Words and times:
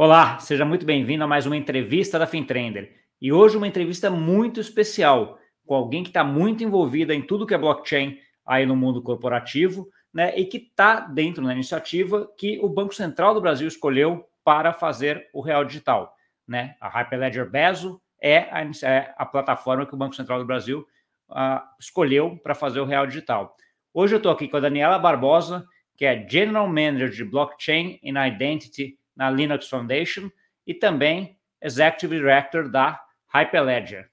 Olá, 0.00 0.38
seja 0.38 0.64
muito 0.64 0.86
bem-vindo 0.86 1.24
a 1.24 1.26
mais 1.26 1.44
uma 1.44 1.56
entrevista 1.56 2.20
da 2.20 2.26
FinTrender. 2.28 2.94
E 3.20 3.32
hoje 3.32 3.56
uma 3.56 3.66
entrevista 3.66 4.08
muito 4.08 4.60
especial 4.60 5.40
com 5.66 5.74
alguém 5.74 6.04
que 6.04 6.10
está 6.10 6.22
muito 6.22 6.62
envolvida 6.62 7.12
em 7.12 7.20
tudo 7.20 7.44
que 7.44 7.52
é 7.52 7.58
blockchain 7.58 8.16
aí 8.46 8.64
no 8.64 8.76
mundo 8.76 9.02
corporativo, 9.02 9.88
né? 10.14 10.38
E 10.38 10.44
que 10.44 10.58
está 10.58 11.00
dentro 11.00 11.44
da 11.44 11.52
iniciativa 11.52 12.32
que 12.38 12.60
o 12.62 12.68
Banco 12.68 12.94
Central 12.94 13.34
do 13.34 13.40
Brasil 13.40 13.66
escolheu 13.66 14.24
para 14.44 14.72
fazer 14.72 15.28
o 15.34 15.40
Real 15.40 15.64
Digital, 15.64 16.14
né? 16.46 16.76
A 16.80 16.88
Hyperledger 16.88 17.50
Bezo 17.50 18.00
é 18.22 18.38
a, 18.52 18.62
é 18.84 19.12
a 19.18 19.26
plataforma 19.26 19.84
que 19.84 19.94
o 19.94 19.98
Banco 19.98 20.14
Central 20.14 20.38
do 20.38 20.46
Brasil 20.46 20.86
uh, 21.28 21.60
escolheu 21.80 22.38
para 22.40 22.54
fazer 22.54 22.78
o 22.78 22.84
Real 22.84 23.04
Digital. 23.04 23.56
Hoje 23.92 24.14
eu 24.14 24.18
estou 24.18 24.30
aqui 24.30 24.46
com 24.46 24.58
a 24.58 24.60
Daniela 24.60 24.96
Barbosa, 24.96 25.66
que 25.96 26.04
é 26.04 26.24
General 26.28 26.68
Manager 26.68 27.10
de 27.10 27.24
Blockchain 27.24 27.98
and 28.04 28.28
Identity 28.28 28.96
na 29.18 29.28
Linux 29.28 29.68
Foundation 29.68 30.30
e 30.64 30.72
também 30.72 31.36
Executive 31.60 32.16
Director 32.16 32.70
da 32.70 33.00
Hyperledger. 33.34 34.08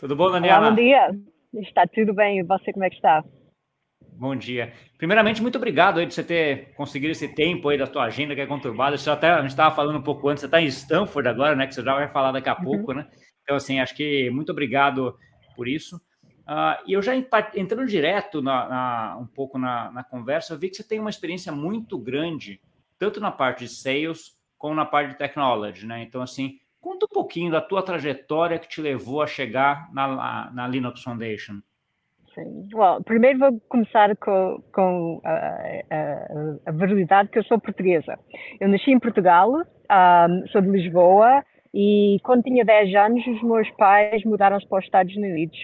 Tudo 0.00 0.16
bom, 0.16 0.32
Daniela? 0.32 0.58
Olá, 0.58 0.70
bom 0.70 0.76
dia. 0.76 1.10
Está 1.54 1.86
tudo 1.86 2.12
bem. 2.12 2.40
E 2.40 2.42
você, 2.42 2.72
como 2.72 2.84
é 2.84 2.90
que 2.90 2.96
está? 2.96 3.24
Bom 4.12 4.34
dia. 4.34 4.72
Primeiramente, 4.98 5.40
muito 5.40 5.56
obrigado 5.56 6.00
aí 6.00 6.06
de 6.06 6.12
você 6.12 6.24
ter 6.24 6.74
conseguido 6.74 7.12
esse 7.12 7.28
tempo 7.28 7.68
aí 7.68 7.78
da 7.78 7.86
tua 7.86 8.04
agenda 8.04 8.34
que 8.34 8.40
é 8.40 8.46
conturbada. 8.46 8.98
Você 8.98 9.08
até, 9.08 9.30
a 9.30 9.40
gente 9.40 9.50
estava 9.50 9.74
falando 9.74 9.98
um 9.98 10.02
pouco 10.02 10.28
antes, 10.28 10.40
você 10.40 10.46
está 10.46 10.60
em 10.60 10.66
Stanford 10.66 11.28
agora, 11.28 11.54
né? 11.54 11.66
Que 11.66 11.74
você 11.74 11.82
já 11.82 11.94
vai 11.94 12.08
falar 12.08 12.32
daqui 12.32 12.48
a 12.48 12.56
uhum. 12.56 12.64
pouco, 12.64 12.92
né? 12.92 13.06
Então, 13.44 13.56
assim, 13.56 13.78
acho 13.78 13.94
que 13.94 14.28
muito 14.30 14.50
obrigado 14.50 15.16
por 15.54 15.68
isso. 15.68 15.96
Uh, 16.46 16.82
e 16.84 16.94
eu 16.94 17.02
já 17.02 17.14
entrando 17.14 17.86
direto 17.86 18.42
na, 18.42 18.68
na, 18.68 19.18
um 19.18 19.26
pouco 19.26 19.56
na, 19.56 19.92
na, 19.92 20.02
conversa, 20.02 20.52
eu 20.52 20.58
vi 20.58 20.68
que 20.68 20.76
você 20.76 20.82
tem 20.82 20.98
uma 20.98 21.10
experiência 21.10 21.52
muito 21.52 21.96
grande 21.96 22.60
tanto 23.00 23.18
na 23.18 23.32
parte 23.32 23.64
de 23.64 23.70
sales 23.70 24.38
como 24.58 24.74
na 24.74 24.84
parte 24.84 25.12
de 25.12 25.18
technology, 25.18 25.86
né? 25.86 26.02
Então, 26.02 26.20
assim, 26.20 26.58
conta 26.80 27.06
um 27.06 27.08
pouquinho 27.08 27.50
da 27.50 27.62
tua 27.62 27.82
trajetória 27.82 28.58
que 28.58 28.68
te 28.68 28.80
levou 28.82 29.22
a 29.22 29.26
chegar 29.26 29.90
na, 29.92 30.50
na 30.52 30.68
Linux 30.68 31.02
Foundation. 31.02 31.60
Sim. 32.34 32.68
Well, 32.72 33.02
primeiro 33.02 33.38
vou 33.38 33.60
começar 33.70 34.14
com, 34.16 34.62
com 34.72 35.20
a, 35.24 35.30
a, 35.30 36.70
a 36.70 36.72
veridade 36.72 37.30
que 37.30 37.38
eu 37.38 37.44
sou 37.44 37.58
portuguesa. 37.58 38.18
Eu 38.60 38.68
nasci 38.68 38.90
em 38.90 39.00
Portugal, 39.00 39.50
um, 39.50 40.46
sou 40.48 40.60
de 40.60 40.68
Lisboa, 40.68 41.42
e 41.72 42.18
quando 42.22 42.42
tinha 42.42 42.64
10 42.64 42.94
anos, 42.94 43.26
os 43.26 43.42
meus 43.42 43.68
pais 43.70 44.22
mudaram-se 44.24 44.68
para 44.68 44.78
os 44.78 44.84
Estados 44.84 45.16
Unidos 45.16 45.58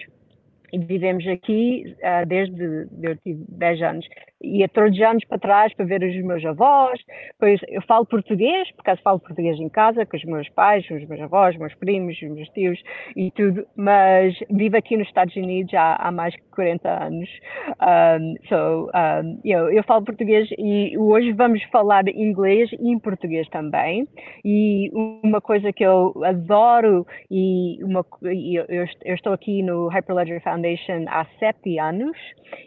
e 0.71 0.79
vivemos 0.79 1.25
aqui 1.27 1.95
uh, 1.99 2.25
desde 2.25 2.87
eu 3.01 3.15
tive 3.17 3.45
10 3.47 3.81
anos. 3.81 4.05
Ia 4.43 4.67
todos 4.69 4.97
os 4.97 5.03
anos 5.03 5.25
para 5.25 5.39
trás 5.39 5.73
para 5.73 5.85
ver 5.85 6.03
os 6.03 6.15
meus 6.23 6.45
avós. 6.45 6.99
Pois 7.39 7.59
eu 7.67 7.81
falo 7.83 8.05
português, 8.05 8.71
porque 8.75 8.91
eu 8.91 8.97
falo 8.97 9.19
português 9.19 9.59
em 9.59 9.69
casa 9.69 10.05
com 10.05 10.17
os 10.17 10.23
meus 10.23 10.49
pais, 10.49 10.85
os 10.89 11.07
meus 11.07 11.21
avós, 11.21 11.57
meus 11.57 11.73
primos, 11.75 12.15
os 12.21 12.29
meus 12.29 12.49
tios 12.49 12.79
e 13.15 13.31
tudo, 13.31 13.65
mas 13.75 14.37
vivo 14.49 14.77
aqui 14.77 14.97
nos 14.97 15.07
Estados 15.07 15.35
Unidos 15.35 15.73
há, 15.73 15.95
há 15.95 16.11
mais 16.11 16.33
de 16.33 16.41
40 16.51 16.89
anos. 16.89 17.29
Um, 17.81 18.35
so, 18.47 18.89
um, 18.93 19.39
eu, 19.43 19.69
eu 19.71 19.83
falo 19.83 20.05
português 20.05 20.47
e 20.57 20.97
hoje 20.97 21.31
vamos 21.31 21.61
falar 21.71 22.07
inglês 22.07 22.69
e 22.73 22.91
em 22.91 22.99
português 22.99 23.47
também. 23.49 24.07
E 24.43 24.91
uma 25.23 25.41
coisa 25.41 25.71
que 25.73 25.83
eu 25.83 26.13
adoro 26.23 27.05
e 27.29 27.79
uma, 27.83 28.05
eu, 28.21 28.65
eu 29.03 29.15
estou 29.15 29.33
aqui 29.33 29.63
no 29.63 29.87
Hyperledger 29.87 30.41
Foundation 30.41 31.05
há 31.07 31.25
sete 31.39 31.79
anos 31.79 32.17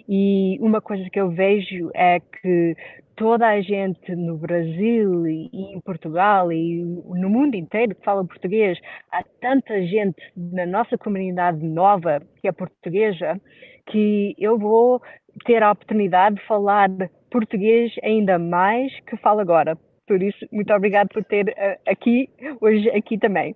e 0.08 0.58
uma 0.60 0.80
coisa 0.80 1.08
que 1.10 1.20
eu 1.20 1.30
vejo 1.30 1.59
é 1.94 2.21
que 2.21 2.76
toda 3.16 3.47
a 3.47 3.60
gente 3.60 4.15
no 4.16 4.38
Brasil 4.38 5.26
e 5.26 5.50
em 5.53 5.81
Portugal 5.81 6.50
e 6.50 6.82
no 6.82 7.28
mundo 7.28 7.54
inteiro 7.54 7.94
que 7.94 8.04
fala 8.04 8.25
português, 8.25 8.78
há 9.12 9.22
tanta 9.41 9.82
gente 9.87 10.21
na 10.34 10.65
nossa 10.65 10.97
comunidade 10.97 11.62
nova 11.62 12.22
que 12.41 12.48
é 12.48 12.53
portuguesa 12.53 13.41
que 13.87 14.34
eu 14.38 14.59
vou 14.59 15.03
ter 15.44 15.62
a 15.62 15.72
oportunidade 15.72 16.37
de 16.37 16.47
falar 16.47 16.88
português 17.31 17.92
ainda 18.03 18.38
mais 18.38 18.92
que 19.00 19.16
falo 19.19 19.41
agora. 19.41 19.77
Por 20.06 20.22
isso, 20.22 20.44
muito 20.50 20.72
obrigado 20.72 21.09
por 21.09 21.25
ter 21.25 21.48
uh, 21.48 21.91
aqui 21.91 22.28
hoje 22.60 22.91
aqui 22.91 23.19
também. 23.19 23.54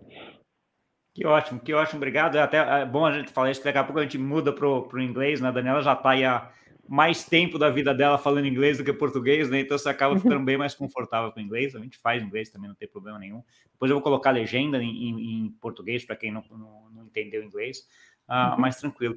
Que 1.14 1.26
ótimo, 1.26 1.60
que 1.60 1.72
ótimo, 1.72 1.98
obrigado. 1.98 2.36
É 2.36 2.42
até 2.42 2.58
é 2.58 2.84
bom 2.84 3.06
a 3.06 3.12
gente 3.12 3.30
falar 3.30 3.50
isso, 3.50 3.60
que 3.60 3.66
daqui 3.66 3.78
a 3.78 3.84
pouco 3.84 4.00
a 4.00 4.02
gente 4.02 4.18
muda 4.18 4.52
para 4.52 4.68
o 4.68 5.00
inglês, 5.00 5.40
né? 5.40 5.48
A 5.48 5.52
Daniela 5.52 5.80
já 5.80 5.92
está 5.92 6.10
aí 6.10 6.24
há 6.24 6.50
mais 6.88 7.24
tempo 7.24 7.58
da 7.58 7.70
vida 7.70 7.94
dela 7.94 8.18
falando 8.18 8.46
inglês 8.46 8.78
do 8.78 8.84
que 8.84 8.92
português, 8.92 9.48
né? 9.50 9.60
Então 9.60 9.76
você 9.78 9.88
acaba 9.88 10.18
ficando 10.18 10.44
bem 10.44 10.56
mais 10.56 10.74
confortável 10.74 11.32
com 11.32 11.40
inglês. 11.40 11.74
A 11.74 11.80
gente 11.80 11.98
faz 11.98 12.22
inglês 12.22 12.50
também, 12.50 12.68
não 12.68 12.74
tem 12.74 12.88
problema 12.88 13.18
nenhum. 13.18 13.42
Depois 13.72 13.90
eu 13.90 13.96
vou 13.96 14.02
colocar 14.02 14.30
legenda 14.30 14.82
em, 14.82 15.08
em, 15.08 15.46
em 15.46 15.50
português 15.60 16.04
para 16.04 16.16
quem 16.16 16.30
não, 16.30 16.44
não, 16.50 16.90
não, 16.90 17.04
entendeu 17.04 17.42
inglês, 17.42 17.86
uh, 18.28 18.52
uhum. 18.52 18.60
mais 18.60 18.76
tranquilo. 18.76 19.16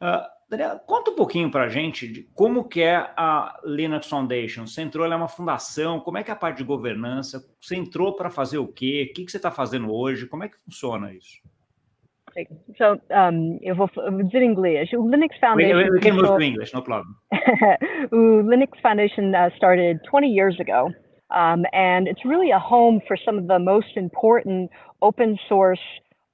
Uh, 0.00 0.26
Daniela, 0.48 0.78
conta 0.78 1.10
um 1.10 1.16
pouquinho 1.16 1.50
para 1.50 1.64
a 1.64 1.68
gente 1.68 2.06
de 2.06 2.22
como 2.34 2.68
que 2.68 2.82
é 2.82 2.96
a 3.16 3.58
Linux 3.64 4.08
Foundation. 4.08 4.66
Você 4.66 4.82
entrou, 4.82 5.04
ela 5.04 5.14
é 5.14 5.18
uma 5.18 5.28
fundação, 5.28 5.98
como 6.00 6.18
é 6.18 6.22
que 6.22 6.30
é 6.30 6.34
a 6.34 6.36
parte 6.36 6.58
de 6.58 6.64
governança? 6.64 7.44
Você 7.60 7.74
entrou 7.74 8.14
para 8.14 8.30
fazer 8.30 8.58
o 8.58 8.68
quê? 8.68 9.08
O 9.10 9.14
que, 9.14 9.24
que 9.24 9.30
você 9.30 9.38
está 9.38 9.50
fazendo 9.50 9.92
hoje? 9.92 10.26
Como 10.26 10.44
é 10.44 10.48
que 10.48 10.58
funciona 10.58 11.12
isso? 11.12 11.40
So, 12.76 13.00
um, 13.10 13.58
eu 13.62 13.74
vou, 13.74 13.88
eu 13.96 14.12
vou 14.12 14.22
dizer 14.22 14.42
em 14.42 14.50
inglês. 14.50 14.92
O 14.92 15.08
Linux 15.08 15.36
Foundation... 15.38 15.76
We, 15.76 15.90
we 15.90 16.00
can 16.00 16.14
move 16.14 16.26
to 16.26 16.42
English, 16.42 16.74
no 16.74 16.82
problem. 16.82 17.14
o 18.12 18.42
Linux 18.42 18.78
Foundation 18.80 19.34
uh, 19.34 19.50
started 19.56 20.00
20 20.10 20.28
years 20.28 20.58
ago. 20.60 20.90
Um, 21.30 21.64
and 21.72 22.06
it's 22.06 22.24
really 22.24 22.50
a 22.50 22.58
home 22.58 23.00
for 23.08 23.16
some 23.16 23.38
of 23.38 23.48
the 23.48 23.58
most 23.58 23.96
important 23.96 24.70
open 25.02 25.38
source 25.48 25.80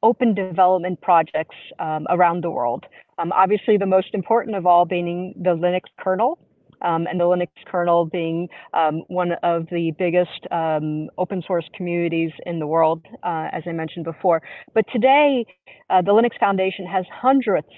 open 0.02 0.34
development 0.34 1.00
projects 1.00 1.56
um, 1.78 2.06
around 2.10 2.42
the 2.42 2.50
world. 2.50 2.84
Um, 3.19 3.32
obviously, 3.32 3.76
the 3.76 3.86
most 3.86 4.08
important 4.14 4.56
of 4.56 4.66
all 4.66 4.84
being 4.84 5.34
the 5.40 5.50
Linux 5.50 5.82
kernel, 5.98 6.38
um, 6.82 7.06
and 7.06 7.19
the 7.19 7.25
Linux 7.25 7.48
kernel 7.66 8.06
being 8.06 8.48
um, 8.75 9.03
one 9.09 9.32
of 9.43 9.66
the 9.70 9.93
biggest 9.98 10.47
um, 10.50 11.09
open 11.19 11.43
source 11.47 11.65
communities 11.76 12.31
in 12.47 12.59
the 12.59 12.66
world, 12.66 13.04
uh, 13.22 13.48
as 13.53 13.62
I 13.66 13.72
mentioned 13.72 14.04
before. 14.04 14.43
But 14.75 14.84
today, 14.93 15.44
uh, 15.91 16.03
the 16.03 16.12
Linux 16.12 16.38
Foundation 16.38 16.87
has 16.87 17.04
hundreds 17.12 17.69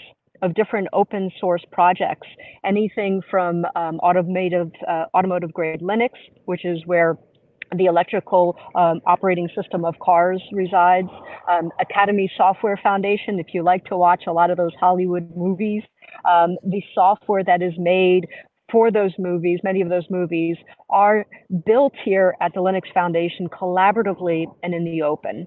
of 0.42 0.54
different 0.54 0.88
open 0.92 1.30
source 1.40 1.64
projects, 1.72 2.26
anything 2.64 3.22
from 3.30 3.64
um, 3.76 3.98
automotive, 4.00 4.70
uh, 4.86 5.04
automotive 5.14 5.52
grade 5.52 5.80
Linux, 5.80 6.10
which 6.44 6.64
is 6.64 6.80
where 6.86 7.16
the 7.76 7.86
electrical 7.86 8.56
um, 8.74 9.00
operating 9.06 9.48
system 9.56 9.84
of 9.84 9.94
cars 10.00 10.42
resides. 10.52 11.08
Um, 11.48 11.70
Academy 11.80 12.30
Software 12.36 12.78
Foundation, 12.82 13.38
if 13.38 13.48
you 13.52 13.62
like 13.62 13.84
to 13.86 13.96
watch 13.96 14.24
a 14.26 14.32
lot 14.32 14.50
of 14.50 14.56
those 14.56 14.72
Hollywood 14.78 15.34
movies, 15.36 15.82
um, 16.24 16.56
the 16.62 16.82
software 16.94 17.42
that 17.44 17.62
is 17.62 17.72
made 17.78 18.26
for 18.74 18.90
those 18.90 19.12
movies, 19.20 19.60
many 19.62 19.82
of 19.82 19.88
those 19.88 20.06
movies, 20.10 20.56
are 20.90 21.24
built 21.64 21.92
here 22.04 22.34
at 22.40 22.52
the 22.54 22.60
Linux 22.60 22.92
Foundation 22.92 23.48
collaboratively 23.48 24.46
and 24.64 24.74
in 24.74 24.84
the 24.84 25.00
open. 25.00 25.46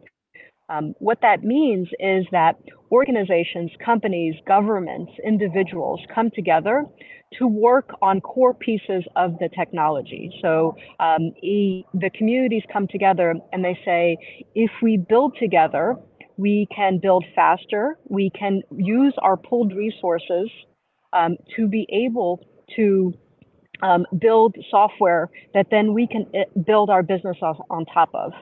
Um, 0.69 0.93
what 0.99 1.19
that 1.23 1.43
means 1.43 1.89
is 1.99 2.25
that 2.31 2.55
organizations, 2.89 3.69
companies, 3.83 4.35
governments, 4.47 5.11
individuals 5.25 5.99
come 6.15 6.29
together 6.33 6.85
to 7.37 7.47
work 7.47 7.89
on 8.01 8.21
core 8.21 8.53
pieces 8.53 9.03
of 9.17 9.37
the 9.39 9.49
technology. 9.49 10.31
So 10.41 10.77
um, 11.01 11.33
e, 11.43 11.83
the 11.93 12.09
communities 12.17 12.63
come 12.71 12.87
together 12.87 13.35
and 13.51 13.63
they 13.63 13.77
say, 13.83 14.17
if 14.55 14.71
we 14.81 14.95
build 14.95 15.35
together, 15.37 15.97
we 16.37 16.65
can 16.73 16.99
build 17.01 17.25
faster, 17.35 17.97
we 18.05 18.29
can 18.39 18.61
use 18.77 19.13
our 19.21 19.35
pooled 19.35 19.73
resources 19.75 20.49
um, 21.11 21.35
to 21.57 21.67
be 21.67 21.85
able 21.91 22.39
to 22.75 23.13
um, 23.81 24.05
build 24.19 24.55
software 24.69 25.29
that 25.53 25.67
then 25.69 25.93
we 25.93 26.07
can 26.07 26.25
eh, 26.33 26.45
build 26.65 26.89
our 26.89 27.03
business 27.03 27.37
on, 27.41 27.55
on 27.69 27.85
top 27.85 28.09
of. 28.13 28.33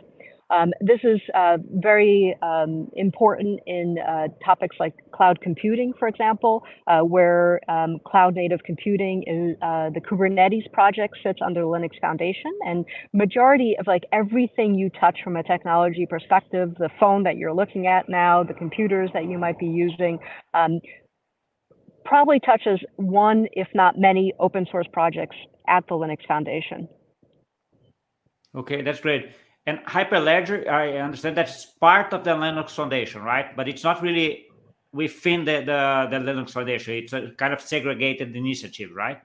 Um, 0.50 0.74
this 0.80 1.00
is 1.04 1.19
uh, 1.33 1.57
very 1.74 2.36
um, 2.42 2.89
important 2.95 3.60
in 3.66 3.98
uh, 3.98 4.27
topics 4.44 4.75
like 4.80 4.94
cloud 5.12 5.42
computing, 5.42 5.94
for 5.98 6.07
example, 6.07 6.63
uh, 6.86 7.00
where 7.00 7.60
um, 7.68 8.00
cloud 8.06 8.36
native 8.36 8.62
computing 8.63 9.24
is 9.24 9.57
uh, 9.63 9.89
the 9.89 10.00
Kubernetes 10.00 10.72
project 10.72 11.16
sits 11.24 11.39
under 11.44 11.62
Linux 11.62 12.00
Foundation, 12.00 12.51
and 12.66 12.86
majority 13.12 13.75
of 13.80 13.88
like 13.88 14.04
everything 14.12 14.75
you 14.75 14.92
touch 14.92 15.18
from 15.24 15.36
a 15.36 15.44
technology 15.44 16.06
perspective, 16.06 16.75
the 16.77 16.89
phone 17.00 17.24
that 17.24 17.38
you're 17.38 17.54
looking 17.54 17.88
at 17.88 18.07
now, 18.07 18.44
the 18.44 18.54
computers 18.54 19.10
that 19.13 19.25
you 19.25 19.39
might 19.39 19.57
be 19.57 19.68
using. 19.68 20.19
Probably 22.06 22.40
touches 22.40 22.80
one, 22.98 23.48
if 23.54 23.68
not 23.74 23.98
many, 23.98 24.34
open 24.40 24.66
source 24.72 24.88
projects 24.94 25.36
at 25.68 25.86
the 25.88 25.96
Linux 25.96 26.25
Foundation. 26.28 26.88
Okay, 28.56 28.81
that's 28.81 29.00
great. 29.00 29.31
And 29.66 29.80
Hyperledger, 29.88 30.68
I 30.68 30.98
understand 31.00 31.36
that's 31.36 31.66
part 31.66 32.13
of 32.13 32.24
the 32.24 32.31
Linux 32.31 32.72
Foundation, 32.72 33.24
right? 33.24 33.56
But 33.56 33.68
it's 33.68 33.84
not 33.84 34.02
really 34.02 34.46
within 34.94 35.44
the, 35.44 35.63
the, 35.66 36.07
the 36.12 36.31
Linux 36.31 36.52
Foundation. 36.52 36.94
It's 36.94 37.13
a 37.13 37.31
kind 37.38 37.54
of 37.54 37.60
segregated 37.60 38.36
initiative, 38.36 38.92
right? 38.96 39.19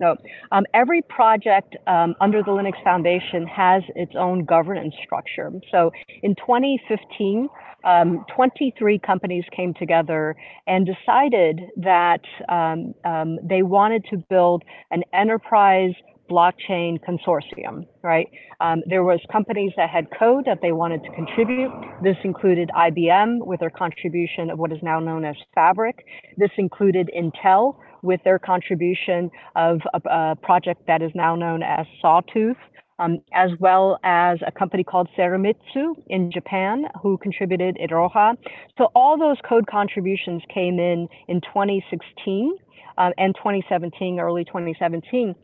So 0.00 0.16
um, 0.50 0.64
every 0.74 1.02
project 1.02 1.76
um, 1.86 2.16
under 2.20 2.42
the 2.42 2.50
Linux 2.50 2.82
Foundation 2.82 3.46
has 3.46 3.82
its 3.94 4.12
own 4.16 4.44
governance 4.44 4.94
structure. 5.04 5.52
So 5.70 5.92
in 6.22 6.34
2015, 6.34 7.48
um, 7.84 8.24
23 8.34 8.98
companies 8.98 9.44
came 9.54 9.74
together 9.74 10.36
and 10.66 10.86
decided 10.86 11.60
that 11.76 12.20
um, 12.48 12.94
um, 13.04 13.38
they 13.42 13.62
wanted 13.62 14.04
to 14.10 14.18
build 14.28 14.62
an 14.90 15.02
enterprise 15.12 15.92
blockchain 16.30 16.98
consortium, 17.06 17.86
right? 18.02 18.28
Um, 18.60 18.82
there 18.86 19.04
was 19.04 19.20
companies 19.30 19.72
that 19.76 19.90
had 19.90 20.06
code 20.18 20.44
that 20.46 20.60
they 20.62 20.72
wanted 20.72 21.02
to 21.04 21.10
contribute. 21.10 21.70
This 22.02 22.16
included 22.24 22.70
IBM 22.74 23.44
with 23.44 23.60
their 23.60 23.70
contribution 23.70 24.50
of 24.50 24.58
what 24.58 24.72
is 24.72 24.78
now 24.82 24.98
known 24.98 25.24
as 25.24 25.36
Fabric. 25.54 26.06
This 26.38 26.50
included 26.56 27.10
Intel 27.16 27.76
with 28.02 28.20
their 28.24 28.38
contribution 28.38 29.30
of 29.56 29.80
a, 29.94 30.08
a 30.08 30.36
project 30.36 30.86
that 30.86 31.02
is 31.02 31.10
now 31.14 31.36
known 31.36 31.62
as 31.62 31.86
Sawtooth. 32.00 32.56
Um, 32.98 33.18
as 33.32 33.50
well 33.58 33.98
as 34.04 34.38
a 34.46 34.52
company 34.52 34.84
called 34.84 35.08
Soramitsu 35.18 35.94
in 36.08 36.30
Japan, 36.30 36.84
who 37.02 37.16
contributed 37.18 37.76
Iroha. 37.82 38.36
So 38.78 38.90
all 38.94 39.18
those 39.18 39.38
code 39.48 39.66
contributions 39.66 40.42
came 40.52 40.78
in 40.78 41.08
in 41.26 41.40
2016 41.40 42.56
uh, 42.98 43.10
and 43.18 43.34
2017, 43.34 44.20
early 44.20 44.44
2017 44.44 45.34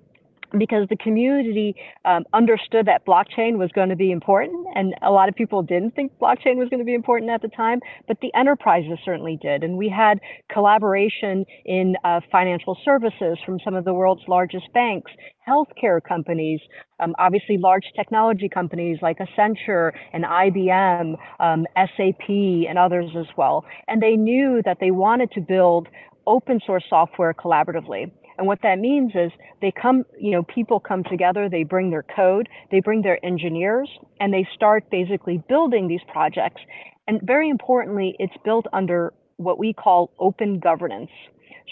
because 0.56 0.88
the 0.88 0.96
community 0.96 1.74
um, 2.04 2.24
understood 2.32 2.86
that 2.86 3.04
blockchain 3.06 3.58
was 3.58 3.70
going 3.74 3.88
to 3.88 3.96
be 3.96 4.10
important 4.10 4.66
and 4.74 4.94
a 5.02 5.10
lot 5.10 5.28
of 5.28 5.34
people 5.34 5.62
didn't 5.62 5.94
think 5.94 6.12
blockchain 6.18 6.56
was 6.56 6.68
going 6.68 6.78
to 6.78 6.84
be 6.84 6.94
important 6.94 7.30
at 7.30 7.42
the 7.42 7.48
time 7.48 7.80
but 8.06 8.18
the 8.20 8.32
enterprises 8.34 8.98
certainly 9.04 9.38
did. 9.42 9.62
And 9.62 9.76
we 9.76 9.88
had 9.88 10.20
collaboration 10.50 11.44
in 11.64 11.96
uh, 12.04 12.20
financial 12.32 12.76
services 12.84 13.38
from 13.44 13.58
some 13.64 13.74
of 13.74 13.84
the 13.84 13.92
world's 13.92 14.22
largest 14.28 14.72
banks 14.72 15.12
healthcare 15.46 16.00
companies 16.02 16.60
um, 17.00 17.14
obviously 17.18 17.56
large 17.58 17.84
technology 17.96 18.48
companies 18.48 18.98
like 19.02 19.18
accenture 19.18 19.92
and 20.12 20.24
ibm 20.24 21.16
um, 21.40 21.66
sap 21.76 22.28
and 22.28 22.78
others 22.78 23.10
as 23.18 23.26
well. 23.36 23.64
And 23.86 24.02
they 24.02 24.16
knew 24.16 24.62
that 24.64 24.78
they 24.80 24.90
wanted 24.90 25.30
to 25.32 25.40
build 25.40 25.88
open 26.26 26.60
source 26.64 26.84
software 26.88 27.32
collaboratively 27.32 28.10
and 28.38 28.46
what 28.46 28.61
that 28.62 28.79
means 28.79 29.12
is 29.14 29.32
they 29.61 29.73
come, 29.73 30.05
you 30.19 30.31
know, 30.31 30.44
people 30.44 30.79
come 30.79 31.02
together, 31.05 31.49
they 31.49 31.64
bring 31.64 31.90
their 31.90 32.05
code, 32.05 32.49
they 32.70 32.81
bring 32.81 33.02
their 33.02 33.25
engineers, 33.25 33.90
and 34.20 34.32
they 34.32 34.46
start 34.55 34.88
basically 34.90 35.43
building 35.49 35.88
these 35.88 36.00
projects. 36.11 36.62
And 37.08 37.20
very 37.23 37.49
importantly, 37.49 38.14
it's 38.20 38.37
built 38.44 38.67
under 38.73 39.12
what 39.38 39.58
we 39.58 39.73
call 39.73 40.11
open 40.20 40.61
governance. 40.61 41.11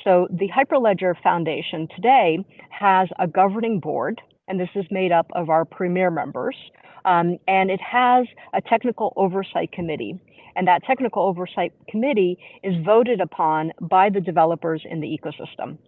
So 0.03 0.27
the 0.31 0.49
Hyperledger 0.49 1.15
Foundation 1.23 1.89
today 1.95 2.45
has 2.71 3.09
a 3.19 3.29
governing 3.29 3.79
board, 3.79 4.21
and 4.49 4.59
this 4.59 4.69
is 4.75 4.85
made 4.91 5.13
up 5.13 5.29
of 5.35 5.49
our 5.49 5.65
premier 5.65 6.11
members. 6.11 6.57
Um, 7.05 7.39
and 7.47 7.71
it 7.71 7.81
has 7.81 8.27
a 8.55 8.61
technical 8.61 9.13
oversight 9.17 9.71
committee. 9.71 10.19
And 10.57 10.67
that 10.67 10.83
technical 10.85 11.23
oversight 11.23 11.73
committee 11.89 12.39
is 12.65 12.75
voted 12.85 13.21
upon 13.21 13.73
by 13.81 14.11
the 14.11 14.21
developers 14.21 14.83
in 14.89 15.01
the 15.01 15.07
ecosystem. 15.07 15.79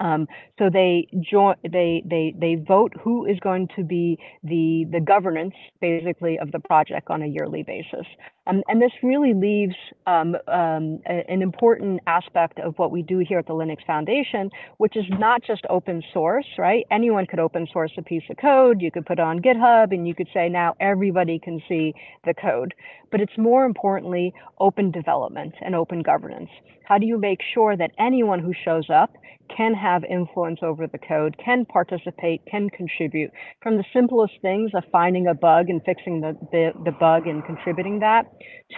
Um, 0.00 0.26
so 0.58 0.70
they 0.70 1.06
join, 1.20 1.56
they 1.62 2.02
they 2.06 2.34
they 2.38 2.56
vote 2.56 2.92
who 3.02 3.26
is 3.26 3.38
going 3.40 3.68
to 3.76 3.84
be 3.84 4.18
the 4.42 4.86
the 4.90 5.00
governance 5.00 5.54
basically 5.80 6.38
of 6.38 6.52
the 6.52 6.60
project 6.60 7.08
on 7.10 7.22
a 7.22 7.26
yearly 7.26 7.62
basis. 7.62 8.06
Um, 8.50 8.62
and 8.68 8.82
this 8.82 8.92
really 9.02 9.32
leaves 9.32 9.76
um, 10.06 10.36
um, 10.48 11.00
an 11.06 11.40
important 11.42 12.00
aspect 12.06 12.58
of 12.58 12.76
what 12.78 12.90
we 12.90 13.02
do 13.02 13.18
here 13.18 13.38
at 13.38 13.46
the 13.46 13.52
Linux 13.52 13.84
Foundation, 13.86 14.50
which 14.78 14.96
is 14.96 15.04
not 15.18 15.42
just 15.44 15.64
open 15.70 16.02
source, 16.12 16.46
right? 16.58 16.84
Anyone 16.90 17.26
could 17.26 17.38
open 17.38 17.66
source 17.72 17.92
a 17.96 18.02
piece 18.02 18.24
of 18.28 18.36
code. 18.38 18.80
You 18.80 18.90
could 18.90 19.06
put 19.06 19.18
it 19.18 19.22
on 19.22 19.40
GitHub 19.40 19.92
and 19.92 20.06
you 20.06 20.14
could 20.14 20.28
say 20.34 20.48
now 20.48 20.74
everybody 20.80 21.38
can 21.38 21.62
see 21.68 21.94
the 22.24 22.34
code. 22.34 22.74
But 23.12 23.20
it's 23.20 23.38
more 23.38 23.64
importantly 23.64 24.34
open 24.58 24.90
development 24.90 25.54
and 25.60 25.74
open 25.74 26.02
governance. 26.02 26.50
How 26.84 26.98
do 26.98 27.06
you 27.06 27.18
make 27.18 27.38
sure 27.54 27.76
that 27.76 27.92
anyone 27.98 28.40
who 28.40 28.52
shows 28.64 28.90
up 28.90 29.14
can 29.56 29.74
have 29.74 30.04
influence 30.04 30.60
over 30.62 30.86
the 30.86 30.98
code, 30.98 31.36
can 31.44 31.64
participate, 31.64 32.40
can 32.50 32.68
contribute 32.70 33.30
from 33.62 33.76
the 33.76 33.84
simplest 33.92 34.34
things 34.42 34.70
of 34.74 34.82
finding 34.90 35.26
a 35.26 35.34
bug 35.34 35.68
and 35.68 35.82
fixing 35.84 36.20
the, 36.20 36.36
the, 36.52 36.72
the 36.84 36.92
bug 36.92 37.26
and 37.26 37.44
contributing 37.44 38.00
that 38.00 38.26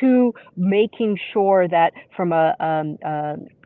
to 0.00 0.32
making 0.56 1.19
sure 1.32 1.69
that 1.69 1.93
from 2.17 2.32
a, 2.32 2.55
um, 2.61 2.99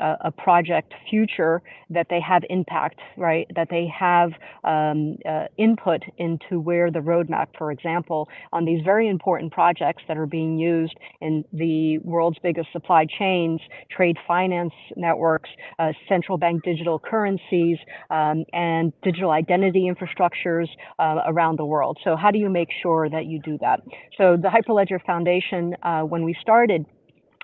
a, 0.01 0.17
a, 0.27 0.31
project 0.31 0.93
future 1.09 1.63
that 1.91 2.07
they 2.11 2.21
have 2.21 2.43
impact, 2.51 2.99
right? 3.17 3.47
That 3.55 3.69
they 3.71 3.87
have 3.99 4.33
um, 4.65 5.17
uh, 5.29 5.47
input 5.57 6.03
into 6.19 6.61
where 6.61 6.91
the 6.91 6.99
roadmap, 6.99 7.49
for 7.57 7.71
example, 7.71 8.29
on 8.53 8.65
these 8.65 8.83
very 8.85 9.09
important 9.09 9.53
projects 9.53 10.03
that 10.09 10.17
are 10.17 10.27
being 10.27 10.59
used 10.59 10.95
in 11.21 11.45
the 11.53 11.99
world's 11.99 12.39
biggest 12.43 12.69
supply 12.73 13.07
chains, 13.19 13.61
trade 13.91 14.17
finance 14.27 14.75
networks, 14.97 15.51
uh, 15.79 15.93
central 16.09 16.39
bank 16.39 16.63
digital 16.65 16.99
currencies, 16.99 17.79
um, 18.11 18.45
and 18.53 18.93
digital 19.03 19.31
identity 19.31 19.91
infrastructures 19.91 20.69
uh, 20.99 21.23
around 21.27 21.59
the 21.59 21.65
world. 21.65 21.99
So 22.05 22.17
how 22.17 22.31
do 22.31 22.39
you 22.39 22.51
make 22.51 22.69
sure 22.83 23.09
that 23.09 23.27
you 23.27 23.41
do 23.41 23.59
that? 23.59 23.81
So 24.19 24.37
the 24.37 24.49
Hyperledger 24.49 25.05
Foundation, 25.05 25.75
uh, 25.87 26.03
when 26.03 26.23
we 26.25 26.37
started, 26.43 26.85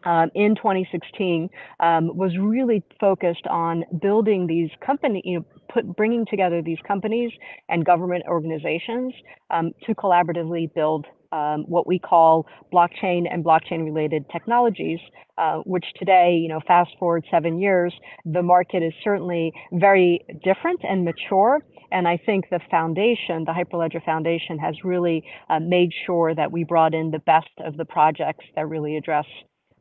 um, 0.05 0.31
in 0.35 0.55
2016 0.57 1.49
um, 1.81 2.17
was 2.17 2.37
really 2.39 2.83
focused 3.01 3.47
on 3.49 3.85
building 4.01 4.47
these 4.47 4.69
company, 4.85 5.23
you 5.25 5.39
know, 5.39 5.45
put 5.73 5.97
bringing 5.97 6.27
together 6.27 6.61
these 6.61 6.79
companies 6.87 7.31
and 7.69 7.85
government 7.85 8.25
organizations 8.29 9.15
um, 9.51 9.71
to 9.87 9.95
collaboratively 9.95 10.73
build 10.75 11.07
um, 11.33 11.65
what 11.67 11.87
we 11.87 11.99
call 11.99 12.47
blockchain 12.73 13.25
and 13.31 13.45
blockchain 13.45 13.85
related 13.85 14.25
technologies, 14.31 15.01
uh, 15.39 15.59
which 15.65 15.87
today, 15.99 16.39
you 16.41 16.49
know, 16.49 16.61
fast 16.67 16.91
forward 16.99 17.25
seven 17.31 17.59
years, 17.59 17.93
the 18.25 18.43
market 18.43 18.83
is 18.83 18.93
certainly 19.03 19.53
very 19.73 20.25
different 20.45 20.81
and 20.85 21.05
mature. 21.05 21.61
And 21.91 22.07
I 22.07 22.17
think 22.17 22.47
the 22.51 22.61
foundation, 22.71 23.45
the 23.45 23.53
Hyperledger 23.53 24.05
Foundation, 24.05 24.59
has 24.59 24.77
really 24.85 25.25
uh, 25.51 25.61
made 25.61 25.91
sure 26.07 26.35
that 26.35 26.53
we 26.53 26.65
brought 26.65 26.95
in 26.95 27.11
the 27.11 27.19
best 27.19 27.51
of 27.65 27.77
the 27.77 27.85
projects 27.85 28.45
that 28.55 28.69
really 28.69 28.97
address 28.97 29.27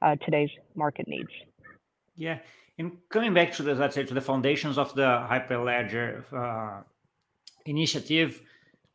uh, 0.01 0.15
today's 0.25 0.49
market 0.75 1.07
needs. 1.07 1.29
Yeah, 2.15 2.39
and 2.77 2.97
coming 3.09 3.33
back 3.33 3.53
to 3.53 3.63
the 3.63 3.75
let's 3.75 3.95
say 3.95 4.03
to 4.03 4.13
the 4.13 4.21
foundations 4.21 4.77
of 4.77 4.93
the 4.95 5.25
Hyperledger 5.29 6.23
uh, 6.33 6.83
initiative, 7.65 8.41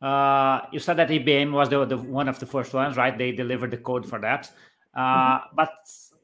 uh, 0.01 0.61
you 0.71 0.79
said 0.79 0.97
that 0.97 1.09
IBM 1.09 1.51
was 1.51 1.69
the, 1.69 1.85
the, 1.85 1.97
one 1.97 2.29
of 2.29 2.39
the 2.39 2.45
first 2.45 2.73
ones, 2.73 2.97
right? 2.97 3.17
They 3.17 3.31
delivered 3.31 3.71
the 3.71 3.77
code 3.77 4.07
for 4.07 4.19
that. 4.19 4.51
Uh, 4.95 4.99
mm-hmm. 5.39 5.55
But 5.55 5.71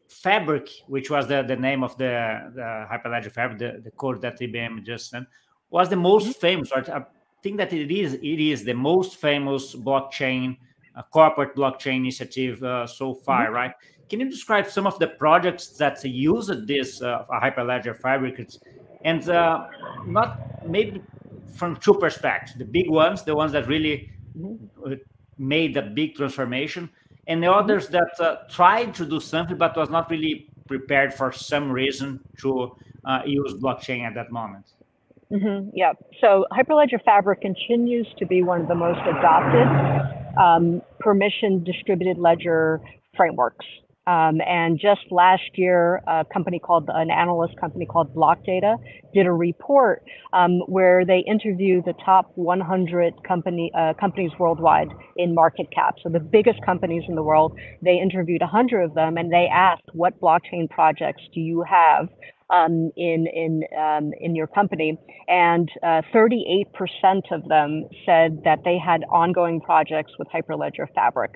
Fabric, 0.07 0.69
which 0.87 1.09
was 1.09 1.27
the, 1.27 1.43
the 1.43 1.55
name 1.55 1.83
of 1.83 1.97
the, 1.97 2.51
the 2.53 2.87
Hyperledger 2.91 3.31
Fabric, 3.31 3.59
the, 3.59 3.81
the 3.83 3.91
code 3.91 4.21
that 4.21 4.39
IBM 4.39 4.85
just 4.85 5.09
sent, 5.09 5.27
was 5.69 5.89
the 5.89 5.95
most 5.95 6.27
mm-hmm. 6.27 6.39
famous. 6.39 6.71
Right? 6.75 6.87
I 6.87 7.03
think 7.41 7.57
that 7.57 7.73
it 7.73 7.91
is 7.91 8.13
it 8.13 8.39
is 8.39 8.63
the 8.63 8.73
most 8.73 9.17
famous 9.17 9.75
blockchain, 9.75 10.57
uh, 10.95 11.01
corporate 11.11 11.55
blockchain 11.55 11.97
initiative 11.97 12.63
uh, 12.63 12.85
so 12.85 13.13
far, 13.13 13.45
mm-hmm. 13.45 13.55
right? 13.55 13.73
Can 14.09 14.19
you 14.19 14.29
describe 14.29 14.67
some 14.67 14.85
of 14.85 14.99
the 14.99 15.07
projects 15.07 15.69
that 15.77 16.03
use 16.03 16.51
this 16.67 17.01
uh, 17.01 17.25
Hyperledger 17.31 17.99
Fabric, 17.99 18.47
and 19.03 19.27
uh, 19.29 19.67
not 20.05 20.67
maybe 20.67 21.01
from 21.55 21.75
two 21.77 21.93
perspectives. 21.95 22.57
The 22.57 22.65
big 22.65 22.89
ones 22.89 23.23
the 23.23 23.35
ones 23.35 23.51
that 23.51 23.67
really 23.67 24.11
made 25.37 25.77
a 25.77 25.81
big 25.81 26.15
transformation 26.15 26.89
and 27.27 27.41
the 27.41 27.51
others 27.51 27.87
that 27.87 28.19
uh, 28.19 28.35
tried 28.49 28.93
to 28.95 29.05
do 29.05 29.19
something 29.19 29.57
but 29.57 29.75
was 29.77 29.89
not 29.89 30.09
really 30.09 30.49
prepared 30.67 31.13
for 31.13 31.31
some 31.31 31.71
reason 31.71 32.19
to 32.39 32.75
uh, 33.05 33.21
use 33.25 33.53
blockchain 33.55 34.03
at 34.03 34.13
that 34.15 34.31
moment. 34.31 34.65
Mm-hmm. 35.31 35.69
yeah 35.73 35.93
so 36.21 36.45
hyperledger 36.51 37.03
fabric 37.03 37.41
continues 37.41 38.07
to 38.19 38.25
be 38.25 38.43
one 38.43 38.61
of 38.61 38.67
the 38.67 38.75
most 38.75 38.99
adopted 38.99 39.67
um, 40.37 40.81
permission 40.99 41.63
distributed 41.63 42.19
ledger 42.19 42.81
frameworks 43.17 43.65
um, 44.05 44.41
and 44.41 44.79
just 44.79 45.01
last 45.11 45.49
year, 45.53 46.01
a 46.07 46.25
company 46.31 46.59
called 46.59 46.89
an 46.93 47.09
analyst 47.09 47.55
company 47.57 47.85
called 47.85 48.13
Blockdata 48.13 48.77
did 49.13 49.25
a 49.25 49.31
report 49.31 50.03
um, 50.33 50.59
where 50.67 51.05
they 51.05 51.19
interviewed 51.19 51.85
the 51.85 51.93
top 52.03 52.31
100 52.35 53.13
company 53.23 53.71
uh, 53.77 53.93
companies 53.99 54.31
worldwide 54.37 54.89
in 55.15 55.33
market 55.33 55.67
cap. 55.73 55.95
So 56.03 56.09
the 56.09 56.19
biggest 56.19 56.61
companies 56.65 57.03
in 57.07 57.15
the 57.15 57.23
world. 57.23 57.57
They 57.81 57.97
interviewed 57.97 58.41
100 58.41 58.81
of 58.81 58.93
them, 58.93 59.17
and 59.17 59.31
they 59.31 59.47
asked, 59.51 59.83
"What 59.93 60.19
blockchain 60.19 60.69
projects 60.69 61.23
do 61.33 61.39
you 61.39 61.61
have 61.61 62.09
um, 62.49 62.91
in 62.95 63.27
in 63.27 63.63
um, 63.77 64.11
in 64.19 64.35
your 64.35 64.47
company, 64.47 64.97
and 65.27 65.69
38% 65.83 66.65
uh, 66.73 67.35
of 67.35 67.47
them 67.47 67.85
said 68.05 68.41
that 68.43 68.59
they 68.63 68.77
had 68.77 69.03
ongoing 69.09 69.61
projects 69.61 70.11
with 70.19 70.27
Hyperledger 70.29 70.87
Fabric. 70.93 71.31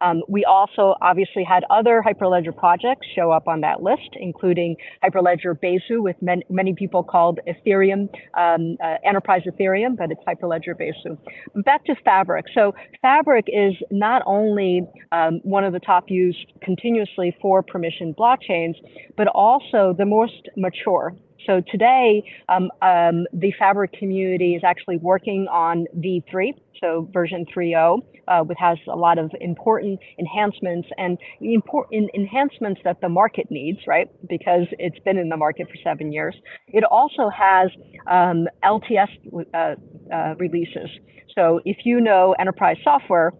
Um, 0.00 0.22
we 0.28 0.44
also 0.44 0.94
obviously 1.00 1.44
had 1.44 1.64
other 1.70 2.02
Hyperledger 2.06 2.56
projects 2.56 3.06
show 3.14 3.30
up 3.30 3.48
on 3.48 3.60
that 3.60 3.82
list, 3.82 4.10
including 4.14 4.76
Hyperledger 5.04 5.54
Besu, 5.54 6.02
with 6.02 6.16
many, 6.20 6.42
many 6.48 6.74
people 6.74 7.02
called 7.02 7.40
Ethereum 7.46 8.08
um, 8.34 8.76
uh, 8.82 8.96
Enterprise 9.04 9.42
Ethereum, 9.46 9.96
but 9.96 10.10
it's 10.10 10.20
Hyperledger 10.26 10.74
Besu. 10.74 11.18
Back 11.64 11.84
to 11.86 11.94
Fabric. 12.04 12.46
So 12.54 12.74
Fabric 13.02 13.46
is 13.48 13.74
not 13.90 14.22
only 14.26 14.82
um, 15.12 15.40
one 15.42 15.64
of 15.64 15.72
the 15.72 15.80
top 15.80 16.04
used 16.08 16.52
continuously 16.62 17.36
for 17.40 17.62
permissioned 17.62 18.16
blockchains, 18.16 18.74
but 19.16 19.28
also 19.28 19.94
the 19.96 20.04
most 20.04 20.48
mature. 20.56 21.14
So 21.46 21.62
today, 21.70 22.24
um, 22.48 22.70
um, 22.82 23.24
the 23.32 23.52
Fabric 23.58 23.92
community 23.92 24.54
is 24.54 24.62
actually 24.64 24.96
working 24.96 25.46
on 25.48 25.86
V3, 25.98 26.54
so 26.80 27.08
version 27.12 27.46
3.0, 27.56 28.02
uh, 28.26 28.42
which 28.42 28.58
has 28.60 28.78
a 28.88 28.96
lot 28.96 29.18
of 29.18 29.30
important 29.40 30.00
enhancements 30.18 30.88
and 30.98 31.16
important 31.40 32.10
enhancements 32.14 32.80
that 32.84 33.00
the 33.00 33.08
market 33.08 33.46
needs, 33.50 33.78
right? 33.86 34.08
Because 34.28 34.66
it's 34.78 34.98
been 35.00 35.18
in 35.18 35.28
the 35.28 35.36
market 35.36 35.68
for 35.68 35.76
seven 35.84 36.12
years. 36.12 36.34
It 36.68 36.82
also 36.84 37.30
has 37.30 37.70
um, 38.08 38.48
LTS 38.64 39.08
uh, 39.54 39.74
uh, 40.12 40.34
releases. 40.38 40.90
So 41.34 41.60
if 41.64 41.78
you 41.84 42.00
know 42.00 42.34
enterprise 42.40 42.78
software, 42.82 43.32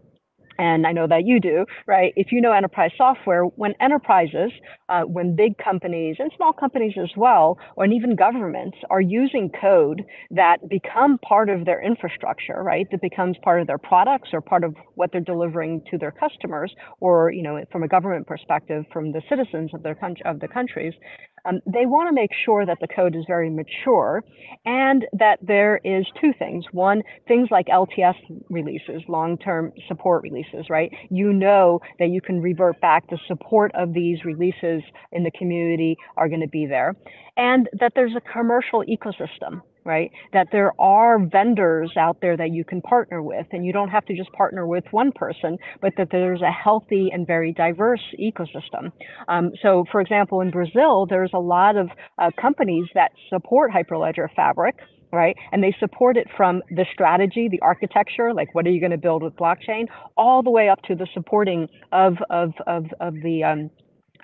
and 0.58 0.86
I 0.86 0.92
know 0.92 1.06
that 1.06 1.26
you 1.26 1.40
do, 1.40 1.66
right? 1.86 2.12
If 2.16 2.32
you 2.32 2.40
know 2.40 2.52
enterprise 2.52 2.90
software, 2.96 3.44
when 3.44 3.74
enterprises, 3.80 4.52
uh, 4.88 5.02
when 5.02 5.36
big 5.36 5.56
companies 5.58 6.16
and 6.18 6.30
small 6.36 6.52
companies 6.52 6.94
as 7.00 7.10
well, 7.16 7.58
or 7.76 7.86
even 7.86 8.16
governments 8.16 8.76
are 8.90 9.00
using 9.00 9.50
code 9.60 10.04
that 10.30 10.68
become 10.68 11.18
part 11.18 11.48
of 11.48 11.64
their 11.64 11.82
infrastructure, 11.82 12.62
right? 12.62 12.86
That 12.90 13.00
becomes 13.00 13.36
part 13.42 13.60
of 13.60 13.66
their 13.66 13.78
products 13.78 14.30
or 14.32 14.40
part 14.40 14.64
of 14.64 14.74
what 14.94 15.12
they're 15.12 15.20
delivering 15.20 15.82
to 15.90 15.98
their 15.98 16.12
customers, 16.12 16.74
or 17.00 17.30
you 17.30 17.42
know, 17.42 17.64
from 17.70 17.82
a 17.82 17.88
government 17.88 18.26
perspective, 18.26 18.84
from 18.92 19.12
the 19.12 19.22
citizens 19.28 19.70
of 19.74 19.82
their 19.82 19.94
country 19.94 20.22
of 20.24 20.40
the 20.40 20.48
countries, 20.48 20.94
um, 21.46 21.60
they 21.66 21.86
want 21.86 22.08
to 22.08 22.14
make 22.14 22.30
sure 22.44 22.66
that 22.66 22.78
the 22.80 22.88
code 22.88 23.14
is 23.14 23.24
very 23.26 23.50
mature 23.50 24.22
and 24.64 25.06
that 25.12 25.38
there 25.42 25.80
is 25.84 26.06
two 26.20 26.32
things. 26.38 26.64
One, 26.72 27.02
things 27.28 27.48
like 27.50 27.66
LTS 27.66 28.14
releases, 28.50 29.02
long-term 29.08 29.72
support 29.88 30.22
releases, 30.22 30.68
right? 30.68 30.92
You 31.10 31.32
know 31.32 31.80
that 31.98 32.08
you 32.08 32.20
can 32.20 32.40
revert 32.40 32.80
back. 32.80 33.08
The 33.10 33.18
support 33.26 33.70
of 33.74 33.92
these 33.92 34.24
releases 34.24 34.82
in 35.12 35.24
the 35.24 35.30
community 35.30 35.96
are 36.16 36.28
going 36.28 36.40
to 36.40 36.48
be 36.48 36.66
there. 36.66 36.94
And 37.36 37.68
that 37.78 37.92
there's 37.94 38.14
a 38.16 38.20
commercial 38.20 38.84
ecosystem 38.84 39.62
right? 39.86 40.10
That 40.32 40.48
there 40.50 40.72
are 40.80 41.18
vendors 41.18 41.92
out 41.96 42.18
there 42.20 42.36
that 42.36 42.50
you 42.50 42.64
can 42.64 42.82
partner 42.82 43.22
with, 43.22 43.46
and 43.52 43.64
you 43.64 43.72
don't 43.72 43.88
have 43.88 44.04
to 44.06 44.16
just 44.16 44.32
partner 44.32 44.66
with 44.66 44.84
one 44.90 45.12
person, 45.12 45.56
but 45.80 45.92
that 45.96 46.08
there's 46.10 46.42
a 46.42 46.50
healthy 46.50 47.08
and 47.12 47.26
very 47.26 47.52
diverse 47.52 48.02
ecosystem. 48.20 48.92
Um, 49.28 49.52
so, 49.62 49.84
for 49.90 50.00
example, 50.00 50.40
in 50.40 50.50
Brazil, 50.50 51.06
there's 51.08 51.30
a 51.32 51.38
lot 51.38 51.76
of 51.76 51.88
uh, 52.18 52.30
companies 52.40 52.86
that 52.94 53.12
support 53.30 53.70
Hyperledger 53.70 54.28
Fabric. 54.34 54.76
Right. 55.12 55.36
And 55.52 55.62
they 55.62 55.74
support 55.78 56.16
it 56.16 56.26
from 56.36 56.62
the 56.68 56.84
strategy, 56.92 57.48
the 57.48 57.60
architecture, 57.60 58.34
like 58.34 58.52
what 58.56 58.66
are 58.66 58.70
you 58.70 58.80
going 58.80 58.90
to 58.90 58.98
build 58.98 59.22
with 59.22 59.36
blockchain, 59.36 59.86
all 60.16 60.42
the 60.42 60.50
way 60.50 60.68
up 60.68 60.82
to 60.88 60.96
the 60.96 61.06
supporting 61.14 61.68
of, 61.92 62.14
of, 62.28 62.52
of, 62.66 62.86
of 63.00 63.14
the 63.22 63.44
um, 63.44 63.70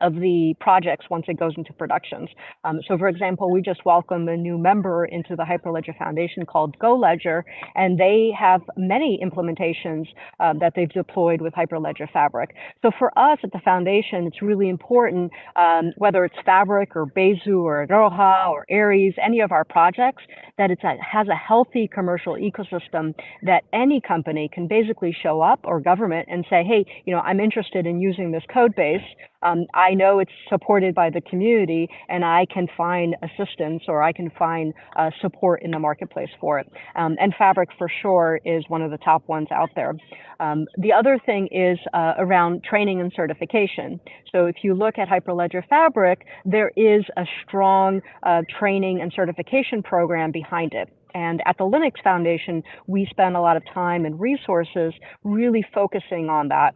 of 0.00 0.14
the 0.14 0.54
projects 0.60 1.06
once 1.10 1.24
it 1.28 1.38
goes 1.38 1.54
into 1.56 1.72
productions. 1.72 2.28
Um, 2.64 2.80
so 2.86 2.96
for 2.98 3.08
example, 3.08 3.50
we 3.50 3.62
just 3.62 3.84
welcomed 3.84 4.28
a 4.28 4.36
new 4.36 4.58
member 4.58 5.04
into 5.04 5.36
the 5.36 5.42
Hyperledger 5.42 5.96
Foundation 5.98 6.46
called 6.46 6.78
GoLedger, 6.78 7.42
and 7.74 7.98
they 7.98 8.30
have 8.38 8.62
many 8.76 9.20
implementations 9.22 10.06
uh, 10.40 10.54
that 10.60 10.72
they've 10.74 10.88
deployed 10.88 11.40
with 11.40 11.52
Hyperledger 11.54 12.10
Fabric. 12.12 12.54
So 12.82 12.90
for 12.98 13.16
us 13.18 13.38
at 13.42 13.52
the 13.52 13.60
foundation, 13.64 14.26
it's 14.26 14.42
really 14.42 14.68
important, 14.68 15.32
um, 15.56 15.92
whether 15.96 16.24
it's 16.24 16.36
Fabric 16.44 16.96
or 16.96 17.06
Besu 17.06 17.62
or 17.62 17.86
Iroha 17.86 18.48
or 18.48 18.64
Aries, 18.68 19.14
any 19.22 19.40
of 19.40 19.52
our 19.52 19.64
projects, 19.64 20.22
that 20.58 20.70
it 20.70 20.78
has 20.82 21.28
a 21.28 21.34
healthy 21.34 21.88
commercial 21.88 22.34
ecosystem 22.34 23.14
that 23.42 23.62
any 23.72 24.00
company 24.00 24.48
can 24.52 24.66
basically 24.66 25.14
show 25.22 25.40
up 25.40 25.60
or 25.64 25.80
government 25.80 26.28
and 26.30 26.44
say, 26.48 26.62
hey, 26.64 26.84
you 27.04 27.14
know, 27.14 27.20
I'm 27.20 27.40
interested 27.40 27.86
in 27.86 28.00
using 28.00 28.32
this 28.32 28.42
code 28.52 28.74
base. 28.74 29.02
Um, 29.42 29.66
I 29.74 29.94
know 29.94 30.18
it's 30.18 30.32
supported 30.48 30.94
by 30.94 31.10
the 31.10 31.20
community 31.20 31.88
and 32.08 32.24
I 32.24 32.46
can 32.52 32.68
find 32.76 33.16
assistance 33.22 33.84
or 33.88 34.02
I 34.02 34.12
can 34.12 34.30
find 34.38 34.72
uh, 34.96 35.10
support 35.20 35.62
in 35.62 35.70
the 35.70 35.78
marketplace 35.78 36.30
for 36.40 36.58
it. 36.58 36.70
Um, 36.96 37.16
and 37.20 37.34
Fabric 37.36 37.70
for 37.78 37.90
sure 38.00 38.40
is 38.44 38.64
one 38.68 38.82
of 38.82 38.90
the 38.90 38.98
top 38.98 39.26
ones 39.28 39.48
out 39.50 39.70
there. 39.74 39.94
Um, 40.40 40.66
the 40.78 40.92
other 40.92 41.18
thing 41.24 41.48
is 41.52 41.78
uh, 41.94 42.14
around 42.18 42.64
training 42.64 43.00
and 43.00 43.12
certification. 43.14 44.00
So 44.32 44.46
if 44.46 44.56
you 44.62 44.74
look 44.74 44.98
at 44.98 45.08
Hyperledger 45.08 45.66
Fabric, 45.68 46.26
there 46.44 46.72
is 46.76 47.04
a 47.16 47.24
strong 47.46 48.00
uh, 48.22 48.42
training 48.58 49.00
and 49.00 49.12
certification 49.14 49.82
program 49.82 50.32
behind 50.32 50.72
it. 50.74 50.88
And 51.14 51.42
at 51.46 51.58
the 51.58 51.64
Linux 51.64 52.02
Foundation, 52.02 52.62
we 52.86 53.06
spend 53.10 53.36
a 53.36 53.40
lot 53.40 53.56
of 53.56 53.62
time 53.72 54.06
and 54.06 54.18
resources 54.18 54.94
really 55.24 55.64
focusing 55.74 56.28
on 56.28 56.48
that 56.48 56.74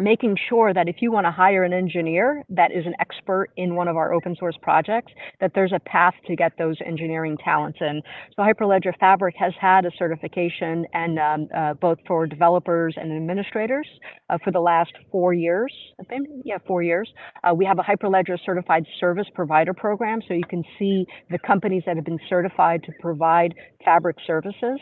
making 0.00 0.36
sure 0.48 0.72
that 0.72 0.88
if 0.88 0.96
you 1.00 1.12
want 1.12 1.26
to 1.26 1.30
hire 1.30 1.64
an 1.64 1.72
engineer 1.72 2.44
that 2.48 2.70
is 2.72 2.86
an 2.86 2.94
expert 3.00 3.48
in 3.56 3.74
one 3.74 3.88
of 3.88 3.96
our 3.96 4.12
open 4.12 4.36
source 4.36 4.56
projects, 4.62 5.12
that 5.40 5.52
there's 5.54 5.72
a 5.72 5.80
path 5.80 6.14
to 6.26 6.36
get 6.36 6.52
those 6.58 6.76
engineering 6.84 7.36
talents 7.44 7.78
in. 7.80 8.02
So 8.36 8.42
Hyperledger 8.42 8.96
Fabric 8.98 9.34
has 9.38 9.52
had 9.60 9.84
a 9.84 9.90
certification 9.98 10.86
and 10.92 11.18
um, 11.18 11.48
uh, 11.54 11.74
both 11.74 11.98
for 12.06 12.26
developers 12.26 12.94
and 12.96 13.12
administrators 13.12 13.86
uh, 14.28 14.38
for 14.42 14.50
the 14.50 14.60
last 14.60 14.92
four 15.10 15.32
years. 15.34 15.72
Yeah, 16.44 16.58
four 16.66 16.82
years. 16.82 17.12
Uh, 17.44 17.54
we 17.54 17.64
have 17.64 17.78
a 17.78 17.82
Hyperledger 17.82 18.38
certified 18.44 18.84
service 18.98 19.26
provider 19.34 19.74
program, 19.74 20.20
so 20.26 20.34
you 20.34 20.44
can 20.48 20.62
see 20.78 21.06
the 21.30 21.38
companies 21.38 21.82
that 21.86 21.96
have 21.96 22.04
been 22.04 22.20
certified 22.28 22.82
to 22.84 22.92
provide 23.00 23.54
Fabric 23.84 24.16
services. 24.26 24.78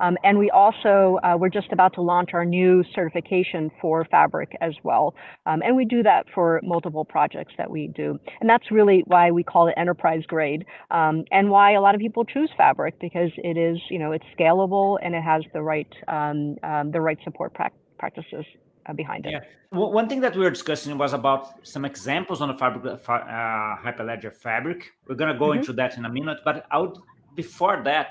Um, 0.00 0.16
and 0.24 0.38
we 0.38 0.50
also, 0.50 1.18
uh, 1.22 1.36
we're 1.38 1.50
just 1.50 1.72
about 1.72 1.94
to 1.94 2.02
launch 2.02 2.30
our 2.32 2.44
new 2.44 2.82
certification 2.94 3.70
for 3.80 4.04
Fabric 4.04 4.56
as 4.60 4.74
well. 4.82 5.14
Um, 5.46 5.62
and 5.62 5.76
we 5.76 5.84
do 5.84 6.02
that 6.02 6.26
for 6.34 6.60
multiple 6.62 7.04
projects 7.04 7.52
that 7.58 7.70
we 7.70 7.88
do. 7.88 8.18
And 8.40 8.48
that's 8.48 8.70
really 8.70 9.02
why 9.06 9.30
we 9.30 9.42
call 9.42 9.68
it 9.68 9.74
enterprise 9.76 10.24
grade 10.26 10.64
um, 10.90 11.24
and 11.30 11.50
why 11.50 11.72
a 11.72 11.80
lot 11.80 11.94
of 11.94 12.00
people 12.00 12.24
choose 12.24 12.50
Fabric 12.56 12.98
because 13.00 13.30
it 13.36 13.56
is, 13.56 13.78
you 13.90 13.98
know, 13.98 14.12
it's 14.12 14.24
scalable 14.38 14.98
and 15.02 15.14
it 15.14 15.22
has 15.22 15.42
the 15.52 15.62
right, 15.62 15.92
um, 16.08 16.56
um, 16.62 16.90
the 16.90 17.00
right 17.00 17.18
support 17.24 17.54
pra 17.54 17.70
practices 17.98 18.46
uh, 18.86 18.94
behind 18.94 19.26
it. 19.26 19.32
Yeah. 19.32 19.40
Well, 19.72 19.92
one 19.92 20.08
thing 20.08 20.20
that 20.22 20.34
we 20.34 20.42
were 20.42 20.50
discussing 20.50 20.96
was 20.96 21.12
about 21.12 21.66
some 21.66 21.84
examples 21.84 22.40
on 22.40 22.48
the 22.48 22.54
Fabric, 22.54 22.84
uh, 22.86 23.76
Hyperledger 23.84 24.32
Fabric. 24.32 24.92
We're 25.06 25.14
going 25.14 25.32
to 25.32 25.38
go 25.38 25.48
mm 25.48 25.52
-hmm. 25.52 25.58
into 25.58 25.72
that 25.74 25.96
in 25.98 26.04
a 26.06 26.08
minute, 26.08 26.40
but 26.44 26.56
out 26.70 26.98
before 27.36 27.82
that, 27.90 28.10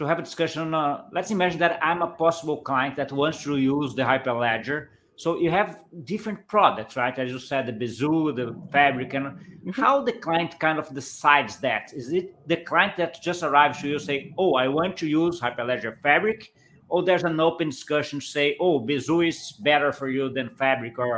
to 0.00 0.06
have 0.06 0.18
a 0.18 0.22
discussion. 0.22 0.72
Uh, 0.74 1.04
let's 1.12 1.30
imagine 1.30 1.58
that 1.58 1.78
I'm 1.82 2.00
a 2.00 2.06
possible 2.06 2.56
client 2.62 2.96
that 2.96 3.12
wants 3.12 3.44
to 3.44 3.58
use 3.58 3.94
the 3.94 4.02
Hyperledger. 4.02 4.88
So 5.16 5.38
you 5.38 5.50
have 5.50 5.80
different 6.04 6.48
products, 6.48 6.96
right? 6.96 7.16
As 7.18 7.30
you 7.30 7.38
said, 7.38 7.66
the 7.66 7.72
Besu, 7.74 8.34
the 8.34 8.56
Fabric, 8.72 9.12
and 9.12 9.26
mm-hmm. 9.26 9.70
how 9.72 10.02
the 10.02 10.12
client 10.12 10.58
kind 10.58 10.78
of 10.78 10.92
decides 10.94 11.58
that. 11.58 11.92
Is 11.92 12.10
it 12.14 12.34
the 12.48 12.56
client 12.56 12.96
that 12.96 13.20
just 13.22 13.42
arrives 13.42 13.82
to 13.82 13.88
you 13.88 13.98
say, 13.98 14.32
"Oh, 14.38 14.54
I 14.54 14.68
want 14.68 14.96
to 15.02 15.06
use 15.06 15.38
Hyperledger 15.38 16.00
Fabric," 16.00 16.54
or 16.88 17.02
there's 17.02 17.24
an 17.24 17.38
open 17.38 17.68
discussion 17.68 18.20
to 18.20 18.26
say, 18.26 18.56
"Oh, 18.58 18.80
Besu 18.80 19.28
is 19.28 19.52
better 19.60 19.92
for 19.92 20.08
you 20.08 20.30
than 20.30 20.48
Fabric 20.56 20.98
or 20.98 21.12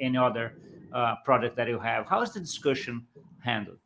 any 0.00 0.16
other 0.16 0.46
uh, 0.92 1.16
product 1.24 1.56
that 1.56 1.66
you 1.66 1.80
have"? 1.80 2.06
How 2.06 2.22
is 2.22 2.30
the 2.34 2.40
discussion 2.40 3.04
handled? 3.40 3.78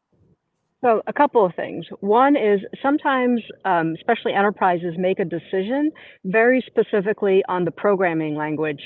So 0.82 1.00
a 1.06 1.12
couple 1.12 1.44
of 1.46 1.54
things. 1.54 1.86
One 2.00 2.36
is 2.36 2.60
sometimes, 2.82 3.40
um, 3.64 3.94
especially 3.96 4.32
enterprises, 4.34 4.94
make 4.98 5.20
a 5.20 5.24
decision 5.24 5.92
very 6.24 6.62
specifically 6.66 7.42
on 7.48 7.64
the 7.64 7.70
programming 7.70 8.34
language 8.34 8.82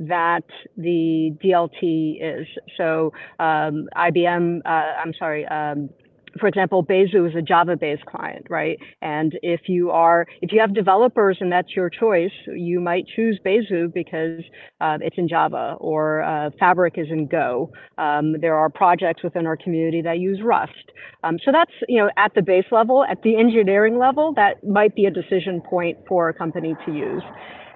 that 0.00 0.44
the 0.76 1.34
DLT 1.42 2.18
is. 2.22 2.46
So 2.76 3.12
um, 3.38 3.88
IBM, 3.96 4.60
uh, 4.64 4.68
I'm 4.68 5.12
sorry, 5.18 5.46
um, 5.46 5.88
for 6.40 6.46
example, 6.46 6.84
Besu 6.84 7.28
is 7.28 7.34
a 7.36 7.42
Java-based 7.42 8.04
client, 8.06 8.46
right? 8.48 8.78
And 9.02 9.38
if 9.42 9.62
you 9.68 9.90
are, 9.90 10.26
if 10.42 10.52
you 10.52 10.60
have 10.60 10.74
developers 10.74 11.38
and 11.40 11.50
that's 11.50 11.74
your 11.74 11.90
choice, 11.90 12.32
you 12.46 12.80
might 12.80 13.06
choose 13.14 13.38
Besu 13.44 13.92
because 13.92 14.42
uh, 14.80 14.98
it's 15.00 15.16
in 15.18 15.28
Java 15.28 15.76
or 15.78 16.22
uh, 16.22 16.50
Fabric 16.58 16.94
is 16.96 17.08
in 17.10 17.26
Go. 17.26 17.70
Um, 17.98 18.36
there 18.40 18.56
are 18.56 18.68
projects 18.68 19.22
within 19.22 19.46
our 19.46 19.56
community 19.56 20.02
that 20.02 20.18
use 20.18 20.40
Rust. 20.42 20.72
Um, 21.24 21.38
so 21.44 21.50
that's, 21.52 21.72
you 21.88 21.98
know, 21.98 22.10
at 22.16 22.34
the 22.34 22.42
base 22.42 22.66
level, 22.70 23.04
at 23.04 23.22
the 23.22 23.36
engineering 23.36 23.98
level, 23.98 24.32
that 24.34 24.66
might 24.66 24.94
be 24.94 25.06
a 25.06 25.10
decision 25.10 25.60
point 25.60 25.98
for 26.06 26.28
a 26.28 26.34
company 26.34 26.76
to 26.86 26.92
use. 26.92 27.22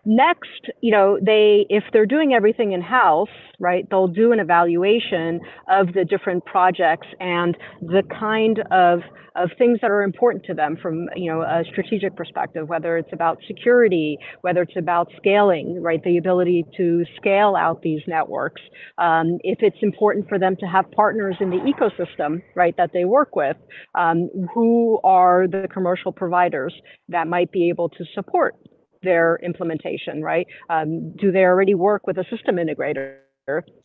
Next, 0.05 0.71
you 0.81 0.91
know, 0.91 1.19
they 1.21 1.67
if 1.69 1.85
they're 1.93 2.07
doing 2.07 2.35
everything 2.35 2.73
in 2.73 2.83
house, 2.83 3.29
right, 3.59 3.89
they'll 3.91 4.09
do 4.09 4.33
an 4.33 4.41
evaluation 4.41 5.41
of 5.69 5.93
the 5.95 6.05
different 6.05 6.45
projects 6.45 7.07
and 7.21 7.57
the 7.81 8.03
kind 8.19 8.61
of 8.71 9.01
of 9.35 9.49
things 9.57 9.79
that 9.81 9.91
are 9.91 10.03
important 10.03 10.45
to 10.45 10.53
them 10.53 10.77
from 10.81 11.09
you 11.17 11.31
know 11.31 11.43
a 11.43 11.63
strategic 11.71 12.15
perspective, 12.17 12.69
whether 12.69 12.97
it's 12.99 13.13
about 13.13 13.39
security, 13.47 14.19
whether 14.43 14.63
it's 14.63 14.77
about 14.77 15.09
scaling, 15.17 15.81
right, 15.81 16.03
the 16.05 16.19
ability 16.19 16.65
to 16.77 17.05
scale 17.17 17.55
out 17.57 17.81
these 17.83 18.03
networks. 18.07 18.61
Um, 18.99 19.39
if 19.43 19.59
it's 19.63 19.79
important 19.83 20.29
for 20.29 20.39
them 20.39 20.57
to 20.57 20.67
have 20.67 20.91
partners 20.91 21.37
in 21.41 21.51
the 21.51 21.59
ecosystem, 21.59 22.43
right, 22.55 22.77
that 22.77 22.91
they 22.93 23.05
work 23.05 23.35
with, 23.37 23.57
um, 23.95 24.29
who 24.53 25.01
are 25.05 25.47
the 25.47 25.69
commercial 25.73 26.13
providers 26.13 26.75
that 27.09 27.27
might 27.27 27.51
be 27.53 27.69
able 27.69 27.89
to 27.91 28.05
support 28.15 28.55
their 29.03 29.39
implementation, 29.43 30.23
right? 30.23 30.47
Um, 30.71 31.13
do 31.17 31.33
they 31.33 31.45
already 31.45 31.75
work 31.75 32.07
with 32.07 32.19
a 32.19 32.25
system 32.31 32.57
integrator? 32.57 33.19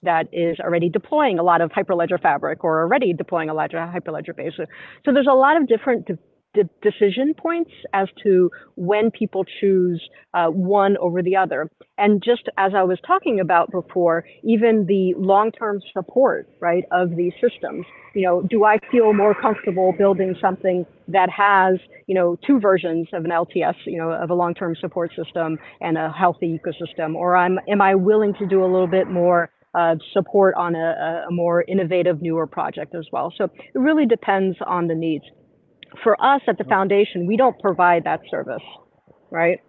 that 0.04 0.28
is 0.32 0.60
already 0.60 0.88
deploying 0.88 1.40
a 1.40 1.44
lot 1.44 1.62
of 1.62 1.72
Hyperledger 1.72 2.22
Fabric 2.22 2.64
or 2.64 2.82
already 2.82 3.12
deploying 3.12 3.50
a 3.50 3.56
lot 3.56 3.74
of 3.74 3.90
Hyperledger 3.90 4.30
Besu. 4.30 4.68
So 5.04 5.12
there's 5.12 5.28
a 5.28 5.34
lot 5.34 5.60
of 5.60 5.68
different 5.68 6.08
de 6.58 6.70
decision 6.82 7.34
points 7.34 7.72
as 7.94 8.08
to 8.24 8.50
when 8.76 9.12
people 9.12 9.46
choose 9.60 10.02
uh, 10.34 10.48
one 10.48 10.98
over 10.98 11.22
the 11.22 11.36
other. 11.36 11.70
And 11.98 12.22
just 12.24 12.50
as 12.58 12.74
I 12.76 12.84
was 12.84 13.00
talking 13.06 13.40
about 13.40 13.72
before, 13.72 14.26
even 14.44 14.86
the 14.88 15.14
long-term 15.18 15.82
support, 15.94 16.48
right, 16.60 16.84
of 16.92 17.16
these 17.16 17.34
systems. 17.42 17.86
You 18.14 18.24
know, 18.24 18.42
do 18.42 18.66
I 18.66 18.80
feel 18.92 19.14
more 19.14 19.34
comfortable 19.34 19.94
building 19.98 20.36
something 20.42 20.86
that 21.08 21.30
has, 21.30 21.80
you 22.08 22.16
know, 22.16 22.38
two 22.46 22.60
versions 22.60 23.08
of 23.14 23.26
an 23.26 23.32
LTS, 23.32 23.76
you 23.86 23.98
know, 23.98 24.12
of 24.12 24.30
a 24.30 24.34
long-term 24.34 24.76
support 24.80 25.12
system 25.16 25.58
and 25.82 25.98
a 25.98 26.12
healthy 26.12 26.60
ecosystem, 26.60 27.16
or 27.16 27.36
I'm 27.36 27.60
am 27.68 27.82
I 27.82 27.96
willing 27.96 28.34
to 28.36 28.48
do 28.48 28.64
a 28.64 28.70
little 28.70 28.88
bit 28.88 29.10
more 29.10 29.50
uh, 29.78 29.96
support 30.14 30.56
on 30.56 30.76
a, 30.76 31.26
a, 31.28 31.32
more 31.32 31.64
innovative, 31.68 32.22
newer 32.22 32.48
project 32.48 32.96
as 32.96 33.06
well. 33.12 33.32
So 33.38 33.44
it 33.44 33.78
really 33.78 34.06
depends 34.06 34.58
on 34.66 34.88
the 34.88 34.96
needs 34.96 35.26
for 36.04 36.22
us 36.24 36.42
at 36.48 36.58
the 36.58 36.64
foundation, 36.66 37.28
we 37.28 37.38
don't 37.38 37.60
provide 37.60 38.04
that 38.06 38.22
service, 38.30 38.64
right? 39.32 39.60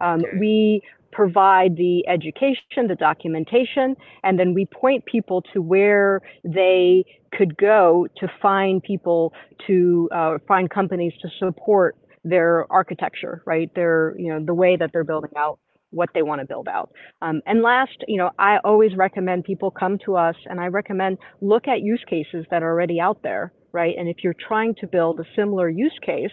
Um. 0.00 0.22
We 0.38 0.82
provide 1.12 1.76
the 1.76 2.06
education, 2.08 2.86
the 2.88 2.94
documentation, 2.94 3.96
and 4.22 4.38
then 4.38 4.54
we 4.54 4.66
point 4.66 5.04
people 5.06 5.42
to 5.52 5.62
where 5.62 6.20
they 6.44 7.04
could 7.32 7.56
go 7.56 8.06
to 8.18 8.28
find 8.40 8.82
people 8.82 9.32
to 9.66 10.08
uh, 10.14 10.38
find 10.46 10.70
companies 10.70 11.12
to 11.22 11.28
support 11.38 11.96
their 12.24 12.70
architecture, 12.70 13.42
right? 13.46 13.74
Their, 13.74 14.14
you 14.18 14.32
know, 14.32 14.44
the 14.44 14.54
way 14.54 14.76
that 14.76 14.90
they're 14.92 15.04
building 15.04 15.30
out 15.36 15.58
what 15.90 16.10
they 16.14 16.22
want 16.22 16.40
to 16.40 16.46
build 16.46 16.68
out. 16.68 16.90
Um, 17.22 17.40
and 17.46 17.62
last, 17.62 17.96
you 18.06 18.18
know, 18.18 18.30
I 18.38 18.58
always 18.62 18.94
recommend 18.94 19.44
people 19.44 19.70
come 19.70 19.98
to 20.04 20.16
us 20.16 20.36
and 20.46 20.60
I 20.60 20.66
recommend 20.66 21.18
look 21.40 21.66
at 21.66 21.80
use 21.80 22.04
cases 22.08 22.44
that 22.50 22.62
are 22.62 22.70
already 22.70 23.00
out 23.00 23.22
there 23.22 23.52
right? 23.72 23.94
And 23.98 24.08
if 24.08 24.18
you're 24.22 24.34
trying 24.46 24.74
to 24.76 24.86
build 24.86 25.20
a 25.20 25.24
similar 25.36 25.68
use 25.68 25.96
case, 26.04 26.30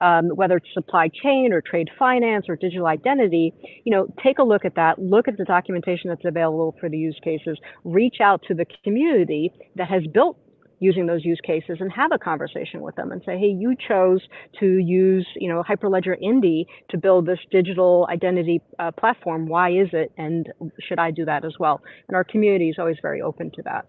um, 0.00 0.28
whether 0.34 0.58
it's 0.58 0.66
supply 0.74 1.08
chain 1.22 1.52
or 1.52 1.62
trade 1.62 1.88
finance 1.98 2.46
or 2.48 2.56
digital 2.56 2.86
identity, 2.86 3.52
you 3.84 3.94
know, 3.94 4.06
take 4.22 4.38
a 4.38 4.42
look 4.42 4.64
at 4.64 4.74
that. 4.76 4.98
Look 4.98 5.26
at 5.26 5.38
the 5.38 5.44
documentation 5.44 6.10
that's 6.10 6.24
available 6.24 6.76
for 6.80 6.88
the 6.88 6.98
use 6.98 7.18
cases. 7.24 7.58
Reach 7.84 8.16
out 8.22 8.42
to 8.48 8.54
the 8.54 8.66
community 8.84 9.50
that 9.76 9.88
has 9.88 10.02
built 10.12 10.38
using 10.78 11.06
those 11.06 11.24
use 11.24 11.40
cases 11.46 11.78
and 11.80 11.90
have 11.90 12.10
a 12.12 12.18
conversation 12.18 12.82
with 12.82 12.94
them 12.96 13.10
and 13.10 13.22
say, 13.24 13.38
hey, 13.38 13.46
you 13.46 13.74
chose 13.88 14.20
to 14.60 14.76
use, 14.76 15.26
you 15.36 15.48
know, 15.48 15.62
Hyperledger 15.66 16.14
Indy 16.20 16.66
to 16.90 16.98
build 16.98 17.24
this 17.24 17.38
digital 17.50 18.06
identity 18.10 18.60
uh, 18.78 18.90
platform. 18.90 19.48
Why 19.48 19.70
is 19.70 19.88
it? 19.94 20.12
And 20.18 20.46
should 20.86 20.98
I 20.98 21.12
do 21.12 21.24
that 21.24 21.46
as 21.46 21.54
well? 21.58 21.80
And 22.08 22.14
our 22.14 22.24
community 22.24 22.68
is 22.68 22.76
always 22.78 22.98
very 23.00 23.22
open 23.22 23.50
to 23.54 23.62
that. 23.62 23.86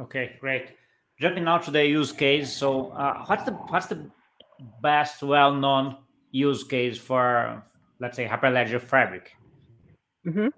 Okay, 0.00 0.36
great 0.40 0.70
jumping 1.20 1.44
now 1.44 1.58
to 1.58 1.70
the 1.70 1.86
use 1.86 2.12
case. 2.12 2.52
So, 2.52 2.88
uh, 2.90 3.24
what's 3.26 3.44
the 3.44 3.52
what's 3.52 3.86
the 3.86 4.10
best 4.82 5.22
well-known 5.22 5.96
use 6.30 6.64
case 6.64 6.98
for, 6.98 7.62
let's 8.00 8.16
say, 8.16 8.26
Hyperledger 8.26 8.80
Fabric? 8.80 9.32
Mm-hmm. 10.26 10.48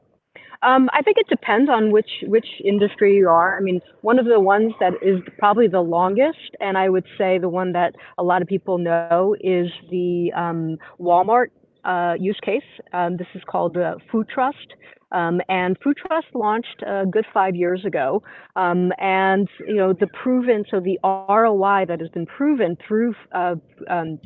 Um, 0.63 0.91
I 0.93 1.03
think 1.03 1.19
it 1.19 1.29
depends 1.29 1.71
on 1.71 1.93
which 1.93 2.11
which 2.25 2.47
industry 2.65 3.17
you 3.17 3.29
are. 3.29 3.57
I 3.57 3.61
mean, 3.61 3.81
one 4.01 4.19
of 4.19 4.27
the 4.27 4.41
ones 4.41 4.73
that 4.81 4.95
is 5.03 5.21
probably 5.39 5.69
the 5.69 5.81
longest, 5.81 6.57
and 6.61 6.77
I 6.77 6.89
would 6.89 7.05
say 7.17 7.39
the 7.39 7.49
one 7.49 7.73
that 7.73 7.95
a 8.19 8.25
lot 8.25 8.43
of 8.43 8.49
people 8.49 8.77
know 8.79 9.37
is 9.41 9.69
the 9.89 10.33
um, 10.37 10.77
Walmart 10.99 11.51
uh, 11.85 12.15
use 12.19 12.39
case. 12.45 12.63
Um, 12.93 13.17
this 13.17 13.29
is 13.35 13.43
called 13.51 13.77
uh, 13.77 13.97
Food 14.11 14.29
Trust. 14.29 14.75
Um, 15.11 15.41
and 15.49 15.77
Food 15.83 15.97
Trust 16.07 16.27
launched 16.35 16.83
a 16.87 17.07
good 17.11 17.25
five 17.33 17.55
years 17.57 17.85
ago. 17.87 18.23
Um, 18.57 18.93
and, 18.99 19.49
you 19.67 19.77
know, 19.77 19.93
the 19.93 20.07
proven, 20.23 20.65
so 20.71 20.81
the 20.81 20.99
ROI 21.03 21.87
that 21.89 22.01
has 22.01 22.11
been 22.11 22.27
proven 22.27 22.77
through 22.87 23.15
uh, 23.33 23.55
um, 23.89 24.19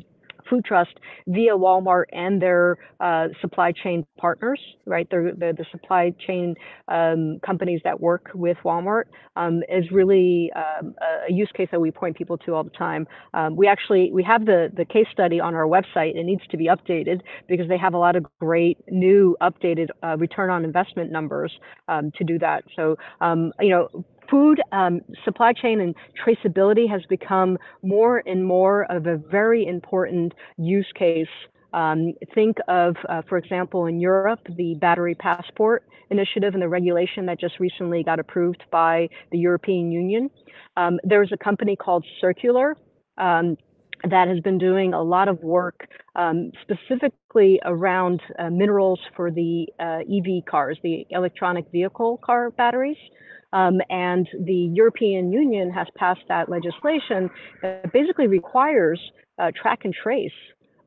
Food 0.49 0.65
Trust 0.65 0.93
via 1.27 1.53
Walmart 1.57 2.05
and 2.11 2.41
their 2.41 2.77
uh, 2.99 3.27
supply 3.41 3.71
chain 3.71 4.05
partners, 4.17 4.59
right? 4.85 5.07
They're, 5.09 5.33
they're 5.35 5.53
the 5.53 5.65
supply 5.71 6.13
chain 6.25 6.55
um, 6.87 7.39
companies 7.45 7.81
that 7.83 7.99
work 7.99 8.29
with 8.33 8.57
Walmart 8.63 9.03
um, 9.35 9.61
is 9.69 9.89
really 9.91 10.51
um, 10.55 10.95
a 11.27 11.31
use 11.31 11.49
case 11.55 11.67
that 11.71 11.79
we 11.79 11.91
point 11.91 12.17
people 12.17 12.37
to 12.39 12.53
all 12.53 12.63
the 12.63 12.69
time. 12.71 13.07
Um, 13.33 13.55
we 13.55 13.67
actually 13.67 14.11
we 14.11 14.23
have 14.23 14.45
the 14.45 14.69
the 14.75 14.85
case 14.85 15.07
study 15.11 15.39
on 15.39 15.55
our 15.55 15.65
website. 15.65 16.15
It 16.15 16.23
needs 16.23 16.43
to 16.49 16.57
be 16.57 16.67
updated 16.67 17.21
because 17.47 17.67
they 17.67 17.77
have 17.77 17.93
a 17.93 17.97
lot 17.97 18.15
of 18.15 18.25
great 18.39 18.77
new 18.89 19.35
updated 19.41 19.87
uh, 20.03 20.17
return 20.17 20.49
on 20.49 20.63
investment 20.63 21.11
numbers 21.11 21.51
um, 21.87 22.11
to 22.17 22.23
do 22.23 22.37
that. 22.39 22.63
So 22.75 22.95
um, 23.21 23.51
you 23.59 23.69
know 23.69 24.05
food 24.29 24.61
um, 24.71 25.01
supply 25.25 25.53
chain 25.53 25.79
and 25.79 25.95
traceability 26.25 26.89
has 26.89 27.01
become 27.09 27.57
more 27.81 28.23
and 28.25 28.45
more 28.45 28.91
of 28.91 29.05
a 29.07 29.17
very 29.17 29.65
important 29.65 30.33
use 30.57 30.91
case. 30.97 31.27
Um, 31.73 32.13
think 32.35 32.57
of, 32.67 32.95
uh, 33.09 33.23
for 33.27 33.37
example, 33.37 33.87
in 33.87 33.99
Europe, 33.99 34.41
the 34.57 34.75
battery 34.75 35.15
passport 35.15 35.83
initiative 36.11 36.53
and 36.53 36.61
the 36.61 36.69
regulation 36.69 37.25
that 37.25 37.39
just 37.39 37.59
recently 37.59 38.03
got 38.03 38.19
approved 38.19 38.63
by 38.71 39.09
the 39.31 39.39
European 39.39 39.91
Union. 39.91 40.29
Um, 40.77 40.99
there's 41.03 41.31
a 41.31 41.43
company 41.43 41.75
called 41.75 42.05
Circulor 42.21 42.75
um, 43.17 43.57
that 44.09 44.27
has 44.27 44.39
been 44.41 44.57
doing 44.57 44.93
a 44.93 45.01
lot 45.01 45.27
of 45.27 45.39
work 45.41 45.87
um, 46.15 46.51
specifically 46.61 47.59
around 47.65 48.21
uh, 48.37 48.49
minerals 48.49 48.99
for 49.15 49.31
the 49.31 49.65
uh, 49.79 49.99
EV 50.01 50.45
cars, 50.49 50.77
the 50.83 51.05
electronic 51.09 51.65
vehicle 51.71 52.19
car 52.23 52.51
batteries. 52.51 52.97
Um, 53.53 53.79
and 53.89 54.27
the 54.45 54.71
European 54.73 55.31
Union 55.31 55.71
has 55.71 55.87
passed 55.95 56.21
that 56.27 56.49
legislation 56.49 57.29
that 57.61 57.93
basically 57.93 58.27
requires 58.27 58.99
uh, 59.37 59.51
track 59.59 59.81
and 59.85 59.93
trace 59.93 60.31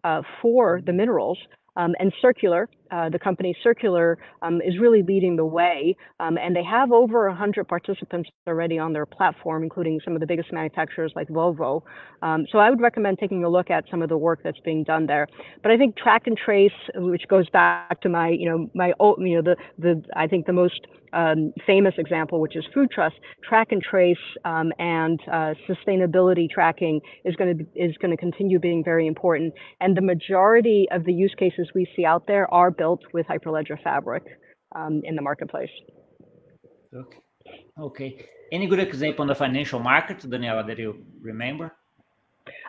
uh, 0.04 0.22
for 0.42 0.80
the 0.84 0.92
minerals 0.92 1.38
um, 1.76 1.94
and 1.98 2.12
Circulor, 2.22 2.66
uh, 2.90 3.08
the 3.08 3.18
company 3.18 3.56
Circulor, 3.64 4.16
um, 4.42 4.60
is 4.60 4.78
really 4.78 5.02
leading 5.02 5.36
the 5.36 5.44
way. 5.44 5.96
Um, 6.20 6.38
and 6.38 6.54
they 6.54 6.64
have 6.64 6.92
over 6.92 7.28
100 7.28 7.66
participants 7.68 8.30
already 8.46 8.78
on 8.78 8.92
their 8.92 9.06
platform, 9.06 9.62
including 9.62 10.00
some 10.04 10.14
of 10.14 10.20
the 10.20 10.26
biggest 10.26 10.52
manufacturers 10.52 11.12
like 11.14 11.28
Volvo. 11.28 11.82
Um, 12.22 12.46
so 12.50 12.58
I 12.58 12.70
would 12.70 12.80
recommend 12.80 13.18
taking 13.18 13.44
a 13.44 13.48
look 13.48 13.70
at 13.70 13.84
some 13.90 14.02
of 14.02 14.08
the 14.08 14.18
work 14.18 14.40
that's 14.42 14.60
being 14.60 14.84
done 14.84 15.06
there. 15.06 15.26
But 15.62 15.72
I 15.72 15.76
think 15.76 15.96
track 15.96 16.26
and 16.26 16.36
trace, 16.36 16.72
which 16.94 17.28
goes 17.28 17.48
back 17.50 18.00
to 18.02 18.08
my, 18.08 18.28
you 18.28 18.48
know, 18.48 18.70
my, 18.74 18.92
you 19.18 19.36
know, 19.36 19.42
the, 19.42 19.56
the, 19.78 20.02
I 20.14 20.26
think 20.26 20.46
the 20.46 20.52
most 20.52 20.86
um, 21.12 21.52
famous 21.66 21.94
example, 21.98 22.40
which 22.40 22.56
is 22.56 22.64
Food 22.74 22.90
Trust, 22.90 23.16
track 23.42 23.72
and 23.72 23.82
trace 23.82 24.16
um, 24.44 24.72
and 24.78 25.20
uh, 25.32 25.54
sustainability 25.68 26.48
tracking 26.48 27.00
is 27.24 27.34
going 27.36 27.58
to 27.58 27.64
is 27.74 27.96
going 27.98 28.10
to 28.10 28.16
continue 28.16 28.58
being 28.58 28.84
very 28.84 29.06
important. 29.06 29.54
And 29.80 29.96
the 29.96 30.02
majority 30.02 30.86
of 30.90 31.04
the 31.04 31.12
use 31.12 31.34
cases 31.38 31.68
we 31.74 31.86
see 31.96 32.04
out 32.04 32.26
there 32.26 32.52
are 32.52 32.70
built 32.76 33.02
with 33.12 33.26
Hyperledger 33.26 33.82
Fabric 33.82 34.24
um, 34.74 35.02
in 35.04 35.16
the 35.16 35.22
marketplace. 35.22 35.70
Okay. 36.94 37.18
Okay. 37.78 38.26
Any 38.52 38.66
good 38.66 38.78
example 38.78 39.22
on 39.22 39.28
the 39.28 39.34
financial 39.34 39.80
market, 39.80 40.18
Daniela, 40.18 40.66
that 40.66 40.78
you 40.78 41.04
remember? 41.20 41.72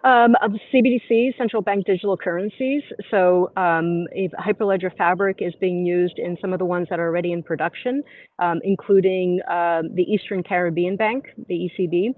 Um, 0.03 0.35
CBDC, 0.73 1.37
central 1.37 1.61
bank 1.61 1.85
digital 1.85 2.17
currencies. 2.17 2.81
So 3.11 3.51
um, 3.57 4.07
Hyperledger 4.39 4.95
Fabric 4.97 5.37
is 5.39 5.53
being 5.59 5.85
used 5.85 6.17
in 6.17 6.37
some 6.41 6.53
of 6.53 6.59
the 6.59 6.65
ones 6.65 6.87
that 6.89 6.99
are 6.99 7.07
already 7.07 7.31
in 7.31 7.43
production, 7.43 8.03
um, 8.39 8.59
including 8.63 9.39
uh, 9.49 9.83
the 9.93 10.03
Eastern 10.03 10.43
Caribbean 10.43 10.95
Bank, 10.95 11.25
the 11.47 11.69
ECB, 11.69 12.15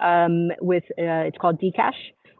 um, 0.00 0.50
with 0.60 0.84
uh, 0.98 1.28
it's 1.28 1.38
called 1.38 1.60
Dcash. 1.60 1.92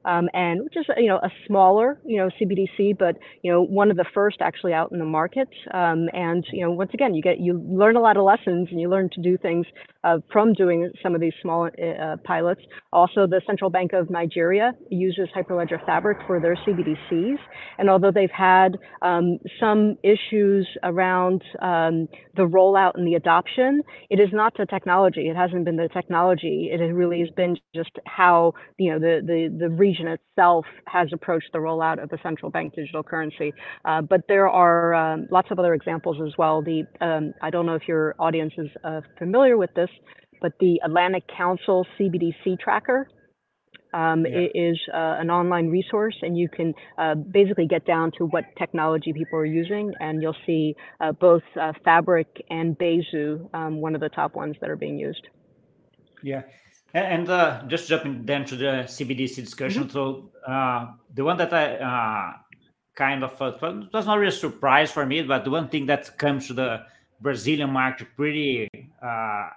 Um, 0.04 0.28
and 0.34 0.64
which 0.64 0.76
is 0.76 0.86
you 0.96 1.08
know 1.08 1.16
a 1.16 1.30
smaller 1.46 1.98
you 2.04 2.16
know 2.18 2.30
CBDC, 2.40 2.98
but 2.98 3.16
you 3.42 3.52
know 3.52 3.62
one 3.62 3.90
of 3.90 3.96
the 3.96 4.04
first 4.14 4.38
actually 4.40 4.72
out 4.72 4.92
in 4.92 4.98
the 4.98 5.04
market. 5.04 5.48
Um, 5.72 6.08
and 6.12 6.44
you 6.52 6.64
know 6.64 6.72
once 6.72 6.90
again 6.94 7.14
you 7.14 7.22
get 7.22 7.38
you 7.40 7.62
learn 7.68 7.96
a 7.96 8.00
lot 8.00 8.16
of 8.16 8.24
lessons 8.24 8.68
and 8.70 8.80
you 8.80 8.88
learn 8.88 9.08
to 9.10 9.22
do 9.22 9.36
things 9.38 9.66
uh, 10.04 10.18
from 10.32 10.52
doing 10.52 10.90
some 11.02 11.14
of 11.14 11.20
these 11.20 11.32
small 11.40 11.66
uh, 11.66 12.16
pilots. 12.24 12.60
Also, 12.92 13.26
the 13.26 13.40
Central 13.46 13.70
Bank 13.70 13.92
of 13.92 14.10
Nigeria 14.10 14.72
uses 14.90 15.28
Hyperledger 15.34 15.84
Fabric 15.86 16.18
for 16.26 16.40
their 16.40 16.56
CBDCs, 16.56 17.38
and 17.78 17.88
although 17.88 18.10
they've 18.10 18.30
had 18.30 18.78
um, 19.02 19.38
some 19.60 19.96
issues 20.02 20.66
around 20.82 21.42
um, 21.60 22.08
the 22.36 22.42
rollout 22.42 22.92
and 22.94 23.06
the 23.06 23.14
adoption, 23.14 23.82
it 24.10 24.18
is 24.18 24.28
not 24.32 24.54
the 24.56 24.66
technology. 24.66 25.28
It 25.28 25.36
hasn't 25.36 25.64
been 25.64 25.76
the 25.76 25.88
technology. 25.92 26.70
It 26.72 26.82
really 26.92 27.20
has 27.20 27.30
been 27.30 27.56
just 27.74 27.90
how 28.06 28.54
you 28.78 28.92
know 28.92 28.98
the 28.98 29.20
the 29.24 29.56
the 29.56 29.70
region 29.92 30.08
itself 30.08 30.64
has 30.86 31.08
approached 31.12 31.50
the 31.52 31.58
rollout 31.58 32.02
of 32.02 32.08
the 32.08 32.18
central 32.22 32.50
bank 32.50 32.74
digital 32.74 33.02
currency. 33.02 33.52
Uh, 33.84 34.02
but 34.02 34.22
there 34.28 34.48
are 34.48 34.94
um, 34.94 35.26
lots 35.30 35.48
of 35.50 35.58
other 35.58 35.74
examples 35.74 36.16
as 36.26 36.32
well. 36.38 36.62
The 36.62 36.84
um, 37.00 37.34
I 37.42 37.50
don't 37.50 37.66
know 37.66 37.74
if 37.74 37.86
your 37.86 38.14
audience 38.18 38.52
is 38.56 38.68
uh, 38.84 39.00
familiar 39.18 39.56
with 39.56 39.70
this, 39.74 39.90
but 40.40 40.52
the 40.60 40.80
Atlantic 40.84 41.24
Council 41.36 41.86
CBDC 41.98 42.58
tracker 42.60 43.08
um, 43.94 44.24
yeah. 44.24 44.46
is 44.54 44.78
uh, 44.92 45.16
an 45.20 45.30
online 45.30 45.68
resource, 45.68 46.16
and 46.22 46.36
you 46.36 46.48
can 46.48 46.72
uh, 46.98 47.14
basically 47.14 47.66
get 47.66 47.84
down 47.86 48.10
to 48.18 48.24
what 48.24 48.44
technology 48.58 49.12
people 49.12 49.38
are 49.38 49.44
using, 49.44 49.92
and 50.00 50.22
you'll 50.22 50.36
see 50.46 50.74
uh, 51.00 51.12
both 51.12 51.42
uh, 51.60 51.72
Fabric 51.84 52.28
and 52.48 52.78
Besu, 52.78 53.54
um, 53.54 53.80
one 53.80 53.94
of 53.94 54.00
the 54.00 54.08
top 54.08 54.34
ones 54.34 54.56
that 54.60 54.70
are 54.70 54.76
being 54.76 54.98
used. 54.98 55.26
Yeah, 56.22 56.42
and 56.94 57.28
uh, 57.28 57.62
just 57.66 57.88
jumping 57.88 58.24
then 58.24 58.44
to 58.46 58.56
the 58.56 58.84
CBDC 58.86 59.36
discussion. 59.36 59.84
Mm-hmm. 59.84 59.92
So 59.92 60.30
uh, 60.46 60.92
the 61.14 61.24
one 61.24 61.36
that 61.38 61.52
I 61.52 61.76
uh, 61.76 62.32
kind 62.94 63.24
of 63.24 63.40
uh, 63.40 63.52
it 63.62 63.92
was 63.92 64.06
not 64.06 64.18
really 64.18 64.28
a 64.28 64.32
surprise 64.32 64.90
for 64.90 65.06
me, 65.06 65.22
but 65.22 65.44
the 65.44 65.50
one 65.50 65.68
thing 65.68 65.86
that 65.86 66.18
comes 66.18 66.46
to 66.48 66.54
the 66.54 66.82
Brazilian 67.20 67.70
market 67.70 68.08
pretty 68.16 68.68
uh, 69.02 69.48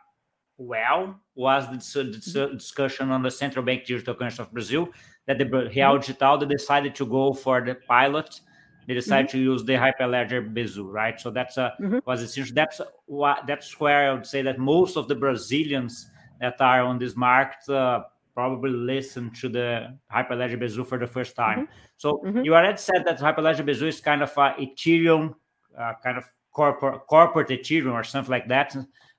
well 0.57 1.19
was 1.35 1.65
the, 1.65 2.03
the, 2.03 2.09
mm-hmm. 2.09 2.57
discussion 2.57 3.11
on 3.11 3.21
the 3.21 3.31
central 3.31 3.65
bank 3.65 3.85
digital 3.85 4.15
currency 4.15 4.41
of 4.41 4.51
Brazil 4.51 4.87
that 5.27 5.37
the 5.37 5.45
Real 5.45 5.67
mm-hmm. 5.67 5.99
Digital 5.99 6.37
they 6.37 6.45
decided 6.45 6.95
to 6.95 7.05
go 7.05 7.33
for 7.33 7.61
the 7.61 7.75
pilot. 7.75 8.39
They 8.87 8.93
decided 8.93 9.29
mm-hmm. 9.29 9.37
to 9.37 9.43
use 9.43 9.63
the 9.63 9.73
Hyperledger 9.73 10.53
Besu, 10.53 10.89
right? 10.89 11.19
So 11.19 11.31
that's 11.31 11.57
a 11.57 11.73
mm-hmm. 11.81 11.99
was 12.05 12.21
essentially 12.21 12.53
that's 12.53 12.79
what 13.07 13.45
that's 13.47 13.79
where 13.79 14.11
I 14.11 14.13
would 14.13 14.27
say 14.27 14.41
that 14.43 14.59
most 14.59 14.95
of 14.95 15.07
the 15.07 15.15
Brazilians 15.15 16.11
that 16.39 16.59
are 16.59 16.81
on 16.81 16.99
this 16.99 17.15
market 17.15 17.69
uh, 17.69 18.03
probably 18.35 18.69
listen 18.69 19.31
to 19.31 19.49
the 19.49 19.97
Hyperledger 20.13 20.59
Besu 20.61 20.85
for 20.85 20.99
the 20.99 21.07
first 21.07 21.35
time. 21.35 21.61
Mm-hmm. 21.61 21.73
So 21.97 22.21
mm-hmm. 22.25 22.41
you 22.43 22.53
already 22.53 22.77
said 22.77 23.05
that 23.05 23.17
Hyperledger 23.19 23.65
Besu 23.67 23.87
is 23.87 24.01
kind 24.01 24.21
of 24.21 24.29
a 24.31 24.53
Ethereum, 24.59 25.33
uh, 25.79 25.93
kind 26.03 26.17
of 26.17 26.25
corporate 26.51 27.07
corporate 27.07 27.47
Ethereum 27.47 27.93
or 27.93 28.03
something 28.03 28.31
like 28.31 28.47
that. 28.49 28.75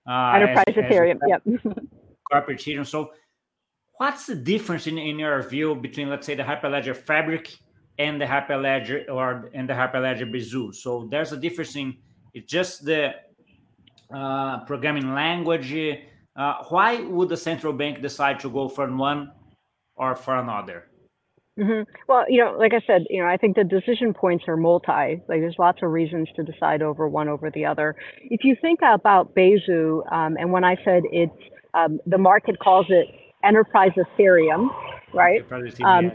Uh, 0.09 0.33
Enterprise 0.35 0.65
as, 0.69 0.75
Ethereum, 0.75 1.19
as 1.23 1.29
yep. 1.29 1.43
corporate 2.31 2.59
Ethereum. 2.61 2.87
So 2.87 3.11
what's 3.97 4.27
the 4.27 4.37
difference 4.37 4.87
in, 4.87 4.99
in 4.99 5.19
your 5.19 5.43
view 5.43 5.75
between, 5.75 6.11
let's 6.11 6.27
say, 6.27 6.35
the 6.35 6.43
Hyperledger 6.43 6.95
Fabric 6.95 7.57
and 7.99 8.21
the 8.21 8.27
Hyperledger 8.27 9.09
or 9.11 9.51
and 9.55 9.67
the 9.69 9.73
Hyperledger 9.73 10.31
Besu? 10.31 10.75
So 10.75 11.09
there's 11.11 11.33
a 11.33 11.39
difference 11.39 11.75
in 11.75 11.97
it's 12.35 12.53
just 12.53 12.85
the 12.85 13.13
uh, 14.15 14.65
programming 14.65 15.15
language 15.15 15.73
uh, 16.37 16.65
why 16.69 17.03
would 17.03 17.29
the 17.29 17.37
central 17.37 17.73
bank 17.73 18.03
decide 18.03 18.41
to 18.41 18.51
go 18.51 18.69
for 18.69 18.87
one 18.95 19.33
or 19.97 20.15
for 20.15 20.37
another? 20.37 20.85
Mm-hmm. 21.59 21.91
Well, 22.07 22.25
you 22.29 22.45
know, 22.45 22.55
like 22.59 22.75
I 22.75 22.81
said, 22.87 23.07
you 23.09 23.23
know, 23.23 23.29
I 23.29 23.39
think 23.39 23.57
the 23.57 23.65
decision 23.65 24.13
points 24.13 24.45
are 24.47 24.59
multi. 24.59 25.23
Like, 25.27 25.41
there's 25.41 25.57
lots 25.59 25.79
of 25.83 25.91
reasons 25.91 26.29
to 26.37 26.43
decide 26.43 26.83
over 26.83 27.09
one 27.09 27.29
over 27.29 27.51
the 27.51 27.65
other. 27.65 27.97
If 28.23 28.45
you 28.45 28.55
think 28.61 28.81
about 28.83 29.35
Besu, 29.35 30.01
um, 30.13 30.37
and 30.39 30.53
when 30.53 30.65
I 30.65 30.77
said 30.85 31.05
it's 31.11 31.33
um, 31.73 31.99
the 32.07 32.19
market 32.19 32.59
calls 32.59 32.87
it 32.91 33.07
enterprise 33.43 33.93
Ethereum, 33.97 34.69
right? 35.15 35.41
Um, 35.83 36.13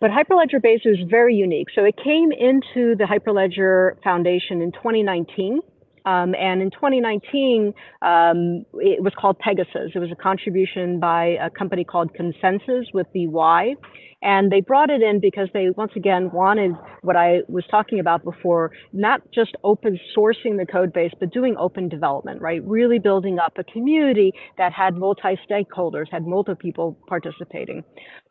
but 0.00 0.10
Hyperledger 0.10 0.60
Besu 0.62 1.00
is 1.00 1.08
very 1.08 1.34
unique. 1.34 1.68
So 1.74 1.84
it 1.84 1.96
came 2.02 2.32
into 2.32 2.96
the 2.96 3.04
Hyperledger 3.04 4.02
Foundation 4.02 4.62
in 4.62 4.72
2019. 4.72 5.60
Um, 6.06 6.34
and 6.36 6.62
in 6.62 6.70
2019, 6.70 7.74
um, 8.02 8.64
it 8.74 9.02
was 9.02 9.12
called 9.18 9.38
Pegasus. 9.40 9.90
It 9.94 9.98
was 9.98 10.10
a 10.12 10.16
contribution 10.16 11.00
by 11.00 11.36
a 11.42 11.50
company 11.50 11.84
called 11.84 12.10
ConsenSys 12.14 12.94
with 12.94 13.08
the 13.12 13.26
Y. 13.26 13.74
And 14.22 14.50
they 14.50 14.60
brought 14.60 14.88
it 14.88 15.02
in 15.02 15.20
because 15.20 15.48
they, 15.52 15.70
once 15.76 15.92
again, 15.94 16.30
wanted 16.32 16.72
what 17.02 17.16
I 17.16 17.40
was 17.48 17.64
talking 17.70 18.00
about 18.00 18.24
before, 18.24 18.72
not 18.92 19.20
just 19.32 19.54
open 19.62 19.98
sourcing 20.16 20.58
the 20.58 20.66
code 20.66 20.92
base, 20.92 21.12
but 21.20 21.32
doing 21.32 21.54
open 21.58 21.88
development, 21.88 22.40
right? 22.40 22.64
Really 22.64 22.98
building 22.98 23.38
up 23.38 23.52
a 23.58 23.64
community 23.64 24.32
that 24.58 24.72
had 24.72 24.94
multi 24.96 25.38
stakeholders, 25.48 26.06
had 26.10 26.26
multiple 26.26 26.56
people 26.56 26.98
participating. 27.08 27.84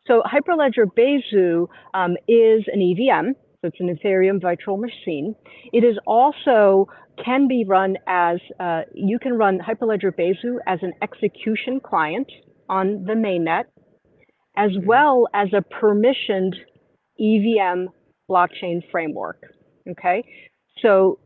So 0.06 0.22
Hyperledger 0.22 0.86
Besu 0.86 1.68
um, 1.94 2.16
is 2.28 2.64
an 2.72 2.80
EVM, 2.80 3.30
it's 3.66 3.80
an 3.80 3.94
Ethereum 3.94 4.40
virtual 4.40 4.76
machine. 4.76 5.34
It 5.72 5.84
is 5.84 5.98
also 6.06 6.88
can 7.24 7.48
be 7.48 7.64
run 7.66 7.96
as, 8.06 8.38
uh, 8.60 8.82
you 8.94 9.18
can 9.18 9.34
run 9.34 9.58
Hyperledger 9.58 10.12
Besu 10.12 10.58
as 10.66 10.78
an 10.82 10.92
execution 11.02 11.80
client 11.80 12.30
on 12.68 13.04
the 13.04 13.14
mainnet, 13.14 13.64
as 14.56 14.70
well 14.84 15.26
as 15.34 15.48
a 15.52 15.62
permissioned 15.62 16.54
EVM 17.18 17.86
blockchain 18.30 18.82
framework. 18.90 19.42
Okay, 19.88 20.24
so 20.82 21.18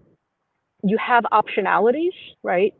you 0.84 0.98
have 0.98 1.24
optionalities, 1.32 2.14
right? 2.42 2.72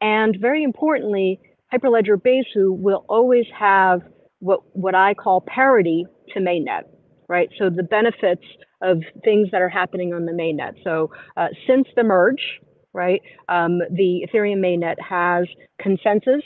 And 0.00 0.36
very 0.40 0.62
importantly, 0.62 1.40
Hyperledger 1.72 2.16
Besu 2.16 2.76
will 2.76 3.04
always 3.08 3.46
have 3.58 4.02
what, 4.40 4.60
what 4.76 4.94
I 4.94 5.14
call 5.14 5.40
parity 5.40 6.06
to 6.34 6.40
mainnet, 6.40 6.82
right? 7.28 7.48
So 7.58 7.70
the 7.70 7.82
benefits 7.82 8.44
of 8.82 9.02
things 9.24 9.48
that 9.52 9.60
are 9.60 9.68
happening 9.68 10.12
on 10.14 10.24
the 10.24 10.32
mainnet. 10.32 10.74
So 10.84 11.10
uh, 11.36 11.48
since 11.66 11.86
the 11.96 12.04
merge, 12.04 12.60
right, 12.92 13.20
um, 13.48 13.78
the 13.90 14.26
Ethereum 14.26 14.58
mainnet 14.58 14.96
has 15.00 15.46
consensus 15.80 16.42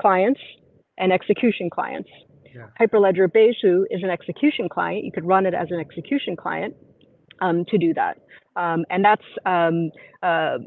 clients 0.00 0.40
and 0.98 1.12
execution 1.12 1.70
clients. 1.70 2.08
Yeah. 2.54 2.66
Hyperledger 2.80 3.28
Besu 3.28 3.84
is 3.90 4.02
an 4.02 4.10
execution 4.10 4.68
client. 4.68 5.04
You 5.04 5.12
could 5.12 5.26
run 5.26 5.46
it 5.46 5.54
as 5.54 5.68
an 5.70 5.80
execution 5.80 6.36
client 6.36 6.74
um, 7.40 7.64
to 7.66 7.78
do 7.78 7.94
that. 7.94 8.18
Um, 8.56 8.84
and 8.90 9.04
that's 9.04 9.22
um, 9.46 9.90
uh, 10.22 10.58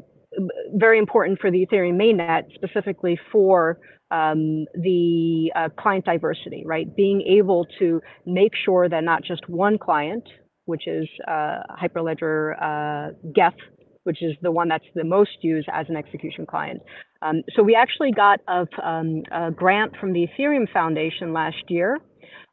very 0.74 0.98
important 0.98 1.40
for 1.40 1.50
the 1.50 1.66
Ethereum 1.66 1.96
mainnet, 1.96 2.44
specifically 2.54 3.18
for 3.30 3.78
um, 4.10 4.66
the 4.74 5.52
uh, 5.54 5.68
client 5.78 6.04
diversity, 6.04 6.62
right? 6.64 6.94
Being 6.94 7.22
able 7.22 7.66
to 7.78 8.00
make 8.26 8.52
sure 8.64 8.88
that 8.88 9.04
not 9.04 9.22
just 9.24 9.48
one 9.48 9.78
client, 9.78 10.24
which 10.64 10.86
is 10.86 11.08
uh, 11.26 11.60
Hyperledger 11.80 12.54
uh, 12.60 13.12
Geth, 13.34 13.58
which 14.04 14.22
is 14.22 14.32
the 14.42 14.50
one 14.50 14.68
that's 14.68 14.84
the 14.94 15.04
most 15.04 15.38
used 15.42 15.68
as 15.72 15.86
an 15.88 15.96
execution 15.96 16.46
client. 16.46 16.82
Um, 17.22 17.42
so 17.54 17.62
we 17.62 17.74
actually 17.74 18.12
got 18.12 18.40
a, 18.48 18.66
um, 18.84 19.22
a, 19.30 19.50
grant 19.50 19.96
from 20.00 20.12
the 20.12 20.26
Ethereum 20.26 20.70
Foundation 20.72 21.32
last 21.32 21.62
year 21.68 21.98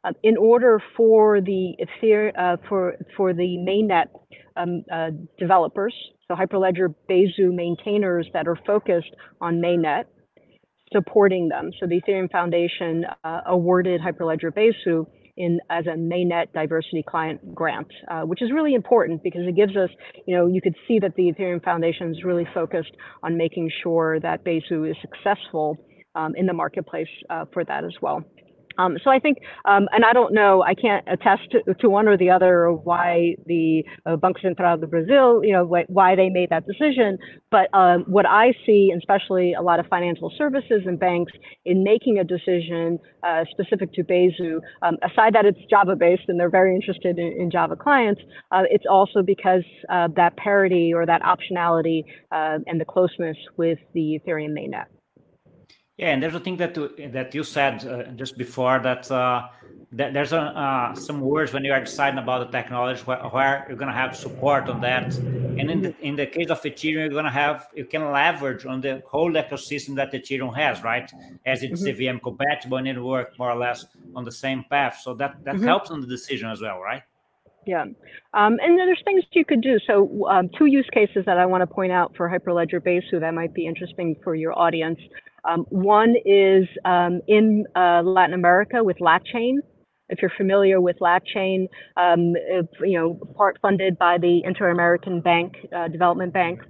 uh, 0.04 0.12
in 0.22 0.36
order 0.36 0.80
for 0.96 1.40
the 1.40 1.74
Ether, 1.78 2.32
uh, 2.38 2.56
for 2.68 2.96
for 3.16 3.32
the 3.32 3.56
mainnet 3.58 4.06
um, 4.56 4.84
uh, 4.92 5.10
developers, 5.38 5.94
so 6.30 6.36
Hyperledger 6.36 6.94
Besu 7.10 7.52
maintainers 7.52 8.28
that 8.32 8.46
are 8.46 8.58
focused 8.64 9.10
on 9.40 9.56
mainnet, 9.56 10.04
supporting 10.92 11.48
them. 11.48 11.70
So 11.80 11.86
the 11.86 12.00
Ethereum 12.00 12.30
Foundation 12.30 13.04
uh, 13.24 13.40
awarded 13.46 14.00
Hyperledger 14.00 14.52
Besu 14.52 15.06
in 15.36 15.60
as 15.70 15.86
a 15.86 15.96
mainnet 15.96 16.52
diversity 16.52 17.04
client 17.06 17.54
grant, 17.54 17.88
uh, 18.10 18.22
which 18.22 18.42
is 18.42 18.50
really 18.52 18.74
important 18.74 19.22
because 19.22 19.42
it 19.46 19.56
gives 19.56 19.76
us, 19.76 19.90
you 20.26 20.36
know, 20.36 20.46
you 20.46 20.60
could 20.60 20.74
see 20.86 20.98
that 20.98 21.14
the 21.16 21.32
Ethereum 21.32 21.62
Foundation 21.62 22.10
is 22.10 22.24
really 22.24 22.46
focused 22.54 22.92
on 23.22 23.36
making 23.36 23.70
sure 23.82 24.20
that 24.20 24.44
Besu 24.44 24.90
is 24.90 24.96
successful 25.00 25.76
um, 26.14 26.34
in 26.36 26.46
the 26.46 26.52
marketplace 26.52 27.08
uh, 27.28 27.44
for 27.52 27.64
that 27.64 27.84
as 27.84 27.94
well. 28.02 28.24
Um, 28.80 28.96
so 29.04 29.10
I 29.10 29.18
think, 29.18 29.38
um, 29.66 29.88
and 29.92 30.04
I 30.04 30.12
don't 30.12 30.32
know, 30.32 30.62
I 30.62 30.74
can't 30.74 31.04
attest 31.06 31.42
to, 31.52 31.74
to 31.74 31.88
one 31.90 32.08
or 32.08 32.16
the 32.16 32.30
other 32.30 32.72
why 32.72 33.36
the 33.46 33.84
uh, 34.06 34.16
Banco 34.16 34.40
Central 34.40 34.78
do 34.78 34.86
Brazil, 34.86 35.44
you 35.44 35.52
know, 35.52 35.66
wh- 35.66 35.88
why 35.90 36.16
they 36.16 36.30
made 36.30 36.48
that 36.50 36.66
decision. 36.66 37.18
But 37.50 37.68
um, 37.74 38.04
what 38.06 38.26
I 38.26 38.52
see, 38.64 38.92
especially 38.96 39.52
a 39.52 39.62
lot 39.62 39.80
of 39.80 39.86
financial 39.86 40.32
services 40.38 40.82
and 40.86 40.98
banks, 40.98 41.32
in 41.64 41.84
making 41.84 42.18
a 42.18 42.24
decision 42.24 42.98
uh, 43.22 43.44
specific 43.50 43.92
to 43.94 44.02
Besu, 44.02 44.60
um, 44.82 44.96
aside 45.02 45.34
that 45.34 45.44
it's 45.44 45.58
Java 45.68 45.94
based 45.94 46.22
and 46.28 46.40
they're 46.40 46.50
very 46.50 46.74
interested 46.74 47.18
in, 47.18 47.32
in 47.38 47.50
Java 47.50 47.76
clients, 47.76 48.22
uh, 48.50 48.62
it's 48.70 48.84
also 48.90 49.22
because 49.22 49.64
that 50.16 50.36
parity 50.36 50.92
or 50.94 51.04
that 51.04 51.20
optionality 51.22 52.04
uh, 52.32 52.58
and 52.66 52.80
the 52.80 52.84
closeness 52.84 53.36
with 53.56 53.78
the 53.94 54.18
Ethereum 54.18 54.54
mainnet. 54.58 54.99
Yeah, 56.00 56.12
and 56.12 56.22
there's 56.22 56.34
a 56.34 56.40
thing 56.40 56.56
that 56.56 56.72
that 57.12 57.34
you 57.34 57.44
said 57.44 57.86
uh, 57.86 58.04
just 58.12 58.38
before 58.38 58.78
that, 58.78 59.10
uh, 59.10 59.48
that 59.92 60.14
there's 60.14 60.32
a, 60.32 60.40
uh, 60.40 60.94
some 60.94 61.20
words 61.20 61.52
when 61.52 61.62
you 61.62 61.72
are 61.74 61.84
deciding 61.84 62.18
about 62.18 62.38
the 62.46 62.58
technology 62.58 63.02
where, 63.02 63.18
where 63.18 63.66
you're 63.68 63.76
going 63.76 63.92
to 63.92 64.00
have 64.02 64.16
support 64.16 64.70
on 64.70 64.80
that, 64.80 65.14
and 65.58 65.70
in 65.70 65.82
the 65.82 65.94
in 66.00 66.16
the 66.16 66.24
case 66.24 66.48
of 66.48 66.62
Ethereum, 66.62 67.04
you're 67.04 67.18
going 67.20 67.26
to 67.26 67.38
have 67.44 67.68
you 67.74 67.84
can 67.84 68.10
leverage 68.10 68.64
on 68.64 68.80
the 68.80 69.02
whole 69.06 69.30
ecosystem 69.30 69.94
that 69.96 70.10
Ethereum 70.10 70.56
has, 70.56 70.82
right? 70.82 71.12
As 71.44 71.62
it's 71.62 71.82
mm-hmm. 71.82 72.08
EVM 72.08 72.18
compatible 72.24 72.78
and 72.78 72.88
it 72.88 72.98
work 72.98 73.38
more 73.38 73.50
or 73.50 73.58
less 73.58 73.84
on 74.16 74.24
the 74.24 74.32
same 74.32 74.64
path, 74.70 75.00
so 75.02 75.12
that 75.12 75.44
that 75.44 75.56
mm-hmm. 75.56 75.64
helps 75.64 75.90
on 75.90 76.00
the 76.00 76.06
decision 76.06 76.48
as 76.48 76.62
well, 76.62 76.78
right? 76.80 77.02
Yeah, 77.66 77.84
um, 78.32 78.58
and 78.62 78.78
there's 78.78 79.02
things 79.04 79.22
you 79.32 79.44
could 79.44 79.60
do. 79.60 79.78
So 79.86 80.26
um, 80.30 80.48
two 80.56 80.64
use 80.64 80.88
cases 80.94 81.24
that 81.26 81.36
I 81.36 81.44
want 81.44 81.60
to 81.60 81.66
point 81.66 81.92
out 81.92 82.16
for 82.16 82.26
Hyperledger 82.26 82.80
Besu 82.80 83.20
that 83.20 83.34
might 83.34 83.52
be 83.52 83.66
interesting 83.66 84.16
for 84.24 84.34
your 84.34 84.58
audience. 84.58 84.98
Um, 85.48 85.66
one 85.70 86.14
is 86.24 86.66
um, 86.84 87.20
in 87.28 87.64
uh, 87.76 88.02
Latin 88.02 88.34
America 88.34 88.82
with 88.82 88.98
LACChain. 88.98 89.58
If 90.08 90.20
you're 90.20 90.32
familiar 90.36 90.80
with 90.80 90.96
LACChain, 91.00 91.68
um, 91.96 92.34
if, 92.36 92.66
you 92.80 92.98
know, 92.98 93.18
part 93.36 93.58
funded 93.62 93.98
by 93.98 94.18
the 94.18 94.42
Inter-American 94.44 95.20
Bank, 95.20 95.54
uh, 95.74 95.88
Development 95.88 96.32
Bank. 96.32 96.60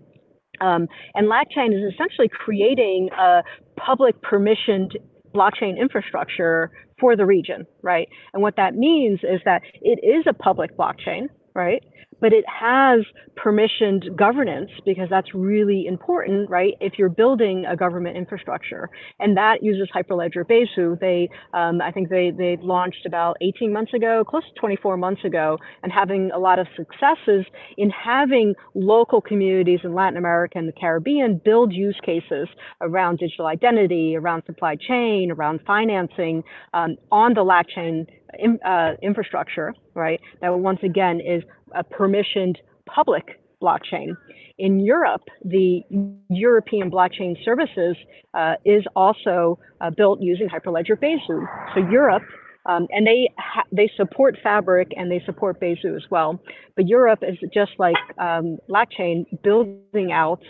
Um, 0.60 0.88
and 1.14 1.26
LACChain 1.26 1.72
is 1.74 1.94
essentially 1.94 2.28
creating 2.28 3.08
a 3.18 3.42
public 3.78 4.14
permissioned 4.22 4.90
blockchain 5.34 5.78
infrastructure 5.80 6.70
for 6.98 7.16
the 7.16 7.24
region, 7.24 7.66
right? 7.82 8.08
And 8.34 8.42
what 8.42 8.56
that 8.56 8.74
means 8.74 9.20
is 9.22 9.40
that 9.46 9.62
it 9.80 10.00
is 10.04 10.24
a 10.28 10.34
public 10.34 10.76
blockchain, 10.76 11.28
right? 11.54 11.82
But 12.20 12.32
it 12.32 12.44
has 12.48 13.00
permissioned 13.36 14.16
governance 14.16 14.70
because 14.84 15.08
that's 15.10 15.34
really 15.34 15.86
important, 15.86 16.50
right? 16.50 16.74
If 16.80 16.94
you're 16.98 17.08
building 17.08 17.64
a 17.66 17.76
government 17.76 18.16
infrastructure, 18.16 18.88
and 19.18 19.36
that 19.36 19.62
uses 19.62 19.88
Hyperledger 19.94 20.44
Besu. 20.44 20.98
They, 21.00 21.28
um, 21.54 21.80
I 21.80 21.90
think 21.90 22.08
they 22.08 22.30
they 22.36 22.58
launched 22.60 23.06
about 23.06 23.36
18 23.40 23.72
months 23.72 23.94
ago, 23.94 24.24
close 24.24 24.44
to 24.44 24.60
24 24.60 24.96
months 24.96 25.24
ago, 25.24 25.58
and 25.82 25.92
having 25.92 26.30
a 26.32 26.38
lot 26.38 26.58
of 26.58 26.66
successes 26.76 27.44
in 27.76 27.90
having 27.90 28.54
local 28.74 29.20
communities 29.20 29.80
in 29.84 29.94
Latin 29.94 30.16
America 30.16 30.58
and 30.58 30.68
the 30.68 30.72
Caribbean 30.72 31.40
build 31.44 31.72
use 31.72 31.98
cases 32.04 32.48
around 32.80 33.18
digital 33.18 33.46
identity, 33.46 34.16
around 34.16 34.42
supply 34.46 34.76
chain, 34.76 35.30
around 35.30 35.60
financing 35.66 36.42
um, 36.74 36.96
on 37.10 37.34
the 37.34 37.40
LACChain 37.44 38.06
in, 38.38 38.58
uh, 38.64 38.92
infrastructure, 39.02 39.74
right? 39.94 40.20
That 40.40 40.50
once 40.58 40.80
again 40.82 41.20
is 41.20 41.42
a 41.74 41.84
permissioned 41.84 42.56
public 42.86 43.40
blockchain. 43.62 44.16
In 44.58 44.80
Europe, 44.80 45.22
the 45.44 45.82
European 46.28 46.90
Blockchain 46.90 47.36
Services 47.44 47.96
uh, 48.34 48.54
is 48.64 48.84
also 48.94 49.58
uh, 49.80 49.90
built 49.90 50.20
using 50.20 50.48
Hyperledger 50.48 50.96
Besu. 50.96 51.46
So 51.74 51.80
Europe, 51.90 52.22
um, 52.66 52.86
and 52.90 53.06
they 53.06 53.28
they 53.72 53.90
support 53.96 54.36
Fabric 54.42 54.92
and 54.96 55.10
they 55.10 55.22
support 55.24 55.60
Besu 55.60 55.96
as 55.96 56.02
well. 56.10 56.38
But 56.76 56.88
Europe 56.88 57.20
is 57.22 57.38
just 57.52 57.72
like 57.78 57.96
um, 58.18 58.58
LACChain, 58.68 59.24
building 59.42 60.12
out 60.12 60.42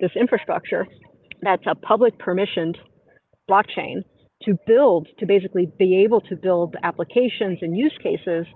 this 0.00 0.10
infrastructure 0.16 0.86
that's 1.44 1.62
a 1.66 1.74
public 1.74 2.18
permissioned 2.18 2.76
blockchain 3.48 4.02
to 4.42 4.58
build, 4.66 5.08
to 5.18 5.26
basically 5.26 5.70
be 5.78 6.02
able 6.02 6.20
to 6.22 6.36
build 6.36 6.76
applications 6.82 7.58
and 7.62 7.76
use 7.76 7.96
cases 8.02 8.46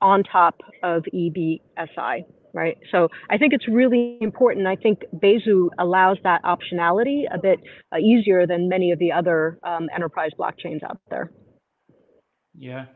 on 0.00 0.22
top 0.24 0.60
of 0.82 1.04
EBSI, 1.14 2.24
right? 2.52 2.76
So 2.90 3.08
I 3.30 3.38
think 3.38 3.52
it's 3.52 3.68
really 3.68 4.18
important. 4.20 4.66
I 4.66 4.76
think 4.76 5.04
Besu 5.22 5.68
allows 5.78 6.18
that 6.24 6.42
optionality 6.44 7.24
a 7.32 7.38
bit 7.38 7.60
uh, 7.92 7.98
easier 7.98 8.46
than 8.46 8.68
many 8.68 8.92
of 8.92 8.98
the 8.98 9.12
other 9.12 9.58
um, 9.62 9.88
enterprise 9.94 10.30
blockchains 10.38 10.82
out 10.82 10.98
there. 11.10 11.30
Yeah. 12.58 12.86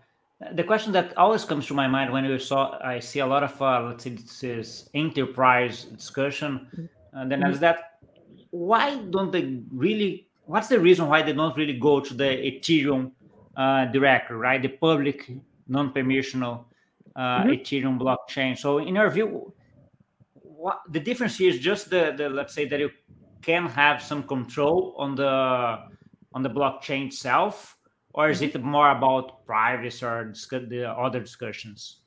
The 0.52 0.64
question 0.64 0.92
that 0.92 1.16
always 1.18 1.44
comes 1.44 1.66
to 1.66 1.74
my 1.74 1.86
mind 1.86 2.12
when 2.12 2.26
we 2.26 2.38
saw, 2.38 2.78
I 2.82 2.98
see 3.00 3.18
a 3.18 3.26
lot 3.26 3.42
of, 3.42 3.60
uh, 3.60 3.82
let's 3.88 4.04
say, 4.04 4.10
this 4.10 4.42
is 4.42 4.88
enterprise 4.94 5.84
discussion, 5.84 6.66
mm-hmm. 6.72 7.18
and 7.18 7.30
then 7.30 7.40
mm-hmm. 7.40 7.52
as 7.52 7.60
that, 7.60 7.98
why 8.50 8.96
don't 9.10 9.30
they 9.32 9.60
really 9.70 10.30
what's 10.50 10.66
the 10.66 10.80
reason 10.80 11.06
why 11.06 11.22
they 11.22 11.32
don't 11.32 11.56
really 11.56 11.78
go 11.78 12.00
to 12.00 12.12
the 12.12 12.24
Ethereum 12.24 13.12
uh, 13.56 13.86
right? 14.30 14.60
The 14.60 14.68
public 14.68 15.30
non-permissional 15.68 16.64
uh, 17.16 17.42
mm-hmm. 17.42 17.50
Ethereum 17.50 17.98
blockchain. 17.98 18.56
So, 18.56 18.78
in 18.78 18.94
your 18.94 19.10
view, 19.10 19.52
what 20.34 20.80
the 20.90 21.00
difference 21.00 21.38
here 21.38 21.50
is 21.50 21.58
just 21.58 21.90
the, 21.90 22.14
the 22.16 22.28
let's 22.28 22.54
say 22.54 22.66
that 22.66 22.80
you 22.80 22.90
can 23.42 23.66
have 23.66 24.02
some 24.02 24.22
control 24.22 24.94
on 24.98 25.14
the 25.14 25.78
on 26.32 26.42
the 26.42 26.50
blockchain 26.50 27.06
itself, 27.06 27.76
or 28.14 28.30
is 28.30 28.42
it 28.42 28.62
more 28.62 28.90
about 28.90 29.44
privacy 29.46 30.04
or 30.04 30.24
discuss, 30.24 30.62
the 30.68 30.88
other 30.90 31.20
discussions? 31.20 32.00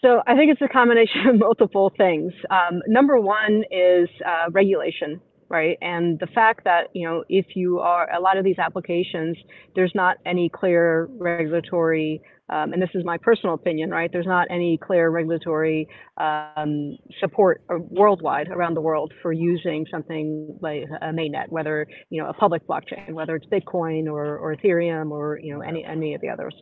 So 0.00 0.22
I 0.26 0.36
think 0.36 0.52
it's 0.52 0.60
a 0.60 0.68
combination 0.68 1.26
of 1.26 1.38
multiple 1.38 1.90
things. 1.96 2.32
Um, 2.50 2.82
number 2.86 3.18
one 3.18 3.64
is 3.70 4.08
uh, 4.24 4.50
regulation 4.50 5.20
right? 5.48 5.78
And 5.80 6.18
the 6.18 6.26
fact 6.26 6.64
that, 6.64 6.88
you 6.94 7.06
know, 7.06 7.24
if 7.28 7.54
you 7.54 7.78
are 7.78 8.12
a 8.12 8.20
lot 8.20 8.36
of 8.36 8.44
these 8.44 8.58
applications, 8.58 9.36
there's 9.74 9.92
not 9.94 10.16
any 10.26 10.48
clear 10.48 11.08
regulatory, 11.18 12.22
um, 12.50 12.72
and 12.72 12.82
this 12.82 12.90
is 12.94 13.04
my 13.04 13.18
personal 13.18 13.54
opinion, 13.54 13.90
right? 13.90 14.10
There's 14.12 14.26
not 14.26 14.46
any 14.50 14.78
clear 14.78 15.10
regulatory 15.10 15.88
um, 16.18 16.96
support 17.20 17.62
uh, 17.70 17.76
worldwide 17.78 18.48
around 18.48 18.74
the 18.74 18.80
world 18.80 19.12
for 19.22 19.32
using 19.32 19.86
something 19.90 20.58
like 20.60 20.84
a 21.02 21.06
mainnet, 21.06 21.48
whether, 21.48 21.86
you 22.10 22.22
know, 22.22 22.28
a 22.28 22.34
public 22.34 22.66
blockchain, 22.66 23.12
whether 23.12 23.36
it's 23.36 23.46
Bitcoin 23.46 24.06
or, 24.06 24.36
or 24.38 24.54
Ethereum 24.54 25.10
or, 25.10 25.38
you 25.42 25.54
know, 25.54 25.60
any, 25.60 25.84
any 25.84 26.14
of 26.14 26.20
the 26.20 26.28
others. 26.28 26.54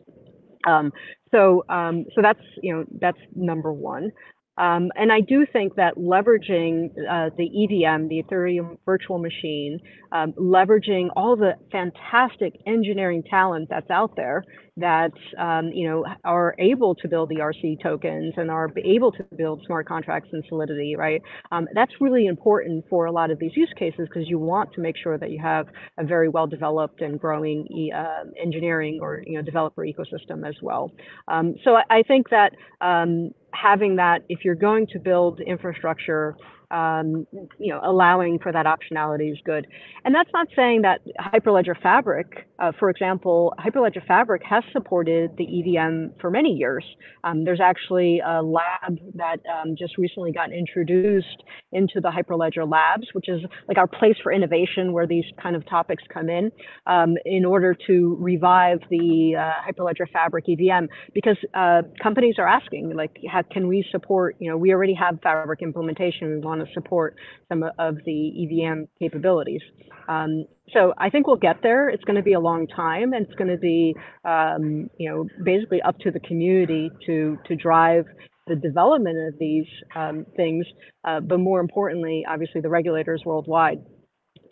Um, 0.65 0.91
so, 1.31 1.65
um, 1.69 2.05
so 2.15 2.21
that's 2.21 2.39
you 2.61 2.73
know 2.73 2.85
that's 3.01 3.17
number 3.35 3.73
one. 3.73 4.11
Um, 4.55 4.91
and 4.95 5.11
I 5.11 5.19
do 5.21 5.47
think 5.51 5.75
that 5.75 5.95
leveraging 5.97 6.91
uh, 7.09 7.31
the 7.35 7.45
EVM, 7.63 8.07
the 8.07 8.21
Ethereum 8.21 8.77
virtual 8.85 9.17
machine, 9.17 9.79
um, 10.11 10.33
leveraging 10.33 11.09
all 11.15 11.35
the 11.35 11.53
fantastic 11.71 12.53
engineering 12.67 13.23
talent 13.27 13.69
that's 13.71 13.89
out 13.89 14.15
there 14.15 14.43
that 14.77 15.11
um, 15.37 15.71
you 15.71 15.87
know 15.87 16.05
are 16.23 16.55
able 16.57 16.95
to 16.95 17.07
build 17.07 17.29
the 17.29 17.35
RC 17.35 17.81
tokens 17.81 18.33
and 18.37 18.49
are 18.49 18.71
able 18.83 19.11
to 19.11 19.23
build 19.37 19.61
smart 19.65 19.87
contracts 19.87 20.29
and 20.31 20.43
Solidity, 20.49 20.95
right? 20.95 21.21
Um, 21.51 21.67
that's 21.75 21.91
really 21.99 22.25
important 22.25 22.85
for 22.89 23.05
a 23.05 23.11
lot 23.11 23.29
of 23.29 23.39
these 23.39 23.51
use 23.55 23.71
cases 23.77 24.07
because 24.09 24.27
you 24.27 24.39
want 24.39 24.73
to 24.73 24.81
make 24.81 24.95
sure 24.97 25.17
that 25.17 25.29
you 25.29 25.39
have 25.41 25.67
a 25.99 26.03
very 26.03 26.27
well 26.27 26.47
developed 26.47 27.01
and 27.01 27.19
growing 27.19 27.67
uh, 27.95 28.23
engineering 28.41 28.99
or 29.01 29.23
you 29.25 29.37
know 29.37 29.43
developer 29.43 29.85
ecosystem 29.85 30.47
as 30.47 30.55
well. 30.61 30.91
Um, 31.27 31.55
so 31.63 31.75
I, 31.75 31.83
I, 31.89 32.03
think 32.03 32.29
that 32.29 32.53
um, 32.81 33.31
having 33.53 33.95
that, 33.97 34.23
if 34.29 34.43
you're 34.43 34.55
going 34.55 34.87
to 34.87 34.99
build 34.99 35.39
infrastructure 35.39 36.35
um, 36.71 37.27
you 37.59 37.71
know, 37.73 37.79
allowing 37.83 38.39
for 38.39 38.51
that 38.51 38.65
optionality 38.65 39.31
is 39.31 39.37
good. 39.45 39.67
And 40.05 40.13
that's 40.13 40.29
not 40.33 40.47
saying 40.55 40.81
that 40.83 41.01
Hyperledger 41.19 41.79
Fabric, 41.81 42.47
uh, 42.59 42.71
for 42.79 42.89
example, 42.89 43.53
Hyperledger 43.59 44.05
Fabric 44.05 44.41
has 44.43 44.63
supported 44.71 45.31
the 45.37 45.43
EVM 45.43 46.19
for 46.19 46.29
many 46.29 46.49
years. 46.49 46.83
Um, 47.23 47.45
there's 47.45 47.61
actually 47.61 48.21
a 48.25 48.41
lab 48.41 48.99
that 49.15 49.37
um, 49.51 49.75
just 49.77 49.97
recently 49.97 50.31
got 50.31 50.51
introduced 50.51 51.43
into 51.71 51.99
the 52.01 52.09
Hyperledger 52.09 52.69
Labs, 52.69 53.07
which 53.13 53.29
is 53.29 53.41
like 53.67 53.77
our 53.77 53.87
place 53.87 54.15
for 54.21 54.31
innovation 54.31 54.93
where 54.93 55.07
these 55.07 55.25
kind 55.41 55.55
of 55.55 55.65
topics 55.67 56.03
come 56.13 56.29
in, 56.29 56.51
um, 56.87 57.15
in 57.25 57.45
order 57.45 57.75
to 57.87 58.17
revive 58.19 58.79
the 58.89 59.35
uh, 59.35 59.51
Hyperledger 59.67 60.09
Fabric 60.11 60.45
EVM, 60.49 60.85
because 61.13 61.37
uh, 61.53 61.81
companies 62.01 62.35
are 62.37 62.47
asking, 62.47 62.95
like, 62.95 63.17
how, 63.31 63.41
can 63.51 63.67
we 63.67 63.85
support, 63.91 64.35
you 64.39 64.49
know, 64.49 64.57
we 64.57 64.71
already 64.71 64.93
have 64.93 65.19
Fabric 65.21 65.61
implementation, 65.61 66.29
we 66.29 66.37
want 66.37 66.52
to 66.59 66.65
support 66.73 67.15
some 67.49 67.63
of 67.77 67.95
the 68.05 68.43
EVM 68.43 68.83
capabilities. 68.99 69.61
Um, 70.07 70.45
so 70.73 70.93
I 70.97 71.09
think 71.09 71.27
we'll 71.27 71.35
get 71.37 71.57
there. 71.61 71.89
It's 71.89 72.03
going 72.03 72.15
to 72.15 72.23
be 72.23 72.33
a 72.33 72.39
long 72.39 72.67
time, 72.67 73.13
and 73.13 73.25
it's 73.25 73.35
going 73.35 73.49
to 73.49 73.57
be, 73.57 73.95
um, 74.25 74.89
you 74.97 75.09
know, 75.09 75.27
basically 75.43 75.81
up 75.81 75.97
to 75.99 76.11
the 76.11 76.19
community 76.19 76.89
to 77.05 77.37
to 77.47 77.55
drive 77.55 78.05
the 78.47 78.55
development 78.55 79.17
of 79.27 79.39
these 79.39 79.65
um, 79.95 80.25
things. 80.35 80.65
Uh, 81.05 81.19
but 81.19 81.39
more 81.39 81.59
importantly, 81.59 82.25
obviously, 82.27 82.61
the 82.61 82.69
regulators 82.69 83.21
worldwide 83.25 83.79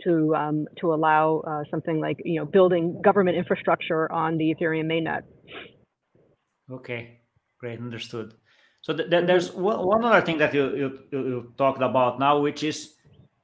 to 0.03 0.35
um, 0.35 0.67
to 0.79 0.93
allow 0.93 1.41
uh, 1.47 1.63
something 1.69 1.99
like 1.99 2.17
you 2.23 2.39
know 2.39 2.45
building 2.45 3.01
government 3.03 3.37
infrastructure 3.37 4.11
on 4.11 4.37
the 4.37 4.53
Ethereum 4.53 4.85
mainnet. 4.85 5.21
Okay, 6.71 7.19
great, 7.59 7.79
understood. 7.79 8.33
So 8.81 8.95
th- 8.95 9.09
th- 9.09 9.27
there's 9.27 9.51
one, 9.51 9.85
one 9.85 10.03
other 10.03 10.25
thing 10.25 10.37
that 10.39 10.53
you, 10.53 10.75
you, 10.75 10.99
you 11.11 11.53
talked 11.57 11.81
about 11.81 12.19
now, 12.19 12.39
which 12.39 12.63
is 12.63 12.95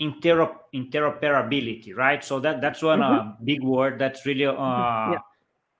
interop- 0.01 0.65
interoperability, 0.73 1.95
right? 1.95 2.23
So 2.23 2.39
that 2.39 2.61
that's 2.61 2.81
one 2.81 2.99
mm-hmm. 2.99 3.29
uh, 3.29 3.33
big 3.43 3.63
word 3.63 3.99
that's 3.99 4.25
really 4.25 4.45
uh, 4.45 4.53
mm-hmm. 4.53 5.13
yeah. 5.13 5.19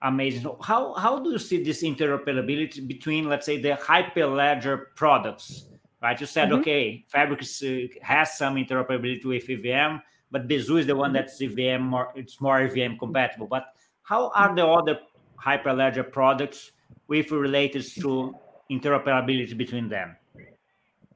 amazing. 0.04 0.42
So 0.42 0.58
how 0.62 0.94
how 0.94 1.20
do 1.20 1.32
you 1.32 1.40
see 1.40 1.64
this 1.64 1.84
interoperability 1.84 2.88
between, 2.88 3.30
let's 3.30 3.46
say, 3.46 3.60
the 3.60 3.72
Hyperledger 3.72 4.96
products? 4.96 5.66
Right, 6.00 6.20
you 6.22 6.28
said 6.28 6.50
mm-hmm. 6.50 6.60
okay, 6.62 7.06
Fabric 7.08 7.42
uh, 7.42 8.06
has 8.06 8.38
some 8.38 8.56
interoperability 8.56 9.26
with 9.26 9.50
EVM, 9.50 9.98
but 10.30 10.48
Besu 10.48 10.80
is 10.80 10.86
the 10.86 10.96
one 10.96 11.12
that's 11.12 11.42
EVM 11.42 11.82
more, 11.82 12.14
it's 12.16 12.40
more 12.40 12.62
EVM 12.62 12.98
compatible. 13.00 13.48
But 13.48 13.74
how 14.04 14.30
are 14.36 14.54
the 14.54 14.64
other 14.64 15.00
Hyperledger 15.44 16.12
products 16.12 16.72
with 17.08 17.32
related 17.32 17.84
to 18.02 18.36
interoperability 18.72 19.56
between 19.58 19.90
them? 19.90 20.16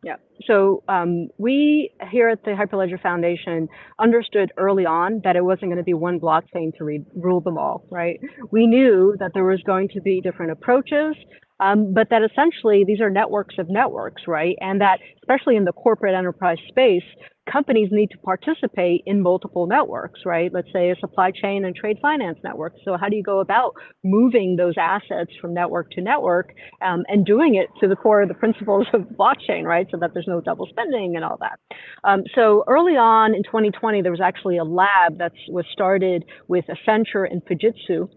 Yeah. 0.04 0.16
So 0.48 0.84
um, 0.88 1.28
we 1.38 1.92
here 2.10 2.30
at 2.30 2.44
the 2.44 2.52
Hyperledger 2.52 3.00
Foundation 3.02 3.70
understood 4.00 4.52
early 4.58 4.86
on 4.86 5.22
that 5.24 5.36
it 5.36 5.44
wasn't 5.46 5.68
going 5.68 5.78
to 5.78 5.84
be 5.84 5.94
one 5.94 6.20
blockchain 6.20 6.76
to 6.78 6.84
re- 6.84 7.06
rule 7.16 7.40
them 7.40 7.58
all, 7.58 7.86
right? 7.92 8.20
We 8.50 8.66
knew 8.66 9.16
that 9.20 9.32
there 9.36 9.44
was 9.44 9.62
going 9.64 9.90
to 9.90 10.02
be 10.02 10.20
different 10.20 10.54
approaches, 10.54 11.16
um, 11.60 11.94
but 11.94 12.10
that 12.10 12.24
essentially 12.24 12.84
these 12.84 13.00
are 13.00 13.12
networks 13.12 13.56
of 13.60 13.70
networks, 13.70 14.24
right? 14.28 14.56
And 14.60 14.82
that 14.82 15.00
especially 15.22 15.56
in 15.56 15.66
the 15.66 15.72
corporate 15.72 16.16
enterprise 16.16 16.58
space, 16.70 17.04
companies 17.50 17.90
need 17.92 18.10
to 18.12 18.18
participate 18.20 19.04
in 19.06 19.22
multiple 19.22 19.66
networks, 19.68 20.22
right? 20.26 20.52
Let's 20.54 20.68
say 20.72 20.92
a 20.92 20.96
supply 20.98 21.32
chain 21.32 21.66
and 21.66 21.76
trade 21.76 21.98
finance 22.02 22.38
network. 22.44 22.74
So 22.86 22.98
how 22.98 23.10
do 23.10 23.16
you 23.16 23.24
go 23.24 23.40
about 23.40 23.74
moving 24.04 24.56
those 24.56 24.76
assets 24.78 25.32
from 25.40 25.54
network 25.54 25.90
to 25.92 26.02
network 26.02 26.54
um, 26.82 27.04
and 27.08 27.26
doing 27.26 27.56
it 27.56 27.68
to 27.80 27.88
the 27.88 27.96
core 27.96 28.22
of 28.22 28.28
the 28.28 28.36
principles 28.36 28.88
of 28.94 29.02
blockchain, 29.02 29.64
right? 29.64 29.88
So 29.92 29.98
that 29.98 30.14
there's 30.14 30.28
no 30.28 30.42
double 30.42 30.68
spending 30.68 31.16
and 31.16 31.26
all 31.26 31.38
that. 31.40 31.60
Um, 32.04 32.24
so 32.36 32.64
early 32.68 32.94
on 32.94 33.34
in 33.34 33.44
2020, 33.44 34.02
there 34.02 34.12
was 34.12 34.22
actually 34.22 34.58
a 34.58 34.64
lab 34.64 35.18
that 35.18 35.34
was 35.50 35.66
started 35.72 36.26
with 36.48 36.66
Accenture 36.66 37.30
and 37.30 37.42
Fujitsu. 37.46 38.10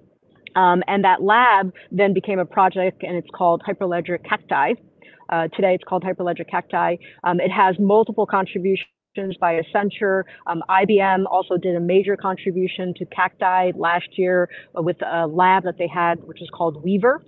Um, 0.56 0.82
and 0.86 1.02
that 1.02 1.22
lab 1.22 1.72
then 1.90 2.14
became 2.14 2.38
a 2.38 2.44
project 2.44 3.02
and 3.02 3.16
it's 3.16 3.28
called 3.34 3.62
Hyperledger 3.66 4.18
Cacti. 4.28 4.80
Uh, 5.30 5.48
today 5.48 5.74
it's 5.74 5.84
called 5.84 6.04
Hyperledger 6.04 6.48
Cacti. 6.48 6.98
Um, 7.24 7.40
it 7.40 7.50
has 7.50 7.74
multiple 7.80 8.26
contributions 8.26 8.88
by 9.40 9.60
Accenture. 9.60 10.24
Um, 10.46 10.62
IBM 10.68 11.24
also 11.30 11.56
did 11.56 11.76
a 11.76 11.80
major 11.80 12.16
contribution 12.16 12.92
to 12.94 13.06
Cacti 13.06 13.72
last 13.76 14.08
year 14.18 14.48
with 14.74 14.96
a 15.02 15.26
lab 15.26 15.64
that 15.64 15.78
they 15.78 15.86
had, 15.86 16.22
which 16.24 16.42
is 16.42 16.48
called 16.52 16.82
Weaver. 16.82 17.22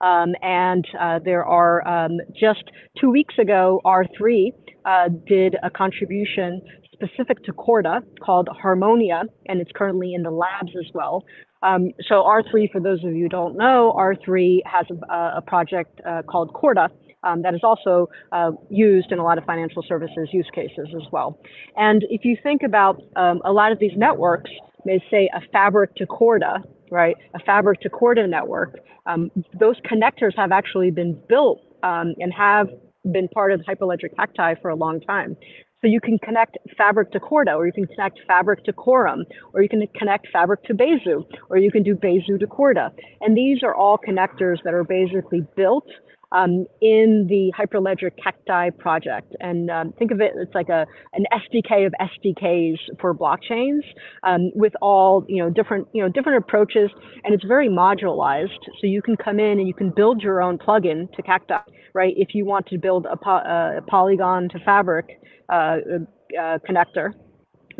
Um, 0.00 0.34
and 0.42 0.86
uh, 1.00 1.18
there 1.24 1.44
are 1.44 1.86
um, 1.86 2.18
just 2.38 2.64
two 3.00 3.10
weeks 3.10 3.34
ago, 3.38 3.80
R3 3.84 4.52
uh, 4.84 5.08
did 5.26 5.56
a 5.62 5.70
contribution 5.70 6.60
specific 6.92 7.44
to 7.44 7.52
Corda 7.52 8.02
called 8.24 8.48
Harmonia, 8.60 9.22
and 9.46 9.60
it's 9.60 9.70
currently 9.74 10.14
in 10.14 10.22
the 10.22 10.30
labs 10.30 10.72
as 10.76 10.90
well. 10.92 11.24
Um, 11.62 11.90
so 12.08 12.22
R3, 12.22 12.70
for 12.70 12.80
those 12.80 13.02
of 13.04 13.12
you 13.12 13.24
who 13.24 13.28
don't 13.28 13.56
know, 13.56 13.94
R3 13.96 14.60
has 14.66 14.86
a, 14.90 15.36
a 15.38 15.42
project 15.44 16.00
uh, 16.06 16.22
called 16.22 16.52
Corda, 16.52 16.88
um, 17.22 17.42
that 17.42 17.54
is 17.54 17.60
also 17.62 18.08
uh, 18.32 18.52
used 18.70 19.12
in 19.12 19.18
a 19.18 19.24
lot 19.24 19.38
of 19.38 19.44
financial 19.44 19.82
services 19.82 20.28
use 20.32 20.48
cases 20.54 20.88
as 20.94 21.06
well. 21.12 21.38
And 21.76 22.04
if 22.10 22.24
you 22.24 22.36
think 22.42 22.62
about 22.62 23.02
um, 23.16 23.40
a 23.44 23.52
lot 23.52 23.72
of 23.72 23.78
these 23.78 23.96
networks, 23.96 24.50
may 24.84 25.02
say 25.10 25.28
a 25.34 25.40
fabric 25.52 25.94
to 25.96 26.06
Corda, 26.06 26.62
right? 26.90 27.16
A 27.34 27.40
fabric 27.40 27.80
to 27.80 27.90
Corda 27.90 28.26
network. 28.26 28.78
Um, 29.06 29.30
those 29.58 29.76
connectors 29.80 30.34
have 30.36 30.52
actually 30.52 30.90
been 30.90 31.20
built 31.28 31.60
um, 31.82 32.14
and 32.18 32.32
have 32.32 32.68
been 33.12 33.28
part 33.28 33.52
of 33.52 33.60
the 33.60 33.64
Hyperledger 33.64 34.14
Cacti 34.16 34.60
for 34.60 34.70
a 34.70 34.74
long 34.74 35.00
time. 35.00 35.36
So 35.80 35.86
you 35.86 36.00
can 36.00 36.18
connect 36.18 36.58
Fabric 36.76 37.12
to 37.12 37.20
Corda, 37.20 37.52
or 37.52 37.64
you 37.64 37.72
can 37.72 37.86
connect 37.86 38.18
Fabric 38.26 38.64
to 38.64 38.72
Quorum, 38.72 39.24
or 39.52 39.62
you 39.62 39.68
can 39.68 39.86
connect 39.94 40.26
Fabric 40.32 40.64
to 40.64 40.74
Besu, 40.74 41.24
or 41.50 41.56
you 41.56 41.70
can 41.70 41.84
do 41.84 41.94
Besu 41.94 42.38
to 42.40 42.46
Corda. 42.48 42.92
And 43.20 43.36
these 43.36 43.62
are 43.62 43.74
all 43.74 43.96
connectors 43.96 44.56
that 44.64 44.74
are 44.74 44.82
basically 44.82 45.46
built 45.54 45.86
um, 46.32 46.66
in 46.80 47.26
the 47.28 47.52
Hyperledger 47.58 48.10
Cacti 48.22 48.70
project. 48.78 49.34
And 49.40 49.70
um, 49.70 49.92
think 49.98 50.10
of 50.10 50.20
it, 50.20 50.32
it's 50.36 50.54
like 50.54 50.68
a 50.68 50.86
an 51.14 51.24
SDK 51.32 51.86
of 51.86 51.94
SDKs 52.00 52.78
for 53.00 53.14
blockchains 53.14 53.82
um, 54.22 54.50
with 54.54 54.72
all 54.82 55.24
you 55.28 55.42
know 55.42 55.50
different 55.50 55.88
you 55.92 56.02
know 56.02 56.08
different 56.08 56.38
approaches, 56.38 56.90
and 57.24 57.34
it's 57.34 57.44
very 57.44 57.68
modularized. 57.68 58.58
So 58.80 58.86
you 58.86 59.02
can 59.02 59.16
come 59.16 59.40
in 59.40 59.58
and 59.58 59.66
you 59.66 59.74
can 59.74 59.90
build 59.90 60.22
your 60.22 60.42
own 60.42 60.58
plugin 60.58 61.12
to 61.14 61.22
Cacti, 61.22 61.54
right? 61.94 62.14
If 62.16 62.34
you 62.34 62.44
want 62.44 62.66
to 62.66 62.78
build 62.78 63.06
a, 63.06 63.16
po- 63.16 63.78
a 63.78 63.80
Polygon 63.86 64.48
to 64.50 64.58
Fabric 64.60 65.20
uh, 65.48 65.78
uh, 66.38 66.58
connector 66.68 67.12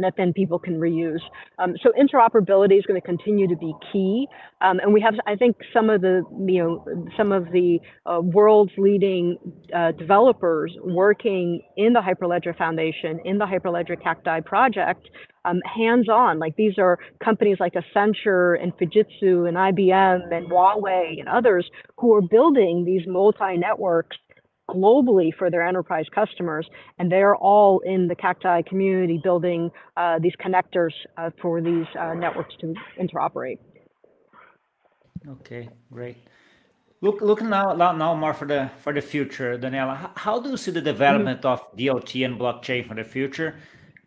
that 0.04 0.14
then 0.16 0.32
people 0.32 0.58
can 0.58 0.78
reuse. 0.78 1.20
Um, 1.58 1.74
so 1.82 1.92
interoperability 1.98 2.78
is 2.78 2.84
going 2.86 3.00
to 3.00 3.06
continue 3.06 3.48
to 3.48 3.56
be 3.56 3.72
key. 3.92 4.26
Um, 4.60 4.78
and 4.80 4.92
we 4.92 5.00
have, 5.00 5.14
I 5.26 5.36
think, 5.36 5.56
some 5.72 5.90
of 5.90 6.00
the, 6.00 6.22
you 6.46 6.62
know, 6.62 7.08
some 7.16 7.32
of 7.32 7.46
the 7.52 7.80
uh, 8.06 8.20
world's 8.20 8.72
leading 8.76 9.36
uh, 9.74 9.92
developers 9.92 10.76
working 10.84 11.62
in 11.76 11.92
the 11.92 12.00
Hyperledger 12.00 12.56
Foundation, 12.56 13.20
in 13.24 13.38
the 13.38 13.46
Hyperledger 13.46 14.00
Cacti 14.02 14.40
project, 14.40 15.08
um, 15.44 15.60
hands-on. 15.64 16.38
Like 16.38 16.56
these 16.56 16.78
are 16.78 16.98
companies 17.22 17.58
like 17.60 17.74
Accenture 17.74 18.60
and 18.62 18.72
Fujitsu 18.76 19.48
and 19.48 19.56
IBM 19.56 20.32
and 20.32 20.50
Huawei 20.50 21.18
and 21.18 21.28
others 21.28 21.68
who 21.96 22.14
are 22.14 22.22
building 22.22 22.84
these 22.84 23.06
multi-networks 23.06 24.16
globally 24.68 25.30
for 25.36 25.50
their 25.50 25.66
enterprise 25.66 26.06
customers, 26.14 26.66
and 26.98 27.10
they're 27.10 27.36
all 27.36 27.80
in 27.80 28.08
the 28.08 28.14
Cacti 28.14 28.62
community 28.62 29.20
building 29.22 29.70
uh, 29.96 30.18
these 30.18 30.34
connectors 30.44 30.92
uh, 31.16 31.30
for 31.40 31.60
these 31.60 31.86
uh, 31.98 32.14
networks 32.14 32.54
to 32.60 32.74
interoperate. 33.00 33.58
Okay, 35.28 35.68
great. 35.92 36.16
Look, 37.00 37.20
look 37.20 37.42
now, 37.42 37.74
now 37.74 38.14
more 38.14 38.34
for 38.34 38.46
the 38.46 38.70
for 38.82 38.92
the 38.92 39.00
future, 39.00 39.56
Daniela. 39.56 40.10
How 40.16 40.40
do 40.40 40.50
you 40.50 40.56
see 40.56 40.72
the 40.72 40.80
development 40.80 41.42
mm-hmm. 41.42 41.62
of 41.62 41.76
DLT 41.76 42.24
and 42.24 42.38
blockchain 42.38 42.88
for 42.88 42.94
the 42.94 43.04
future? 43.04 43.56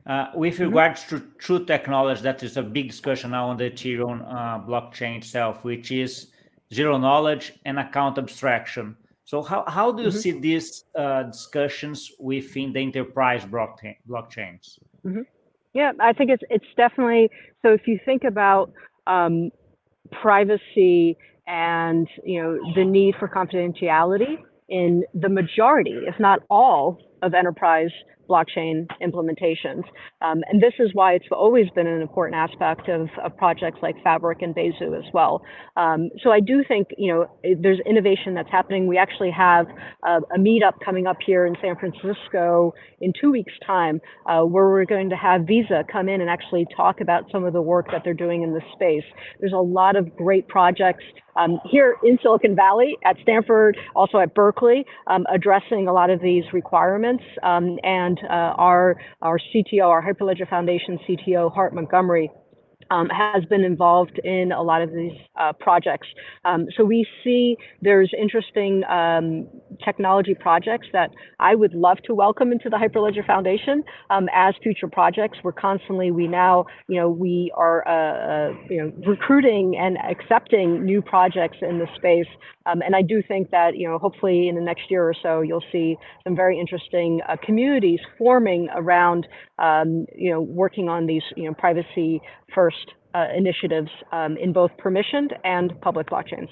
Uh, 0.06 0.28
with 0.34 0.56
mm-hmm. 0.56 0.66
regards 0.66 1.06
to 1.06 1.22
true 1.38 1.64
technology, 1.66 2.22
that 2.22 2.44
is 2.44 2.58
a 2.58 2.64
big 2.64 2.90
discussion 2.90 3.32
now 3.32 3.48
on 3.48 3.58
the 3.58 3.70
Ethereum 3.70 4.22
uh, 4.28 4.60
blockchain 4.60 5.18
itself, 5.18 5.64
which 5.64 5.92
is 5.92 6.32
zero 6.74 6.98
knowledge 6.98 7.54
and 7.66 7.80
account 7.80 8.18
abstraction. 8.18 8.98
So 9.32 9.42
how, 9.42 9.64
how 9.66 9.94
do 9.94 10.04
you 10.04 10.10
mm-hmm. 10.10 10.18
see 10.18 10.32
these 10.32 10.84
uh, 10.94 11.24
discussions 11.24 12.12
within 12.20 12.74
the 12.74 12.82
enterprise 12.82 13.46
blockchain, 13.46 13.96
blockchains? 14.06 14.78
Mm-hmm. 15.06 15.22
Yeah, 15.74 15.94
I 16.02 16.12
think 16.12 16.32
it's 16.32 16.44
it's 16.50 16.72
definitely 16.76 17.30
so. 17.62 17.70
If 17.72 17.88
you 17.88 17.98
think 18.04 18.26
about 18.26 18.74
um, 19.08 19.50
privacy 20.22 21.18
and 21.48 22.10
you 22.26 22.42
know 22.42 22.60
the 22.76 22.84
need 22.84 23.16
for 23.22 23.30
confidentiality 23.30 24.36
in 24.68 25.06
the 25.14 25.30
majority, 25.30 25.98
if 26.12 26.20
not 26.20 26.40
all, 26.50 27.00
of 27.22 27.34
enterprise 27.34 27.94
blockchain 28.32 28.76
implementations. 29.08 29.84
Um, 30.26 30.38
and 30.50 30.58
this 30.66 30.76
is 30.80 30.90
why 30.94 31.10
it's 31.18 31.26
always 31.32 31.68
been 31.78 31.88
an 31.96 32.02
important 32.02 32.36
aspect 32.46 32.86
of, 32.98 33.04
of 33.26 33.36
projects 33.44 33.80
like 33.86 33.96
Fabric 34.04 34.42
and 34.46 34.54
Besu 34.56 34.88
as 34.98 35.08
well. 35.14 35.34
Um, 35.84 36.10
so 36.24 36.28
I 36.32 36.40
do 36.52 36.64
think, 36.72 36.88
you 36.98 37.12
know, 37.12 37.22
there's 37.64 37.82
innovation 37.94 38.34
that's 38.38 38.52
happening. 38.58 38.82
We 38.88 38.98
actually 39.06 39.32
have 39.32 39.66
a, 40.12 40.14
a 40.36 40.40
meetup 40.48 40.76
coming 40.88 41.06
up 41.12 41.18
here 41.30 41.44
in 41.46 41.56
San 41.62 41.76
Francisco 41.82 42.74
in 43.02 43.14
two 43.20 43.32
weeks' 43.32 43.54
time, 43.66 43.96
uh, 44.30 44.42
where 44.54 44.68
we're 44.70 44.86
going 44.86 45.10
to 45.10 45.16
have 45.16 45.40
Visa 45.52 45.84
come 45.92 46.08
in 46.08 46.22
and 46.22 46.30
actually 46.30 46.66
talk 46.76 47.02
about 47.02 47.22
some 47.32 47.44
of 47.44 47.54
the 47.54 47.62
work 47.62 47.88
that 47.92 48.02
they're 48.04 48.14
doing 48.26 48.44
in 48.44 48.54
this 48.54 48.64
space. 48.74 49.04
There's 49.40 49.54
a 49.54 49.68
lot 49.82 49.96
of 49.96 50.16
great 50.16 50.48
projects 50.48 51.04
um, 51.36 51.60
here 51.70 51.96
in 52.04 52.18
Silicon 52.22 52.56
Valley, 52.56 52.98
at 53.06 53.18
Stanford, 53.24 53.78
also 53.96 54.20
at 54.20 54.34
Berkeley, 54.34 54.86
um, 55.08 55.26
addressing 55.34 55.88
a 55.88 55.94
lot 55.94 56.10
of 56.10 56.22
these 56.22 56.44
requirements. 56.54 57.24
Um, 57.44 57.78
and 57.84 58.20
uh, 58.30 58.56
our, 58.58 58.98
our 59.22 59.40
CTO, 59.40 59.88
our 59.88 60.04
Hyperledger 60.04 60.50
Foundation 60.50 61.00
CTO, 61.08 61.54
Hart 61.54 61.74
Montgomery, 61.74 62.32
um, 62.92 63.08
has 63.10 63.44
been 63.46 63.64
involved 63.64 64.20
in 64.24 64.52
a 64.52 64.62
lot 64.62 64.82
of 64.82 64.92
these 64.92 65.18
uh, 65.40 65.54
projects. 65.54 66.08
Um, 66.46 66.68
so 66.76 66.84
we 66.84 67.08
see 67.24 67.58
there's 67.82 68.12
interesting 68.18 68.84
um, 68.84 69.48
technology 69.84 70.36
projects 70.36 70.88
that 70.94 71.10
I 71.40 71.56
would 71.56 71.74
love 71.74 71.98
to 72.06 72.14
welcome 72.14 72.52
into 72.52 72.70
the 72.70 72.78
Hyperledger 72.78 73.26
Foundation 73.26 73.84
um, 74.10 74.28
as 74.36 74.54
future 74.62 74.88
projects. 74.88 75.40
We're 75.44 75.54
constantly, 75.54 76.12
we 76.12 76.28
now, 76.28 76.66
you 76.88 77.00
know, 77.00 77.10
we 77.10 77.52
are, 77.56 77.88
uh, 77.88 78.52
uh, 78.52 78.54
you 78.70 78.78
know, 78.82 78.94
recruiting 79.08 79.78
and 79.78 79.98
accepting 79.98 80.84
new 80.84 81.02
projects 81.02 81.58
in 81.62 81.80
the 81.80 81.88
space. 81.96 82.28
Um, 82.66 82.82
and 82.82 82.96
I 82.96 83.02
do 83.02 83.24
think 83.28 83.50
that, 83.52 83.76
you 83.76 83.88
know, 83.88 83.98
hopefully 83.98 84.48
in 84.48 84.56
the 84.56 84.62
next 84.62 84.92
year 84.92 85.04
or 85.04 85.16
so, 85.20 85.42
you'll 85.42 85.64
see 85.72 85.96
some 86.24 86.36
very 86.36 86.60
interesting 86.60 87.22
uh, 87.28 87.38
communities 87.44 88.00
forming 88.18 88.68
around, 88.76 89.28
um, 89.58 90.06
you 90.16 90.32
know, 90.32 90.42
working 90.42 90.88
on 90.90 91.08
these, 91.08 91.24
you 91.36 91.46
know, 91.46 91.54
privacy 91.56 92.22
first 92.54 92.94
uh, 93.14 93.28
initiatives 93.36 93.90
um, 94.12 94.38
in 94.38 94.54
both 94.54 94.72
permissioned 94.84 95.32
and 95.44 95.80
public 95.82 96.10
blockchains. 96.10 96.50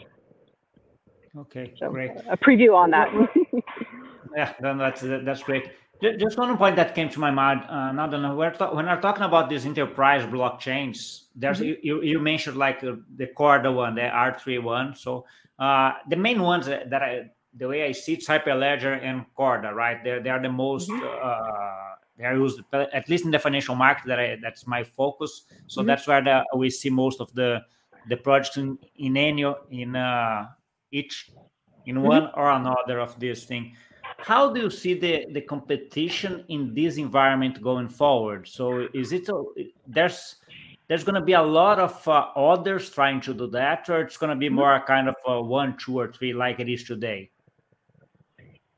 Okay, 1.38 1.73
so, 1.77 1.89
great. 1.89 2.12
A 2.29 2.38
preview 2.38 2.75
on 2.75 2.91
that. 2.91 3.07
yeah, 4.35 4.53
then 4.59 4.77
that's 4.77 5.01
that's 5.01 5.43
great. 5.43 5.71
Just 6.01 6.38
one 6.38 6.57
point 6.57 6.77
that 6.77 6.95
came 6.95 7.09
to 7.09 7.19
my 7.19 7.29
mind. 7.29 7.62
Uh, 7.69 7.91
now, 7.91 8.09
when 8.09 8.21
we're, 8.38 8.53
when 8.73 8.85
we're 8.85 9.01
talking 9.01 9.23
about 9.23 9.49
these 9.49 9.65
enterprise 9.65 10.23
blockchains, 10.23 11.23
there's 11.35 11.59
mm-hmm. 11.59 11.79
you, 11.83 12.01
you 12.01 12.19
mentioned 12.19 12.55
like 12.55 12.81
uh, 12.83 12.93
the 13.17 13.27
Corda 13.27 13.69
one, 13.69 13.95
the 13.95 14.01
R3 14.01 14.63
one. 14.63 14.95
So 14.95 15.25
uh, 15.59 15.91
the 16.09 16.15
main 16.15 16.41
ones 16.41 16.67
that, 16.67 16.89
that 16.89 17.03
I, 17.03 17.29
the 17.53 17.67
way 17.67 17.83
I 17.83 17.91
see 17.91 18.13
it's 18.13 18.27
Hyperledger 18.27 19.03
and 19.03 19.25
Corda, 19.35 19.73
right? 19.73 20.01
They're 20.01 20.21
they 20.21 20.29
are 20.29 20.41
the 20.41 20.50
most 20.50 20.89
mm-hmm. 20.89 21.04
uh, 21.04 21.88
are 22.25 22.35
used 22.35 22.61
at 22.73 23.07
least 23.09 23.25
in 23.25 23.31
the 23.31 23.39
financial 23.39 23.75
market 23.75 24.07
that 24.07 24.19
I, 24.19 24.37
that's 24.41 24.67
my 24.67 24.83
focus. 24.83 25.43
So 25.67 25.81
mm-hmm. 25.81 25.87
that's 25.87 26.07
where 26.07 26.21
the, 26.21 26.45
we 26.55 26.69
see 26.69 26.89
most 26.89 27.21
of 27.21 27.33
the 27.33 27.61
the 28.07 28.17
projects 28.17 28.57
in 28.57 28.77
in 28.97 29.17
any 29.17 29.45
in 29.71 29.95
uh, 29.95 30.47
each 30.91 31.31
in 31.85 31.95
mm-hmm. 31.95 32.05
one 32.05 32.31
or 32.35 32.51
another 32.51 32.99
of 32.99 33.19
these 33.19 33.45
things. 33.45 33.75
How 34.17 34.51
do 34.51 34.61
you 34.61 34.69
see 34.69 34.95
the 34.95 35.27
the 35.31 35.41
competition 35.41 36.43
in 36.49 36.73
this 36.73 36.97
environment 36.97 37.61
going 37.61 37.89
forward? 37.89 38.47
So 38.47 38.87
is 38.93 39.13
it 39.13 39.29
there's 39.87 40.35
there's 40.87 41.03
going 41.03 41.15
to 41.15 41.21
be 41.21 41.33
a 41.33 41.41
lot 41.41 41.77
of 41.79 42.07
uh, 42.07 42.25
others 42.35 42.89
trying 42.89 43.21
to 43.21 43.33
do 43.33 43.47
that, 43.47 43.87
or 43.89 44.01
it's 44.01 44.17
going 44.17 44.31
to 44.31 44.35
be 44.35 44.47
mm-hmm. 44.47 44.55
more 44.55 44.75
a 44.75 44.81
kind 44.81 45.07
of 45.07 45.15
a 45.27 45.41
one, 45.41 45.77
two, 45.77 45.99
or 45.99 46.11
three 46.11 46.33
like 46.33 46.59
it 46.59 46.67
is 46.67 46.83
today? 46.83 47.29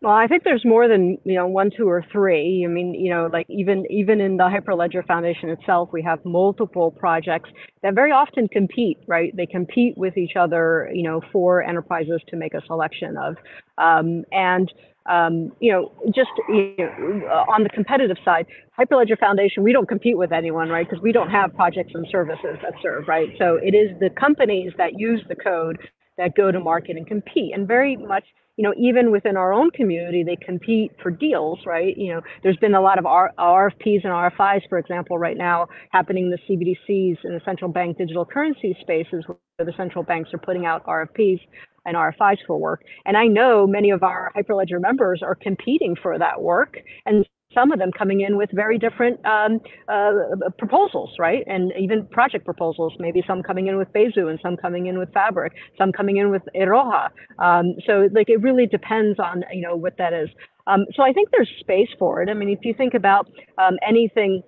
Well, 0.02 0.14
I 0.14 0.26
think 0.26 0.43
there's 0.43 0.66
more 0.66 0.88
than 0.88 1.20
you 1.26 1.36
know 1.36 1.45
one, 1.45 1.70
two, 1.76 1.88
or 1.88 2.04
three. 2.12 2.66
I 2.66 2.68
mean, 2.68 2.95
you 2.95 3.12
know, 3.12 3.30
like 3.32 3.45
even 3.49 3.86
even 3.91 4.20
in 4.20 4.38
the 4.38 4.45
Hyperledger 4.45 5.06
Foundation 5.06 5.49
itself, 5.49 5.89
we 5.93 6.02
have 6.02 6.26
multiple 6.26 6.89
projects 6.89 7.52
that 7.84 7.93
very 7.93 8.12
often 8.12 8.47
compete. 8.47 8.97
Right? 9.08 9.36
They 9.36 9.45
compete 9.45 9.95
with 9.99 10.18
each 10.18 10.36
other. 10.36 10.89
You 10.91 11.04
know, 11.04 11.22
for 11.32 11.62
enterprises 11.62 12.20
to 12.30 12.36
make 12.36 12.56
a 12.56 12.62
selection 12.66 13.16
of, 13.16 13.38
um, 13.78 14.24
and 14.32 14.74
um, 15.06 15.52
you 15.60 15.72
know, 15.72 15.91
just 16.08 16.32
you 16.49 16.74
know, 16.80 17.45
on 17.47 17.62
the 17.62 17.70
competitive 17.70 18.18
side, 18.26 18.47
Hyperledger 18.80 19.20
Foundation, 19.20 19.62
we 19.62 19.72
don't 19.72 19.88
compete 19.88 20.18
with 20.18 20.32
anyone, 20.32 20.70
right? 20.70 20.89
Because 20.89 21.04
we 21.04 21.12
don't 21.12 21.30
have 21.30 21.54
projects 21.54 21.91
and 21.93 22.08
services 22.12 22.58
that 22.64 22.74
serve, 22.82 23.08
right? 23.08 23.30
So 23.38 23.60
it 23.62 23.76
is 23.76 23.91
the 23.99 24.10
companies 24.10 24.74
that 24.80 24.99
use 24.99 25.22
the 25.30 25.36
code 25.36 25.78
that 26.18 26.36
go 26.36 26.52
to 26.52 26.60
market 26.60 26.97
and 26.97 27.06
compete, 27.06 27.54
and 27.54 27.68
very 27.68 27.95
much 27.97 28.24
you 28.58 28.64
know, 28.64 28.74
even 28.78 29.12
within 29.12 29.38
our 29.38 29.54
own 29.54 29.72
community, 29.72 30.24
they 30.24 30.36
compete 30.36 30.91
for 31.02 31.12
deals, 31.12 31.60
right? 31.66 31.95
You 31.97 32.16
know, 32.16 32.22
there's 32.43 32.58
been 32.58 32.76
a 32.76 32.82
lot 32.82 32.99
of 32.99 33.06
R- 33.06 33.32
RFPs 33.39 34.04
and 34.04 34.14
RFIs, 34.14 34.62
for 34.70 34.78
example, 34.78 35.18
right 35.18 35.38
now 35.38 35.68
happening 35.91 36.26
in 36.26 36.32
the 36.32 36.39
CBDCs 36.49 37.18
and 37.24 37.36
the 37.36 37.41
central 37.45 37.72
bank 37.72 37.97
digital 37.97 38.26
currency 38.26 38.78
spaces 38.82 39.26
where 39.28 39.38
the 39.66 39.74
central 39.78 40.04
banks 40.04 40.34
are 40.34 40.39
putting 40.39 40.66
out 40.66 40.86
RFPs 40.86 41.39
and 41.86 41.95
RFIs 41.97 42.38
for 42.47 42.58
work. 42.58 42.84
And 43.06 43.18
I 43.18 43.28
know 43.28 43.66
many 43.68 43.91
of 43.91 44.04
our 44.04 44.32
Hyperledger 44.36 44.82
members 44.82 45.22
are 45.24 45.36
competing 45.36 45.95
for 46.02 46.18
that 46.20 46.41
work. 46.41 46.78
And 47.06 47.26
some 47.54 47.72
of 47.72 47.80
them 47.80 47.91
coming 47.91 48.22
in 48.22 48.38
with 48.38 48.49
very 48.54 48.78
different 48.78 49.24
um, 49.26 49.60
uh, 49.88 50.49
proposals, 50.58 51.12
right? 51.20 51.43
And 51.47 51.72
even 51.78 52.06
project 52.08 52.45
proposals, 52.45 52.93
maybe 52.99 53.24
some 53.28 53.43
coming 53.43 53.68
in 53.68 53.78
with 53.78 53.91
Besu 53.93 54.30
and 54.30 54.39
some 54.41 54.58
coming 54.58 54.88
in 54.88 54.97
with 54.97 55.12
Fabric, 55.14 55.54
some 55.78 55.91
coming 55.91 56.18
in 56.18 56.32
with 56.32 56.43
Iroha. 56.56 57.10
Um, 57.39 57.76
so 57.86 58.08
like 58.14 58.30
it 58.30 58.41
really 58.41 58.68
depends 58.68 59.20
on, 59.20 59.43
you 59.52 59.62
know, 59.62 59.76
what 59.76 59.97
that 59.97 60.14
is. 60.14 60.30
Um, 60.68 60.86
so 60.95 61.04
I 61.04 61.12
think 61.12 61.30
there's 61.32 61.49
space 61.60 61.89
for 61.97 62.22
it. 62.22 62.30
I 62.30 62.34
mean, 62.34 62.49
if 62.49 62.60
you 62.64 62.74
think 62.74 62.93
about 62.93 63.28
um, 63.58 63.78
anything 63.88 64.43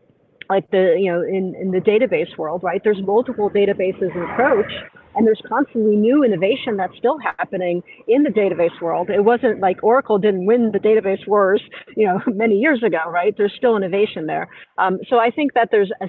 like 0.49 0.69
the, 0.71 0.95
you 0.97 1.11
know, 1.11 1.21
in, 1.21 1.55
in 1.59 1.71
the 1.71 1.79
database 1.79 2.37
world, 2.37 2.63
right, 2.63 2.81
there's 2.83 3.01
multiple 3.03 3.49
databases 3.49 4.13
and 4.13 4.23
approach 4.31 4.71
and 5.15 5.25
there's 5.27 5.41
constantly 5.47 5.95
new 5.95 6.23
innovation 6.23 6.77
that's 6.77 6.95
still 6.97 7.17
happening 7.19 7.83
in 8.07 8.23
the 8.23 8.29
database 8.29 8.79
world. 8.81 9.09
It 9.09 9.23
wasn't 9.23 9.59
like 9.59 9.83
Oracle 9.83 10.17
didn't 10.17 10.45
win 10.45 10.71
the 10.71 10.79
database 10.79 11.27
wars, 11.27 11.61
you 11.95 12.05
know, 12.07 12.21
many 12.27 12.57
years 12.57 12.83
ago, 12.83 12.99
right? 13.09 13.33
There's 13.37 13.53
still 13.57 13.77
innovation 13.77 14.25
there. 14.25 14.47
Um, 14.77 14.99
so 15.09 15.17
I 15.19 15.29
think 15.29 15.53
that 15.53 15.69
there's 15.71 15.91
a, 16.01 16.07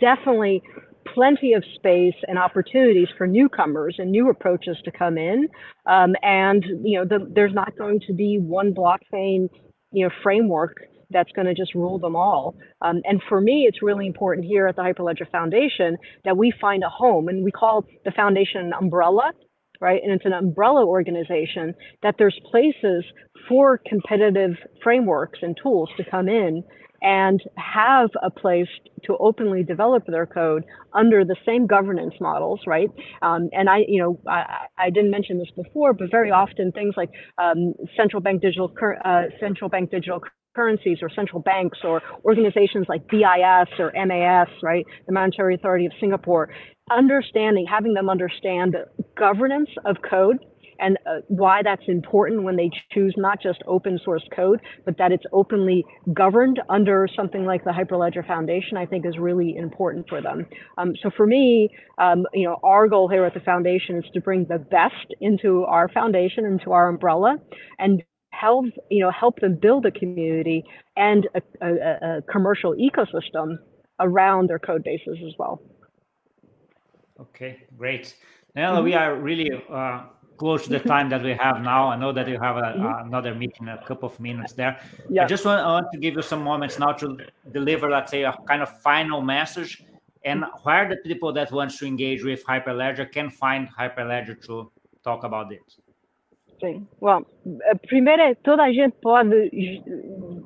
definitely 0.00 0.62
plenty 1.14 1.52
of 1.52 1.64
space 1.74 2.14
and 2.28 2.38
opportunities 2.38 3.08
for 3.18 3.26
newcomers 3.26 3.96
and 3.98 4.10
new 4.10 4.30
approaches 4.30 4.76
to 4.84 4.90
come 4.90 5.18
in. 5.18 5.48
Um, 5.86 6.14
and 6.22 6.64
you 6.84 6.98
know, 6.98 7.04
the, 7.04 7.30
there's 7.34 7.52
not 7.52 7.76
going 7.76 8.00
to 8.06 8.12
be 8.12 8.38
one 8.38 8.74
blockchain, 8.74 9.48
you 9.92 10.06
know, 10.06 10.10
framework 10.22 10.76
that's 11.12 11.30
going 11.32 11.46
to 11.46 11.54
just 11.54 11.74
rule 11.74 11.98
them 11.98 12.16
all. 12.16 12.56
Um, 12.80 13.00
and 13.04 13.20
for 13.28 13.40
me, 13.40 13.66
it's 13.68 13.82
really 13.82 14.06
important 14.06 14.46
here 14.46 14.66
at 14.66 14.76
the 14.76 14.82
Hyperledger 14.82 15.30
Foundation 15.30 15.96
that 16.24 16.36
we 16.36 16.52
find 16.60 16.82
a 16.82 16.88
home, 16.88 17.28
and 17.28 17.44
we 17.44 17.50
call 17.50 17.84
the 18.04 18.12
foundation 18.12 18.60
an 18.62 18.72
umbrella, 18.72 19.32
right? 19.80 20.00
And 20.02 20.12
it's 20.12 20.24
an 20.24 20.32
umbrella 20.32 20.86
organization 20.86 21.74
that 22.02 22.14
there's 22.18 22.38
places 22.50 23.04
for 23.48 23.80
competitive 23.86 24.52
frameworks 24.82 25.40
and 25.42 25.56
tools 25.60 25.90
to 25.96 26.04
come 26.10 26.28
in 26.28 26.62
and 27.02 27.42
have 27.56 28.10
a 28.22 28.30
place 28.30 28.68
to 29.04 29.16
openly 29.18 29.64
develop 29.64 30.04
their 30.06 30.24
code 30.24 30.62
under 30.94 31.24
the 31.24 31.36
same 31.44 31.66
governance 31.66 32.14
models, 32.20 32.60
right? 32.66 32.88
Um, 33.22 33.50
and 33.52 33.68
I, 33.68 33.78
you 33.88 34.00
know, 34.00 34.20
I, 34.28 34.66
I, 34.78 34.90
didn't 34.90 35.10
mention 35.10 35.38
this 35.38 35.50
before, 35.56 35.92
but 35.94 36.12
very 36.12 36.30
often 36.30 36.70
things 36.70 36.94
like 36.96 37.10
um, 37.38 37.74
central 37.96 38.22
bank 38.22 38.40
digital 38.40 38.72
uh, 39.04 39.22
central 39.40 39.68
bank 39.68 39.90
digital 39.90 40.20
currencies 40.54 40.98
or 41.02 41.08
central 41.08 41.40
banks 41.40 41.78
or 41.84 42.02
organizations 42.24 42.86
like 42.88 43.06
BIS 43.08 43.68
or 43.78 43.92
MAS, 44.06 44.48
right, 44.62 44.84
the 45.06 45.12
Monetary 45.12 45.54
Authority 45.54 45.86
of 45.86 45.92
Singapore, 46.00 46.48
understanding, 46.90 47.66
having 47.68 47.94
them 47.94 48.08
understand 48.08 48.74
the 48.74 49.04
governance 49.16 49.70
of 49.84 49.96
code 50.08 50.38
and 50.82 50.98
uh, 51.06 51.20
why 51.28 51.62
that's 51.62 51.82
important 51.86 52.42
when 52.42 52.56
they 52.56 52.68
choose 52.92 53.14
not 53.16 53.40
just 53.40 53.62
open 53.66 53.98
source 54.04 54.24
code, 54.34 54.60
but 54.84 54.98
that 54.98 55.12
it's 55.12 55.24
openly 55.32 55.84
governed 56.12 56.60
under 56.68 57.08
something 57.14 57.44
like 57.44 57.64
the 57.64 57.70
Hyperledger 57.70 58.26
Foundation, 58.26 58.76
I 58.76 58.84
think 58.84 59.06
is 59.06 59.16
really 59.18 59.56
important 59.56 60.08
for 60.08 60.20
them. 60.20 60.44
Um, 60.78 60.94
so 61.00 61.10
for 61.16 61.26
me, 61.26 61.68
um, 61.98 62.26
you 62.34 62.46
know, 62.46 62.58
our 62.64 62.88
goal 62.88 63.08
here 63.08 63.24
at 63.24 63.32
the 63.32 63.40
foundation 63.40 63.96
is 63.98 64.04
to 64.12 64.20
bring 64.20 64.46
the 64.48 64.58
best 64.58 65.14
into 65.20 65.62
our 65.64 65.88
foundation, 65.88 66.44
into 66.44 66.72
our 66.72 66.88
umbrella, 66.88 67.36
and 67.78 68.02
help 68.32 68.66
you 68.90 69.00
know 69.00 69.10
help 69.10 69.40
them 69.40 69.54
build 69.54 69.86
a 69.86 69.90
community 69.90 70.64
and 70.96 71.28
a, 71.34 71.42
a, 71.60 72.18
a 72.18 72.22
commercial 72.22 72.74
ecosystem 72.74 73.58
around 74.00 74.48
their 74.48 74.58
code 74.58 74.82
bases 74.82 75.18
as 75.26 75.34
well. 75.38 75.62
Okay, 77.20 77.62
great. 77.76 78.16
Now 78.54 78.74
mm-hmm. 78.74 78.84
we 78.84 78.94
are 78.94 79.14
really 79.14 79.50
uh, 79.70 80.02
close 80.36 80.64
to 80.64 80.70
the 80.70 80.80
time 80.80 81.08
that 81.10 81.22
we 81.22 81.34
have 81.34 81.60
now. 81.60 81.88
I 81.88 81.96
know 81.96 82.12
that 82.12 82.28
you 82.28 82.38
have 82.38 82.56
a, 82.56 82.60
mm-hmm. 82.60 83.06
another 83.08 83.34
meeting 83.34 83.62
in 83.62 83.68
a 83.68 83.84
couple 83.86 84.08
of 84.08 84.18
minutes 84.18 84.52
there. 84.54 84.80
Yeah. 85.08 85.24
I 85.24 85.26
just 85.26 85.44
want, 85.44 85.60
I 85.60 85.66
want 85.66 85.86
to 85.92 85.98
give 85.98 86.14
you 86.14 86.22
some 86.22 86.42
moments 86.42 86.78
now 86.78 86.92
to 86.92 87.16
deliver, 87.52 87.88
let's 87.88 88.10
say, 88.10 88.24
a 88.24 88.34
kind 88.48 88.60
of 88.60 88.80
final 88.80 89.22
message 89.22 89.84
and 90.24 90.44
where 90.62 90.88
the 90.88 90.96
people 90.96 91.32
that 91.32 91.50
want 91.52 91.70
to 91.78 91.86
engage 91.86 92.24
with 92.24 92.44
Hyperledger 92.44 93.10
can 93.10 93.30
find 93.30 93.68
Hyperledger 93.68 94.40
to 94.46 94.70
talk 95.04 95.24
about 95.24 95.52
it. 95.52 95.76
Sim. 96.62 96.86
Well, 97.00 97.26
primeiro 97.88 98.22
é 98.22 98.34
toda 98.36 98.62
a 98.62 98.72
gente 98.72 98.94
pode 99.02 99.50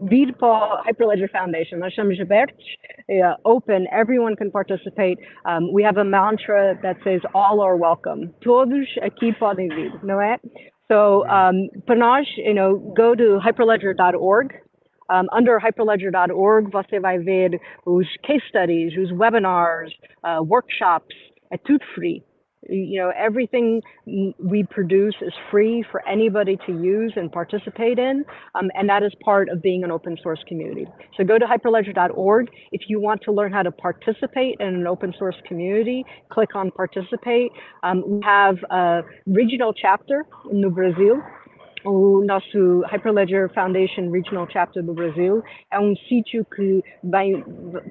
vir 0.09 0.35
para 0.37 0.49
o 0.49 0.83
Hyperledger 0.83 1.31
Foundation. 1.31 1.77
Nós 1.77 1.95
somos 1.95 2.19
abertos, 2.19 2.65
uh, 3.11 3.37
open, 3.45 3.87
everyone 3.93 4.35
can 4.35 4.51
participate. 4.51 5.19
Um, 5.45 5.71
we 5.75 5.85
have 5.85 5.99
a 5.99 6.05
mantra 6.05 6.75
that 6.81 6.99
says 7.05 7.21
all 7.35 7.61
are 7.61 7.77
welcome. 7.77 8.33
Todos 8.41 8.89
aqui 9.03 9.35
podem 9.35 9.69
vir, 9.69 9.93
não 10.03 10.19
é? 10.19 10.39
So 10.91 11.25
um, 11.27 11.69
para 11.85 11.97
nós, 11.97 12.27
you 12.39 12.55
know, 12.55 12.79
go 12.97 13.15
to 13.15 13.39
hyperledger.org. 13.39 14.55
Um, 15.09 15.29
under 15.33 15.61
hyperledger.org, 15.61 16.71
você 16.73 16.99
vai 16.99 17.19
ver 17.19 17.61
os 17.85 18.09
case 18.23 18.45
studies, 18.49 18.97
os 18.97 19.13
webinars, 19.13 19.93
uh, 20.25 20.43
workshops, 20.43 21.15
é 21.53 21.59
tudo 21.59 21.85
free. 21.95 22.25
You 22.69 23.01
know 23.01 23.13
everything 23.17 23.83
we 24.07 24.65
produce 24.71 25.15
is 25.21 25.33
free 25.51 25.85
for 25.91 26.07
anybody 26.09 26.59
to 26.67 26.73
use 26.73 27.13
and 27.17 27.31
participate 27.31 27.99
in 27.99 28.25
um, 28.55 28.71
and 28.75 28.89
that 28.89 29.03
is 29.03 29.13
part 29.25 29.49
of 29.49 29.63
being 29.63 29.85
an 29.85 29.91
open 29.91 30.17
source 30.23 30.41
community. 30.49 30.87
So 31.17 31.25
go 31.25 31.39
to 31.39 31.47
hyperledger.org 31.47 32.51
if 32.73 32.83
you 32.89 33.01
want 33.01 33.23
to 33.23 33.33
learn 33.33 33.53
how 33.53 33.63
to 33.63 33.71
participate 33.71 34.57
in 34.61 34.69
an 34.69 34.87
open 34.87 35.15
source 35.19 35.37
community 35.47 36.05
click 36.31 36.55
on 36.55 36.71
participate. 36.71 37.53
Um, 37.83 38.03
we 38.07 38.21
have 38.25 38.57
a 38.71 39.03
regional 39.27 39.73
chapter 39.73 40.27
in 40.51 40.61
New 40.61 40.71
brazil 40.71 41.23
o 41.87 42.25
nosso 42.25 42.81
Hyperledger 42.91 43.49
Foundation 43.55 44.11
Regional 44.11 44.49
Chapter 44.51 44.83
do 44.83 44.93
Brasil 44.93 45.43
é 45.73 45.79
um 45.79 45.95
sítio 46.09 46.45
que 46.45 46.83
vai, 47.05 47.33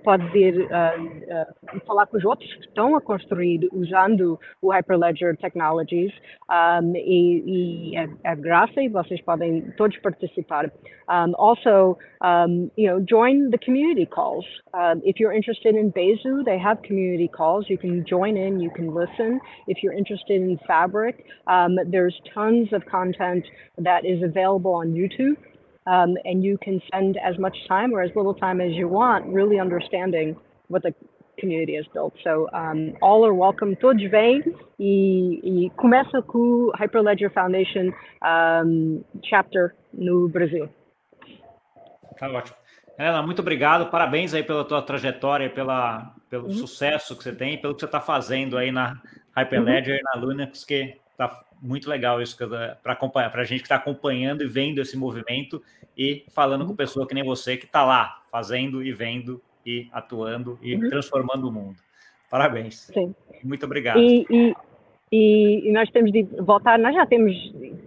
pode 0.03 0.27
vir 0.31 0.59
uh, 0.59 0.67
uh, 0.67 1.79
falar 1.87 2.05
com 2.07 2.17
os 2.17 2.25
outros 2.25 2.53
que 2.55 2.65
estão 2.65 2.95
a 2.95 3.01
construir 3.01 3.69
usando 3.71 4.37
o 4.61 4.71
Hyperledger 4.71 5.37
Technologies 5.37 6.11
um, 6.49 6.93
e, 6.95 7.91
e 7.93 7.97
é, 7.97 8.09
é 8.23 8.35
graça 8.35 8.81
e 8.81 8.89
vocês 8.89 9.21
podem 9.21 9.61
todos 9.77 9.97
participar. 9.99 10.69
Um, 11.07 11.33
also, 11.37 11.97
um, 12.21 12.69
you 12.75 12.89
know, 12.89 12.99
join 13.07 13.51
the 13.51 13.57
community 13.57 14.05
calls. 14.05 14.45
Uh, 14.73 14.95
if 15.03 15.19
you're 15.19 15.33
interested 15.33 15.75
in 15.75 15.91
Besu, 15.91 16.43
they 16.43 16.57
have 16.57 16.81
community 16.81 17.29
calls. 17.29 17.69
You 17.69 17.77
can 17.77 18.03
join 18.05 18.35
in, 18.35 18.59
you 18.59 18.71
can 18.71 18.93
listen. 18.93 19.39
If 19.67 19.83
you're 19.83 19.93
interested 19.93 20.41
in 20.41 20.57
Fabric, 20.67 21.23
there's 21.91 22.19
tons 22.33 22.73
of 22.73 22.83
content 22.87 23.45
that 23.85 24.05
is 24.05 24.21
available 24.23 24.73
on 24.73 24.93
YouTube. 24.93 25.37
Um, 25.87 26.17
and 26.25 26.43
you 26.43 26.57
can 26.63 26.81
spend 26.87 27.17
as 27.17 27.37
much 27.37 27.55
time 27.67 27.93
or 27.93 28.01
as 28.01 28.11
little 28.15 28.33
time 28.33 28.59
as 28.59 28.71
you 28.73 28.87
want 28.87 29.27
really 29.27 29.59
understanding 29.59 30.35
what 30.67 30.81
the 30.81 30.93
community 31.39 31.75
has 31.75 31.85
built. 31.93 32.13
So 32.23 32.49
um, 32.53 32.93
all 33.01 33.23
are 33.25 33.33
welcome. 33.33 33.75
Todos 33.75 34.09
vêm 34.09 34.43
e, 34.79 35.65
e 35.65 35.69
começa 35.71 36.21
com 36.21 36.39
o 36.39 36.71
Hyperledger 36.75 37.31
Foundation 37.31 37.93
um, 38.23 39.03
chapter 39.23 39.75
no 39.93 40.27
Brasil. 40.27 40.67
Tá 42.17 42.29
ótimo. 42.29 42.57
Helena, 42.97 43.21
muito 43.21 43.41
obrigado. 43.41 43.91
Parabéns 43.91 44.33
aí 44.33 44.43
pela 44.43 44.63
tua 44.63 44.81
trajetória, 44.81 45.49
pela, 45.49 46.13
pelo 46.29 46.45
uhum. 46.45 46.53
sucesso 46.53 47.15
que 47.17 47.23
você 47.23 47.35
tem, 47.35 47.59
pelo 47.59 47.73
que 47.75 47.81
você 47.81 47.85
está 47.85 47.99
fazendo 47.99 48.57
aí 48.57 48.71
na 48.71 49.01
Hyperledger 49.35 49.97
uhum. 49.97 50.21
na 50.21 50.27
Linux, 50.27 50.63
que 50.63 50.97
está 51.11 51.44
muito 51.61 51.89
legal 51.89 52.21
isso 52.21 52.37
para 52.37 52.93
acompanhar, 52.93 53.31
para 53.31 53.41
a 53.41 53.45
gente 53.45 53.59
que 53.59 53.65
está 53.65 53.75
acompanhando 53.75 54.43
e 54.43 54.47
vendo 54.47 54.81
esse 54.81 54.97
movimento 54.97 55.61
e 55.97 56.25
falando 56.29 56.61
uhum. 56.61 56.67
com 56.67 56.75
pessoa 56.75 57.07
que 57.07 57.13
nem 57.13 57.23
você 57.23 57.57
que 57.57 57.65
está 57.65 57.83
lá 57.83 58.21
fazendo 58.31 58.83
e 58.83 58.91
vendo 58.91 59.41
e 59.65 59.87
atuando 59.91 60.59
e 60.61 60.75
uhum. 60.75 60.89
transformando 60.89 61.47
o 61.47 61.51
mundo. 61.51 61.77
Parabéns. 62.29 62.91
Sim. 62.93 63.15
Muito 63.43 63.65
obrigado. 63.65 63.99
E, 63.99 64.25
e, 65.11 65.69
e, 65.69 65.71
nós 65.71 65.89
temos 65.91 66.11
de 66.11 66.23
voltar, 66.23 66.77
nós 66.77 66.93
já 66.93 67.05
temos 67.05 67.33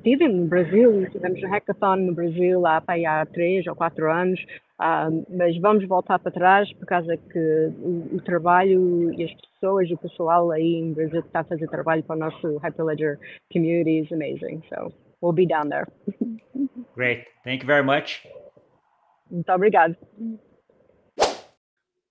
tido 0.03 0.29
no 0.29 0.47
Brasil, 0.47 1.09
tivemos 1.11 1.43
um 1.43 1.49
hackathon 1.49 1.97
no 1.97 2.15
Brasil 2.15 2.67
há, 2.67 2.83
há 2.87 3.27
três 3.27 3.67
ou 3.67 3.75
quatro 3.75 4.11
anos, 4.11 4.41
uh, 4.81 5.27
mas 5.37 5.59
vamos 5.61 5.87
voltar 5.87 6.19
para 6.19 6.31
trás 6.33 6.73
por 6.75 6.87
causa 6.87 7.17
que 7.17 7.73
o, 7.81 8.17
o, 8.17 8.21
trabalho 8.23 9.13
e 9.15 9.25
as 9.25 9.33
pessoas, 9.35 9.91
o 9.91 9.97
pessoal 9.97 10.51
aí 10.51 10.83
no 10.83 10.95
Brasil 10.95 11.23
que 11.23 11.29
está 11.29 11.41
a 11.41 11.45
fazer 11.45 11.69
trabalho 11.69 12.03
para 12.03 12.17
o 12.17 12.19
nosso 12.19 12.59
Hyperledger 12.59 13.19
community 13.53 14.01
is 14.01 14.13
amazing. 14.13 14.63
So 14.69 14.93
we'll 15.23 15.35
be 15.35 15.47
down 15.47 15.69
there. 15.69 15.87
Great. 16.97 17.27
Thank 17.45 17.63
you 17.63 17.67
very 17.67 17.85
much. 17.85 18.27
Muito 19.31 19.53
obrigado. 19.53 19.97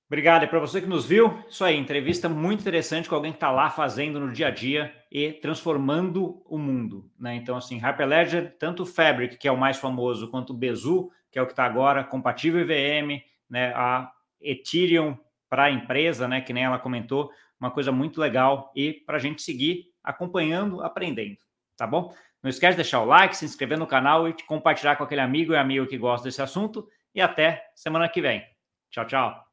Obrigado. 0.07 0.43
E 0.43 0.47
para 0.47 0.59
você 0.59 0.79
que 0.79 0.87
nos 0.87 1.05
viu, 1.05 1.37
isso 1.49 1.65
aí, 1.65 1.75
entrevista 1.75 2.29
muito 2.29 2.61
interessante 2.61 3.09
com 3.09 3.15
alguém 3.15 3.31
que 3.31 3.37
está 3.37 3.51
lá 3.51 3.69
fazendo 3.69 4.21
no 4.21 4.31
dia 4.31 4.47
a 4.47 4.51
dia 4.51 4.93
e 5.11 5.33
transformando 5.33 6.41
o 6.45 6.57
mundo. 6.57 7.11
Né? 7.19 7.35
Então, 7.35 7.57
assim, 7.57 7.77
Hyperledger, 7.77 8.55
tanto 8.57 8.83
o 8.83 8.85
Fabric, 8.85 9.37
que 9.37 9.49
é 9.49 9.51
o 9.51 9.57
mais 9.57 9.77
famoso, 9.77 10.31
quanto 10.31 10.51
o 10.51 10.55
Bezu, 10.55 11.11
que 11.31 11.39
é 11.39 11.41
o 11.41 11.45
que 11.45 11.53
está 11.53 11.65
agora, 11.65 12.03
compatível 12.03 12.61
IVM, 12.61 13.21
né? 13.49 13.73
a 13.75 14.11
Ethereum 14.41 15.17
para 15.49 15.65
a 15.65 15.71
empresa, 15.71 16.27
né? 16.27 16.41
que 16.41 16.53
nem 16.53 16.63
ela 16.63 16.79
comentou, 16.79 17.31
uma 17.59 17.71
coisa 17.71 17.91
muito 17.91 18.19
legal 18.19 18.71
e 18.75 18.93
para 18.93 19.17
a 19.17 19.19
gente 19.19 19.41
seguir 19.41 19.85
acompanhando, 20.03 20.83
aprendendo, 20.83 21.37
tá 21.75 21.87
bom? 21.87 22.13
Não 22.41 22.49
esquece 22.49 22.73
de 22.73 22.83
deixar 22.83 23.01
o 23.01 23.05
like, 23.05 23.35
se 23.35 23.45
inscrever 23.45 23.77
no 23.77 23.87
canal 23.87 24.27
e 24.27 24.33
compartilhar 24.43 24.95
com 24.95 25.03
aquele 25.03 25.21
amigo 25.21 25.53
e 25.53 25.57
amigo 25.57 25.87
que 25.87 25.97
gosta 25.97 26.25
desse 26.25 26.41
assunto. 26.41 26.87
E 27.13 27.19
até 27.19 27.71
semana 27.75 28.07
que 28.07 28.21
vem. 28.21 28.45
Tchau, 28.91 29.05
tchau. 29.05 29.46